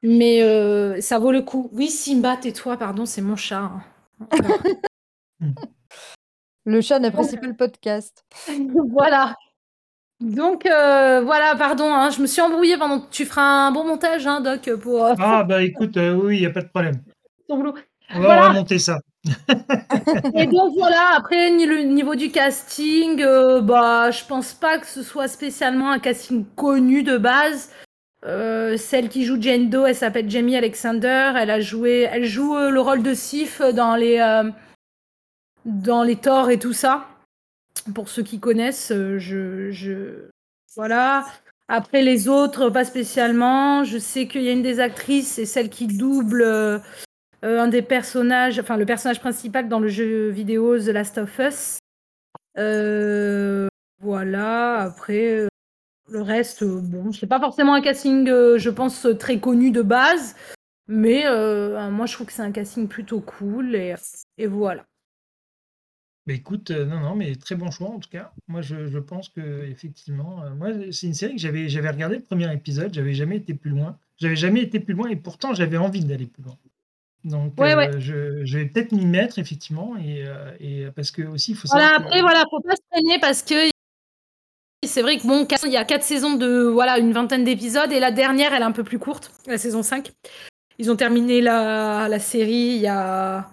Mais 0.03 0.43
euh, 0.43 1.01
ça 1.01 1.19
vaut 1.19 1.33
le 1.33 1.43
coup. 1.43 1.71
Oui, 1.73 1.89
Simba, 1.89 2.37
tais-toi, 2.37 2.77
pardon, 2.77 3.07
c'est 3.07 3.23
mon 3.23 3.37
chat. 3.37 3.71
Hein. 4.31 4.39
le 6.65 6.81
chat 6.81 6.99
n'apprécie 6.99 7.37
pas 7.37 7.47
le 7.47 7.57
podcast. 7.57 8.25
voilà. 8.91 9.35
Donc 10.21 10.65
euh, 10.65 11.21
voilà, 11.23 11.55
pardon, 11.57 11.93
hein, 11.93 12.11
je 12.11 12.23
me 12.23 12.27
suis 12.27 12.41
embrouillée 12.41 12.79
pendant. 12.79 13.01
Tu 13.11 13.27
feras 13.27 13.43
un 13.43 13.73
bon 13.73 13.85
montage, 13.85 14.27
hein, 14.27 14.41
Doc, 14.41 14.71
pour. 14.77 15.05
Euh, 15.05 15.15
ah 15.19 15.45
bah 15.45 15.63
écoute, 15.63 15.97
euh, 15.97 16.15
oui, 16.15 16.39
il 16.39 16.41
n'y 16.41 16.47
a 16.47 16.51
pas 16.51 16.63
de 16.63 16.69
problème. 16.69 17.03
On 17.49 17.63
va 17.63 17.73
voilà. 18.21 18.49
remonter 18.49 18.79
ça. 18.79 19.01
Et 20.35 20.47
donc 20.47 20.75
voilà, 20.77 21.17
après 21.17 21.51
le 21.51 21.83
niveau 21.83 22.15
du 22.15 22.31
casting, 22.31 23.25
bah 23.63 24.11
je 24.11 24.25
pense 24.25 24.53
pas 24.53 24.79
que 24.79 24.87
ce 24.87 25.03
soit 25.03 25.29
spécialement 25.29 25.91
un 25.91 25.99
casting 25.99 26.45
connu 26.57 27.03
de 27.03 27.17
base. 27.17 27.71
celle 28.23 29.09
qui 29.09 29.25
joue 29.25 29.41
Jane 29.41 29.71
Doe, 29.71 29.87
elle 29.87 29.97
s'appelle 29.97 30.31
Jamie 30.31 30.57
Alexander. 30.57 31.33
Elle 31.37 31.51
a 31.51 31.61
joué, 31.61 32.09
elle 32.11 32.25
joue 32.25 32.55
le 32.57 32.81
rôle 32.81 33.03
de 33.03 33.15
Sif 33.15 33.61
dans 33.61 33.97
les 33.97 34.19
dans 35.65 36.03
les 36.03 36.17
Thor 36.17 36.51
et 36.51 36.59
tout 36.59 36.73
ça. 36.73 37.07
Pour 37.95 38.09
ceux 38.09 38.23
qui 38.23 38.41
connaissent, 38.41 38.93
euh, 38.93 39.19
je... 39.19 40.29
voilà. 40.77 41.25
Après 41.69 42.03
les 42.03 42.29
autres, 42.29 42.71
pas 42.71 42.85
spécialement. 42.85 43.85
Je 43.85 43.99
sais 43.99 44.27
qu'il 44.27 44.43
y 44.43 44.49
a 44.49 44.53
une 44.53 44.63
des 44.63 44.81
actrices, 44.81 45.33
c'est 45.33 45.47
celle 45.47 45.71
qui 45.71 45.87
double 45.87 46.83
euh, 47.45 47.59
euh, 47.59 47.61
un 47.61 47.69
des 47.69 47.83
personnages, 47.83 48.59
enfin 48.59 48.77
le 48.77 48.87
personnage 48.87 49.21
principal 49.21 49.69
dans 49.69 49.81
le 49.81 49.89
jeu 49.89 50.31
vidéo 50.31 50.79
The 50.79 50.89
Last 50.89 51.19
of 51.19 51.39
Us. 51.39 51.79
voilà. 54.01 54.81
Après, 54.81 55.49
le 56.11 56.23
reste, 56.23 56.65
bon, 56.65 57.13
c'est 57.13 57.27
pas 57.27 57.41
forcément 57.41 57.75
un 57.75 57.81
casting, 57.81 58.27
je 58.27 58.71
pense, 58.71 59.07
très 59.19 59.39
connu 59.39 59.71
de 59.71 59.83
base. 59.83 60.35
Mais 60.87 61.25
moi, 61.91 62.07
je 62.07 62.15
trouve 62.15 62.27
que 62.27 62.33
c'est 62.33 62.43
un 62.43 62.53
casting 62.53 62.89
plutôt 62.89 63.21
cool. 63.21 63.75
Et, 63.75 64.47
voilà. 64.47 64.85
Bah, 66.27 66.33
écoute, 66.33 66.71
euh, 66.71 66.87
non, 66.87 67.01
non, 67.01 67.15
mais 67.15 67.37
très 67.37 67.55
bon 67.55 67.71
choix 67.71 67.91
en 67.91 67.99
tout 67.99 68.09
cas. 68.09 68.33
Moi, 68.49 68.63
je, 68.63 68.99
pense 68.99 69.29
que 69.29 69.65
effectivement, 69.67 70.43
euh, 70.43 70.55
moi, 70.55 70.71
c'est 70.91 71.07
une 71.07 71.15
série 71.15 71.35
que 71.35 71.41
j'avais, 71.41 71.69
j'avais 71.69 71.91
regardé 71.91 72.17
le 72.17 72.23
premier 72.23 72.51
épisode, 72.53 72.95
j'avais 72.95 73.13
jamais 73.13 73.37
été 73.37 73.53
plus 73.53 73.71
loin. 73.71 73.99
J'avais 74.17 74.37
jamais 74.37 74.63
été 74.63 74.81
plus 74.81 74.95
loin 74.95 75.09
et 75.09 75.17
pourtant 75.17 75.53
j'avais 75.55 75.77
envie 75.77 76.05
d'aller 76.05 76.27
plus 76.27 76.43
loin. 76.43 76.57
Donc, 77.25 77.55
euh, 77.59 77.99
Je, 77.99 78.45
je, 78.45 78.59
vais 78.59 78.67
peut-être 78.67 78.93
m'y 78.93 79.07
mettre 79.07 79.39
effectivement 79.39 79.97
et, 79.97 80.25
et 80.61 80.87
parce 80.95 81.11
que 81.11 81.23
aussi 81.23 81.53
il 81.53 81.57
faut 81.57 81.67
savoir. 81.67 81.89
Voilà, 81.89 82.05
après, 82.05 82.21
voilà, 82.21 82.45
faut 82.51 82.61
pas 82.61 82.77
se 82.77 82.83
traîner 82.91 83.19
parce 83.19 83.43
que 83.43 83.55
c'est 84.87 85.01
vrai 85.01 85.17
que 85.17 85.27
bon, 85.27 85.47
il 85.65 85.73
y 85.73 85.77
a 85.79 85.85
quatre 85.85 86.03
saisons 86.03 86.35
de 86.35 86.65
voilà 86.65 86.99
une 86.99 87.13
vingtaine 87.13 87.45
d'épisodes 87.45 87.91
et 87.93 88.01
la 88.01 88.11
dernière, 88.11 88.53
elle 88.53 88.61
est 88.61 88.67
un 88.67 88.73
peu 88.73 88.85
plus 88.85 88.99
courte, 88.99 89.33
la 89.47 89.57
saison 89.57 89.83
5. 89.83 90.13
Ils 90.79 90.91
ont 90.91 90.97
terminé 90.97 91.41
la, 91.41 92.09
la 92.09 92.19
série 92.19 92.75
il 92.75 92.81
y 92.81 92.89
a 92.89 93.49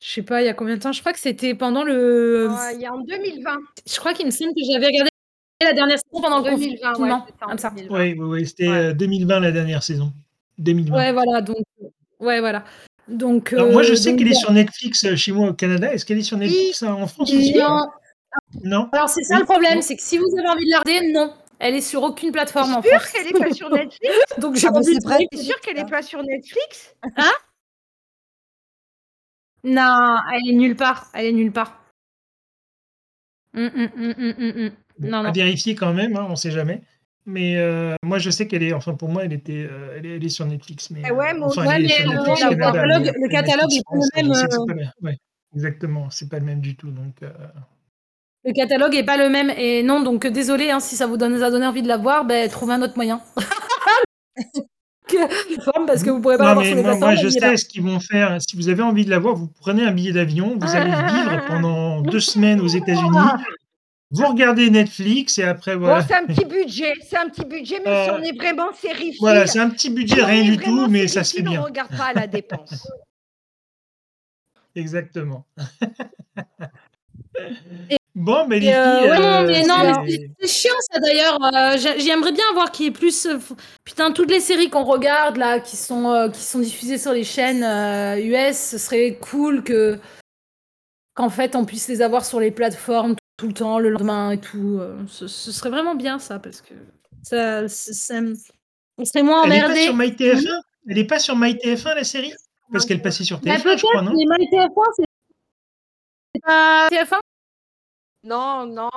je 0.00 0.12
sais 0.12 0.22
pas, 0.22 0.42
il 0.42 0.46
y 0.46 0.48
a 0.48 0.54
combien 0.54 0.76
de 0.76 0.80
temps? 0.80 0.92
Je 0.92 1.00
crois 1.00 1.12
que 1.12 1.18
c'était 1.18 1.54
pendant 1.54 1.82
le. 1.82 2.48
Il 2.74 2.80
y 2.80 2.86
a 2.86 2.92
en 2.92 3.00
2020. 3.00 3.56
Je 3.86 3.98
crois 3.98 4.12
qu'il 4.12 4.26
me 4.26 4.30
semble 4.30 4.52
que 4.52 4.60
j'avais 4.70 4.86
regardé 4.86 5.10
la 5.62 5.72
dernière 5.72 5.98
saison 5.98 6.22
pendant 6.22 6.38
le 6.38 6.50
2020, 6.50 6.92
confinement, 6.92 7.26
ouais, 7.26 7.58
ça. 7.58 7.72
Oui, 7.74 7.86
oui, 7.90 8.14
oui 8.18 8.46
c'était 8.46 8.68
ouais. 8.68 8.94
2020 8.94 9.40
la 9.40 9.52
dernière 9.52 9.82
saison. 9.82 10.12
2020. 10.58 10.96
Ouais, 10.96 11.12
voilà, 11.12 11.40
donc. 11.40 11.56
Ouais, 12.20 12.40
voilà. 12.40 12.64
Donc, 13.08 13.52
Alors, 13.52 13.70
moi, 13.70 13.82
je 13.82 13.94
sais 13.94 14.16
qu'elle 14.16 14.28
est 14.28 14.34
sur 14.34 14.52
Netflix 14.52 15.14
chez 15.14 15.32
moi 15.32 15.50
au 15.50 15.54
Canada. 15.54 15.92
Est-ce 15.92 16.04
qu'elle 16.04 16.18
est 16.18 16.22
sur 16.22 16.36
Netflix 16.36 16.82
oui. 16.82 16.88
en 16.88 17.06
France 17.06 17.32
aussi? 17.32 17.54
Non. 17.54 17.88
non. 18.64 18.88
Alors, 18.92 19.08
c'est 19.08 19.22
ça 19.22 19.34
oui. 19.34 19.40
le 19.40 19.46
problème, 19.46 19.82
c'est 19.82 19.96
que 19.96 20.02
si 20.02 20.18
vous 20.18 20.26
avez 20.38 20.48
envie 20.48 20.64
de 20.64 20.70
la 20.70 20.78
regarder, 20.80 21.12
non. 21.12 21.32
Elle 21.58 21.74
est 21.74 21.80
sur 21.80 22.02
aucune 22.02 22.32
plateforme 22.32 22.74
en 22.74 22.82
France. 22.82 23.08
qu'elle 23.12 23.28
est 23.28 23.38
pas 23.38 23.52
sur 23.52 23.70
Netflix 23.74 24.14
Donc, 24.38 24.56
j'ai 24.56 24.66
ah, 24.66 24.72
envie 24.72 24.98
de 24.98 25.28
T'es 25.30 25.36
sûr 25.36 25.58
qu'elle 25.60 25.78
est 25.78 25.88
pas 25.88 26.02
sur 26.02 26.22
Netflix 26.22 26.94
Hein? 27.16 27.32
Non, 29.64 30.16
elle 30.32 30.50
est 30.50 30.54
nulle 30.54 30.76
part. 30.76 31.06
Elle 31.14 31.26
est 31.26 31.32
nulle 31.32 31.52
part. 31.52 31.80
Mmh, 33.54 33.68
bon, 34.98 35.08
non, 35.08 35.22
non. 35.22 35.28
À 35.28 35.32
vérifier 35.32 35.74
quand 35.74 35.94
même, 35.94 36.14
hein, 36.16 36.26
on 36.26 36.32
ne 36.32 36.36
sait 36.36 36.50
jamais. 36.50 36.82
Mais 37.28 37.56
euh, 37.56 37.96
moi, 38.04 38.18
je 38.18 38.30
sais 38.30 38.46
qu'elle 38.46 38.62
est, 38.62 38.72
enfin 38.72 38.94
pour 38.94 39.08
moi, 39.08 39.24
elle 39.24 39.32
était, 39.32 39.66
euh, 39.68 39.96
elle, 39.96 40.06
est, 40.06 40.14
elle, 40.16 40.24
est, 40.24 40.28
sur 40.28 40.46
Netflix. 40.46 40.90
Mais, 40.90 41.10
ouais, 41.10 41.34
euh, 41.34 41.42
enfin, 41.42 41.66
ouais, 41.66 41.80
mais 41.80 41.88
Netflix, 41.88 42.08
le, 42.08 42.38
Canada, 42.38 42.72
catalogue, 42.72 43.02
mais, 43.02 43.12
le 43.20 43.28
catalogue 43.28 43.72
est 43.72 43.82
pas 43.84 43.96
le 44.22 44.24
même. 44.24 44.32
Pas, 44.32 44.46
ouais, 45.02 45.18
exactement, 45.52 46.08
c'est 46.10 46.28
pas 46.28 46.38
le 46.38 46.44
même 46.44 46.60
du 46.60 46.76
tout. 46.76 46.92
Donc, 46.92 47.16
Le 48.44 48.52
catalogue 48.52 48.94
est 48.94 49.04
pas 49.04 49.16
le 49.16 49.28
même. 49.28 49.50
Et 49.50 49.82
non, 49.82 50.02
donc 50.02 50.24
désolé 50.28 50.70
hein, 50.70 50.78
si 50.78 50.94
ça 50.94 51.08
vous 51.08 51.16
donne, 51.16 51.42
a 51.42 51.50
donné 51.50 51.66
envie 51.66 51.82
de 51.82 51.88
la 51.88 51.96
voir, 51.96 52.24
ben, 52.24 52.48
trouvez 52.48 52.74
un 52.74 52.82
autre 52.82 52.96
moyen. 52.96 53.20
parce 55.86 56.02
que 56.04 56.10
vous 56.10 56.20
pourrez 56.20 56.38
pas 56.38 56.54
non, 56.54 56.60
mais 56.60 56.74
moi, 56.80 56.96
moi, 56.96 57.16
je 57.16 57.28
sais 57.28 57.56
ce 57.56 57.64
qu'ils 57.64 57.82
vont 57.82 57.98
faire. 57.98 58.40
Si 58.40 58.54
vous 58.54 58.68
avez 58.68 58.82
envie 58.82 59.04
de 59.04 59.10
la 59.10 59.18
voir, 59.18 59.34
vous 59.34 59.48
prenez 59.48 59.82
un 59.82 59.92
billet 59.92 60.12
d'avion, 60.12 60.56
vous 60.60 60.76
allez 60.76 60.90
vivre 60.90 61.44
pendant 61.48 62.02
deux 62.02 62.20
semaines 62.20 62.60
aux 62.60 62.68
États-Unis. 62.68 63.18
Vous 64.10 64.26
regardez 64.26 64.70
Netflix 64.70 65.38
et 65.38 65.42
après 65.44 65.74
voilà. 65.74 66.00
Bon, 66.00 66.06
c'est 66.06 66.14
un 66.14 66.26
petit 66.26 66.44
budget, 66.44 66.94
c'est 67.02 67.16
un 67.16 67.28
petit 67.28 67.44
budget, 67.44 67.80
mais 67.84 67.90
euh, 67.90 68.04
si 68.04 68.10
on 68.10 68.22
est 68.22 68.36
vraiment 68.36 68.72
sérieux. 68.72 69.12
Voilà, 69.18 69.46
c'est 69.46 69.58
un 69.58 69.68
petit 69.70 69.90
budget, 69.90 70.22
rien 70.22 70.44
du 70.44 70.58
tout, 70.58 70.86
mais 70.88 71.08
ça 71.08 71.24
se 71.24 71.36
fait 71.36 71.42
bien. 71.42 71.58
On 71.58 71.62
ne 71.62 71.68
regarde 71.68 71.96
pas 71.96 72.06
à 72.06 72.12
la 72.12 72.26
dépense. 72.26 72.86
Exactement. 74.76 75.44
Bon, 78.14 78.46
mais 78.46 78.60
les 78.60 78.72
euh, 78.72 79.00
filles, 79.00 79.10
ouais, 79.10 79.26
euh, 79.26 79.46
mais 79.46 79.62
non, 79.64 80.02
mais 80.02 80.30
c'est 80.40 80.48
chiant 80.48 80.74
ça 80.90 80.98
d'ailleurs. 81.00 81.38
Euh, 81.42 81.76
J'aimerais 81.98 82.32
bien 82.32 82.44
voir 82.54 82.72
qui 82.72 82.86
est 82.86 82.90
plus. 82.90 83.26
Euh, 83.26 83.38
putain, 83.84 84.10
toutes 84.10 84.30
les 84.30 84.40
séries 84.40 84.70
qu'on 84.70 84.84
regarde 84.84 85.36
là, 85.36 85.60
qui 85.60 85.76
sont, 85.76 86.08
euh, 86.10 86.30
qui 86.30 86.40
sont 86.40 86.60
diffusées 86.60 86.96
sur 86.96 87.12
les 87.12 87.24
chaînes 87.24 87.62
US, 88.18 88.56
ce 88.56 88.78
serait 88.78 89.18
cool 89.20 89.62
que 89.62 89.98
qu'en 91.14 91.28
fait 91.28 91.56
on 91.56 91.66
puisse 91.66 91.88
les 91.88 92.00
avoir 92.00 92.24
sur 92.24 92.40
les 92.40 92.50
plateformes 92.50 93.16
tout, 93.36 93.48
le 93.48 93.52
temps, 93.54 93.78
le 93.78 93.90
lendemain 93.90 94.30
et 94.32 94.40
tout. 94.40 94.80
Ce, 95.08 95.26
ce, 95.26 95.52
serait 95.52 95.70
vraiment 95.70 95.94
bien 95.94 96.18
ça 96.18 96.38
parce 96.38 96.60
que 96.60 96.74
ça, 97.22 97.68
ça 97.68 98.14
on 98.98 99.04
serait 99.04 99.22
moins 99.22 99.44
Elle 99.44 99.52
emmerdé. 99.52 99.80
est 99.80 99.86
pas 99.86 99.92
sur 99.92 99.96
MyTF1 99.96 100.60
elle 100.88 100.98
est 100.98 101.04
pas 101.06 101.18
sur 101.18 101.36
MyTF1 101.36 101.94
la 101.94 102.04
série? 102.04 102.32
Parce 102.72 102.86
qu'elle 102.86 103.02
passait 103.02 103.24
sur 103.24 103.40
Bah, 103.40 103.56
TF1, 103.56 103.76
je 103.78 103.82
crois, 103.86 104.02
non? 104.02 104.12
peut-être, 104.12 104.28
mais 104.28 104.44
MyTF1, 104.44 104.92
c'est 106.34 106.40
pas 106.42 106.88
TF1 106.90 107.18
Non, 108.24 108.66
non. 108.66 108.90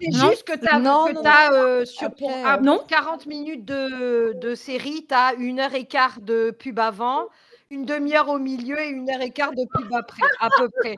C'est 0.00 0.12
juste 0.12 0.44
que 0.44 0.58
tu 0.58 0.66
as, 0.66 0.80
Non, 0.80 1.06
que 1.06 1.12
non, 1.12 1.22
t'as, 1.22 1.52
euh, 1.52 1.84
sur 1.84 2.08
Après, 2.08 2.26
euh, 2.26 2.42
ah, 2.44 2.58
Non. 2.60 2.78
pour 2.78 2.86
40 2.88 3.26
minutes 3.26 3.64
de, 3.64 4.32
de 4.34 4.54
série, 4.56 5.06
tu 5.08 5.14
as 5.14 5.34
une 5.34 5.60
heure 5.60 5.74
et 5.74 5.84
quart 5.86 6.20
de 6.20 6.50
pub 6.50 6.78
avant, 6.80 7.28
une 7.70 7.84
demi-heure 7.84 8.28
au 8.28 8.38
milieu 8.38 8.80
et 8.80 8.88
une 8.88 9.08
heure 9.08 9.20
et 9.20 9.30
quart 9.30 9.52
de 9.52 9.64
pub 9.74 9.92
après, 9.94 10.26
à 10.40 10.48
peu 10.58 10.68
près. 10.80 10.96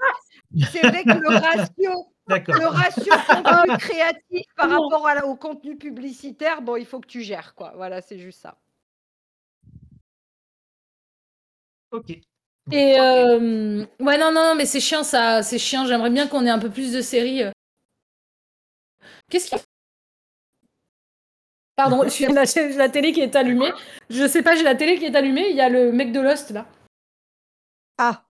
C'est 0.72 0.86
vrai 0.86 1.04
que 1.04 1.10
le 1.18 1.28
ratio. 1.36 1.90
Le 2.26 2.66
ratio 2.66 3.12
contenu 3.28 3.76
créatif 3.78 4.46
par 4.56 4.70
rapport 4.70 5.06
à 5.06 5.14
la- 5.14 5.26
au 5.26 5.36
contenu 5.36 5.76
publicitaire, 5.76 6.62
bon, 6.62 6.76
il 6.76 6.86
faut 6.86 7.00
que 7.00 7.06
tu 7.06 7.22
gères, 7.22 7.54
quoi. 7.54 7.72
Voilà, 7.76 8.00
c'est 8.00 8.18
juste 8.18 8.40
ça. 8.40 8.56
Ok. 11.90 12.10
Et 12.72 12.98
euh, 12.98 13.84
ouais, 14.00 14.18
non, 14.18 14.32
non, 14.32 14.54
mais 14.56 14.64
c'est 14.66 14.80
chiant 14.80 15.04
ça, 15.04 15.42
c'est 15.42 15.58
chiant. 15.58 15.84
J'aimerais 15.86 16.10
bien 16.10 16.26
qu'on 16.26 16.46
ait 16.46 16.50
un 16.50 16.58
peu 16.58 16.70
plus 16.70 16.92
de 16.92 17.02
séries. 17.02 17.42
euh. 17.44 17.50
Qu'est-ce 19.30 19.50
qu'il 19.50 19.58
Pardon, 21.76 22.04
j'ai 22.08 22.26
la, 22.28 22.44
la 22.76 22.88
télé 22.88 23.12
qui 23.12 23.20
est 23.20 23.36
allumée. 23.36 23.70
Je 24.08 24.26
sais 24.26 24.42
pas, 24.42 24.56
j'ai 24.56 24.62
la 24.62 24.74
télé 24.74 24.98
qui 24.98 25.04
est 25.04 25.14
allumée. 25.14 25.50
Il 25.50 25.56
y 25.56 25.60
a 25.60 25.68
le 25.68 25.92
mec 25.92 26.10
de 26.12 26.20
Lost 26.20 26.50
là. 26.50 26.66
Ah, 27.98 28.24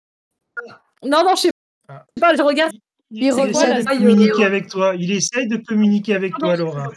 Non, 1.04 1.22
non, 1.24 1.34
je 1.36 1.42
sais 1.42 1.50
Ah. 1.88 2.06
pas, 2.20 2.34
je 2.34 2.42
regarde. 2.42 2.72
Il, 3.14 3.24
essaie 3.26 3.46
de 3.48 3.84
communiquer 3.84 4.44
avec 4.44 4.68
toi? 4.68 4.94
Il 4.96 5.12
essaye 5.12 5.46
de 5.46 5.58
communiquer 5.58 6.14
avec 6.14 6.34
toi, 6.38 6.56
Laura. 6.56 6.90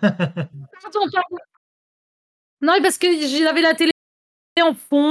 Pardon, 0.00 1.10
pardon. 1.12 1.36
Non, 2.60 2.74
parce 2.82 2.98
que 2.98 3.06
j'avais 3.26 3.62
la 3.62 3.74
télé 3.74 3.90
en 4.62 4.74
fond 4.74 5.10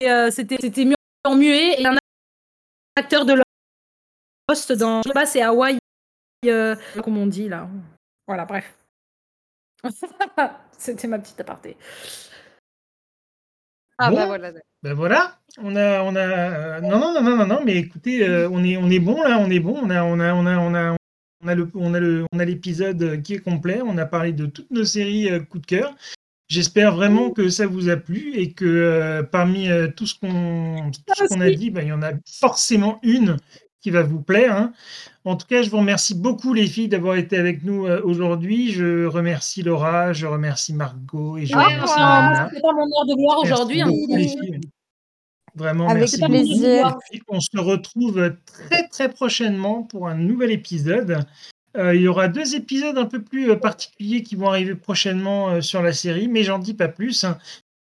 et 0.00 0.10
euh, 0.10 0.30
c'était 0.30 0.56
c'était 0.60 0.84
mieux 0.84 0.94
en 1.24 1.36
muet 1.36 1.80
et 1.80 1.86
un 1.86 1.96
acteur 2.96 3.24
de 3.24 3.34
Lost 4.48 4.72
dans 4.72 5.02
je 5.02 5.08
sais 5.08 5.14
pas 5.14 5.26
c'est 5.26 5.42
Hawaï 5.42 5.78
euh, 6.46 6.74
comment 7.02 7.22
on 7.22 7.26
dit 7.26 7.48
là 7.48 7.68
voilà 8.26 8.44
bref 8.44 8.76
c'était 10.78 11.06
ma 11.06 11.18
petite 11.18 11.40
aparté 11.40 11.76
Ah 13.98 14.10
Bon. 14.10 14.16
bah 14.16 14.26
voilà. 14.26 14.52
Ben 14.82 14.94
voilà, 14.94 15.38
on 15.62 15.76
a, 15.76 16.02
on 16.02 16.14
a, 16.16 16.20
euh, 16.20 16.80
non, 16.80 16.98
non, 16.98 17.12
non, 17.14 17.22
non, 17.22 17.36
non, 17.36 17.46
non, 17.46 17.60
mais 17.64 17.76
écoutez, 17.76 18.26
euh, 18.26 18.48
on 18.50 18.62
est, 18.64 18.76
on 18.76 18.88
est 18.90 18.98
bon 18.98 19.22
là, 19.22 19.38
on 19.40 19.50
est 19.50 19.60
bon, 19.60 19.76
on 19.82 19.90
a, 19.90 20.02
on 20.04 20.18
a, 20.20 20.32
on 20.34 20.46
a, 20.46 20.58
on 20.58 20.74
a, 20.74 20.96
on 21.44 21.48
a 21.48 21.54
le, 21.54 21.68
on 21.74 21.94
a 21.94 22.00
le, 22.00 22.24
on 22.32 22.38
a 22.38 22.44
l'épisode 22.44 23.02
euh, 23.02 23.16
qui 23.16 23.34
est 23.34 23.38
complet. 23.38 23.80
On 23.84 23.96
a 23.98 24.06
parlé 24.06 24.32
de 24.32 24.46
toutes 24.46 24.70
nos 24.70 24.84
séries 24.84 25.30
euh, 25.30 25.40
coup 25.40 25.58
de 25.58 25.66
cœur. 25.66 25.94
J'espère 26.48 26.94
vraiment 26.94 27.30
que 27.30 27.48
ça 27.50 27.66
vous 27.66 27.88
a 27.90 27.96
plu 27.96 28.32
et 28.34 28.52
que 28.52 28.64
euh, 28.64 29.22
parmi 29.22 29.68
tout 29.96 30.06
ce 30.06 30.18
qu'on, 30.18 30.90
ce 30.92 31.28
qu'on 31.28 31.40
a 31.42 31.50
dit, 31.50 31.70
ben, 31.70 31.82
il 31.82 31.88
y 31.88 31.92
en 31.92 32.02
a 32.02 32.12
forcément 32.26 32.98
une 33.02 33.36
qui 33.82 33.90
va 33.90 34.02
vous 34.02 34.22
plaire. 34.22 34.56
hein. 34.56 34.72
En 35.24 35.36
tout 35.36 35.46
cas, 35.46 35.60
je 35.62 35.68
vous 35.68 35.76
remercie 35.76 36.14
beaucoup 36.14 36.54
les 36.54 36.66
filles 36.66 36.88
d'avoir 36.88 37.16
été 37.16 37.36
avec 37.36 37.64
nous 37.64 37.86
aujourd'hui. 38.02 38.72
Je 38.72 39.04
remercie 39.04 39.62
Laura, 39.62 40.14
je 40.14 40.26
remercie 40.26 40.72
Margot 40.72 41.36
et 41.36 41.44
je 41.44 41.54
Ah, 41.54 41.64
remercie 41.64 41.98
Marina. 42.00 42.50
c'est 42.54 42.62
pas 42.62 42.72
mon 42.72 42.80
heure 42.80 43.06
de 43.06 43.14
gloire 43.14 43.38
aujourd'hui 43.40 43.82
hein. 43.82 43.90
Beaucoup. 45.54 45.64
Vraiment, 45.64 45.88
Avec 45.88 46.00
merci 46.00 46.20
beaucoup. 46.20 46.32
plaisir. 46.32 46.98
Puis, 47.10 47.22
on 47.28 47.40
se 47.40 47.58
retrouve 47.58 48.34
très 48.46 48.88
très 48.88 49.08
prochainement 49.08 49.82
pour 49.82 50.08
un 50.08 50.14
nouvel 50.14 50.50
épisode. 50.50 51.24
Euh, 51.76 51.94
il 51.94 52.02
y 52.02 52.08
aura 52.08 52.28
deux 52.28 52.54
épisodes 52.54 52.96
un 52.96 53.04
peu 53.04 53.22
plus 53.22 53.50
euh, 53.50 53.56
particuliers 53.56 54.22
qui 54.22 54.36
vont 54.36 54.48
arriver 54.48 54.74
prochainement 54.74 55.50
euh, 55.50 55.60
sur 55.60 55.82
la 55.82 55.92
série, 55.92 56.26
mais 56.26 56.42
j'en 56.42 56.58
dis 56.58 56.74
pas 56.74 56.88
plus. 56.88 57.26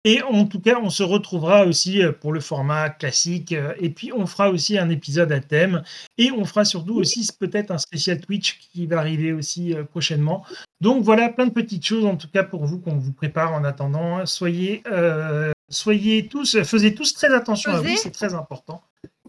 Et 0.06 0.20
en 0.22 0.44
tout 0.44 0.60
cas, 0.60 0.78
on 0.82 0.90
se 0.90 1.02
retrouvera 1.02 1.64
aussi 1.64 2.02
pour 2.20 2.34
le 2.34 2.40
format 2.40 2.90
classique. 2.90 3.54
Et 3.80 3.88
puis, 3.88 4.12
on 4.12 4.26
fera 4.26 4.50
aussi 4.50 4.76
un 4.76 4.90
épisode 4.90 5.32
à 5.32 5.40
thème. 5.40 5.82
Et 6.18 6.30
on 6.30 6.44
fera 6.44 6.66
surtout 6.66 6.96
aussi 6.96 7.26
peut-être 7.40 7.70
un 7.70 7.78
spécial 7.78 8.20
Twitch 8.20 8.58
qui 8.58 8.86
va 8.86 8.98
arriver 8.98 9.32
aussi 9.32 9.74
prochainement. 9.92 10.44
Donc 10.82 11.02
voilà, 11.02 11.30
plein 11.30 11.46
de 11.46 11.52
petites 11.52 11.86
choses 11.86 12.04
en 12.04 12.16
tout 12.16 12.28
cas 12.28 12.42
pour 12.42 12.66
vous 12.66 12.80
qu'on 12.80 12.98
vous 12.98 13.12
prépare 13.12 13.54
en 13.54 13.64
attendant. 13.64 14.26
Soyez, 14.26 14.82
soyez 15.68 16.28
tous, 16.28 16.62
faisez 16.64 16.94
tous 16.94 17.14
très 17.14 17.32
attention 17.34 17.72
à 17.72 17.80
vous, 17.80 17.96
c'est 17.96 18.10
très 18.12 18.34
important. 18.34 18.82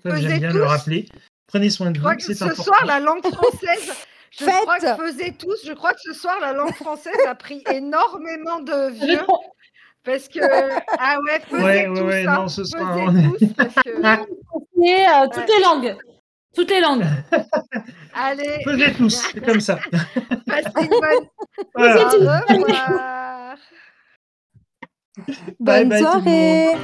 Faisez 0.03 0.21
J'aime 0.29 0.39
bien 0.39 0.51
tous- 0.51 0.57
le 0.57 0.63
rappeler. 0.65 1.09
Prenez 1.47 1.69
soin 1.69 1.91
de 1.91 1.95
Je 1.95 1.99
vous, 2.01 2.05
crois 2.05 2.15
que 2.15 2.23
c'est 2.23 2.33
ce 2.33 2.43
important. 2.43 2.63
soir, 2.63 2.85
la 2.85 2.99
langue 2.99 3.21
française, 3.25 3.93
je 4.31 4.45
Faites. 4.45 4.53
crois 4.61 4.79
que 4.79 4.95
faisait 4.95 5.31
tous, 5.33 5.57
je 5.65 5.73
crois 5.73 5.93
que 5.93 5.99
ce 6.01 6.13
soir, 6.13 6.35
la 6.41 6.53
langue 6.53 6.73
française 6.73 7.13
a 7.27 7.35
pris 7.35 7.63
énormément 7.71 8.59
de 8.59 8.89
vieux. 8.91 9.21
Parce 10.03 10.27
que, 10.27 10.39
ah 10.99 11.17
ouais, 11.25 11.39
faisait 11.49 11.63
Ouais, 11.63 11.87
ouais, 11.87 11.95
tous, 11.99 12.03
ouais, 12.05 12.25
hein, 12.27 12.35
non, 12.35 12.47
ce 12.47 12.63
soir, 12.63 12.93
faisait 12.93 13.05
on 13.07 13.15
est- 13.15 13.37
tous, 13.39 13.53
parce 13.57 13.73
que, 13.73 13.89
Et, 14.85 15.05
euh, 15.07 15.27
toutes 15.33 15.47
les 15.55 15.63
langues 15.63 15.97
toutes 16.55 16.69
les 16.69 16.79
langues 16.79 17.03
allez, 18.13 18.61
Faisez 18.63 18.93
tous, 18.93 19.09
c'est 19.33 19.43
comme 19.43 19.59
ça. 19.59 19.77
passez 20.45 20.69
une 20.79 20.87
bonne, 20.89 21.27
Voilà. 21.73 22.07
au 22.07 22.09
revoir. 22.11 23.57
Bye 25.17 25.85
bonne 25.85 25.89
bye 25.89 25.99
tout 25.99 26.05
le 26.05 26.21
soirée. 26.21 26.75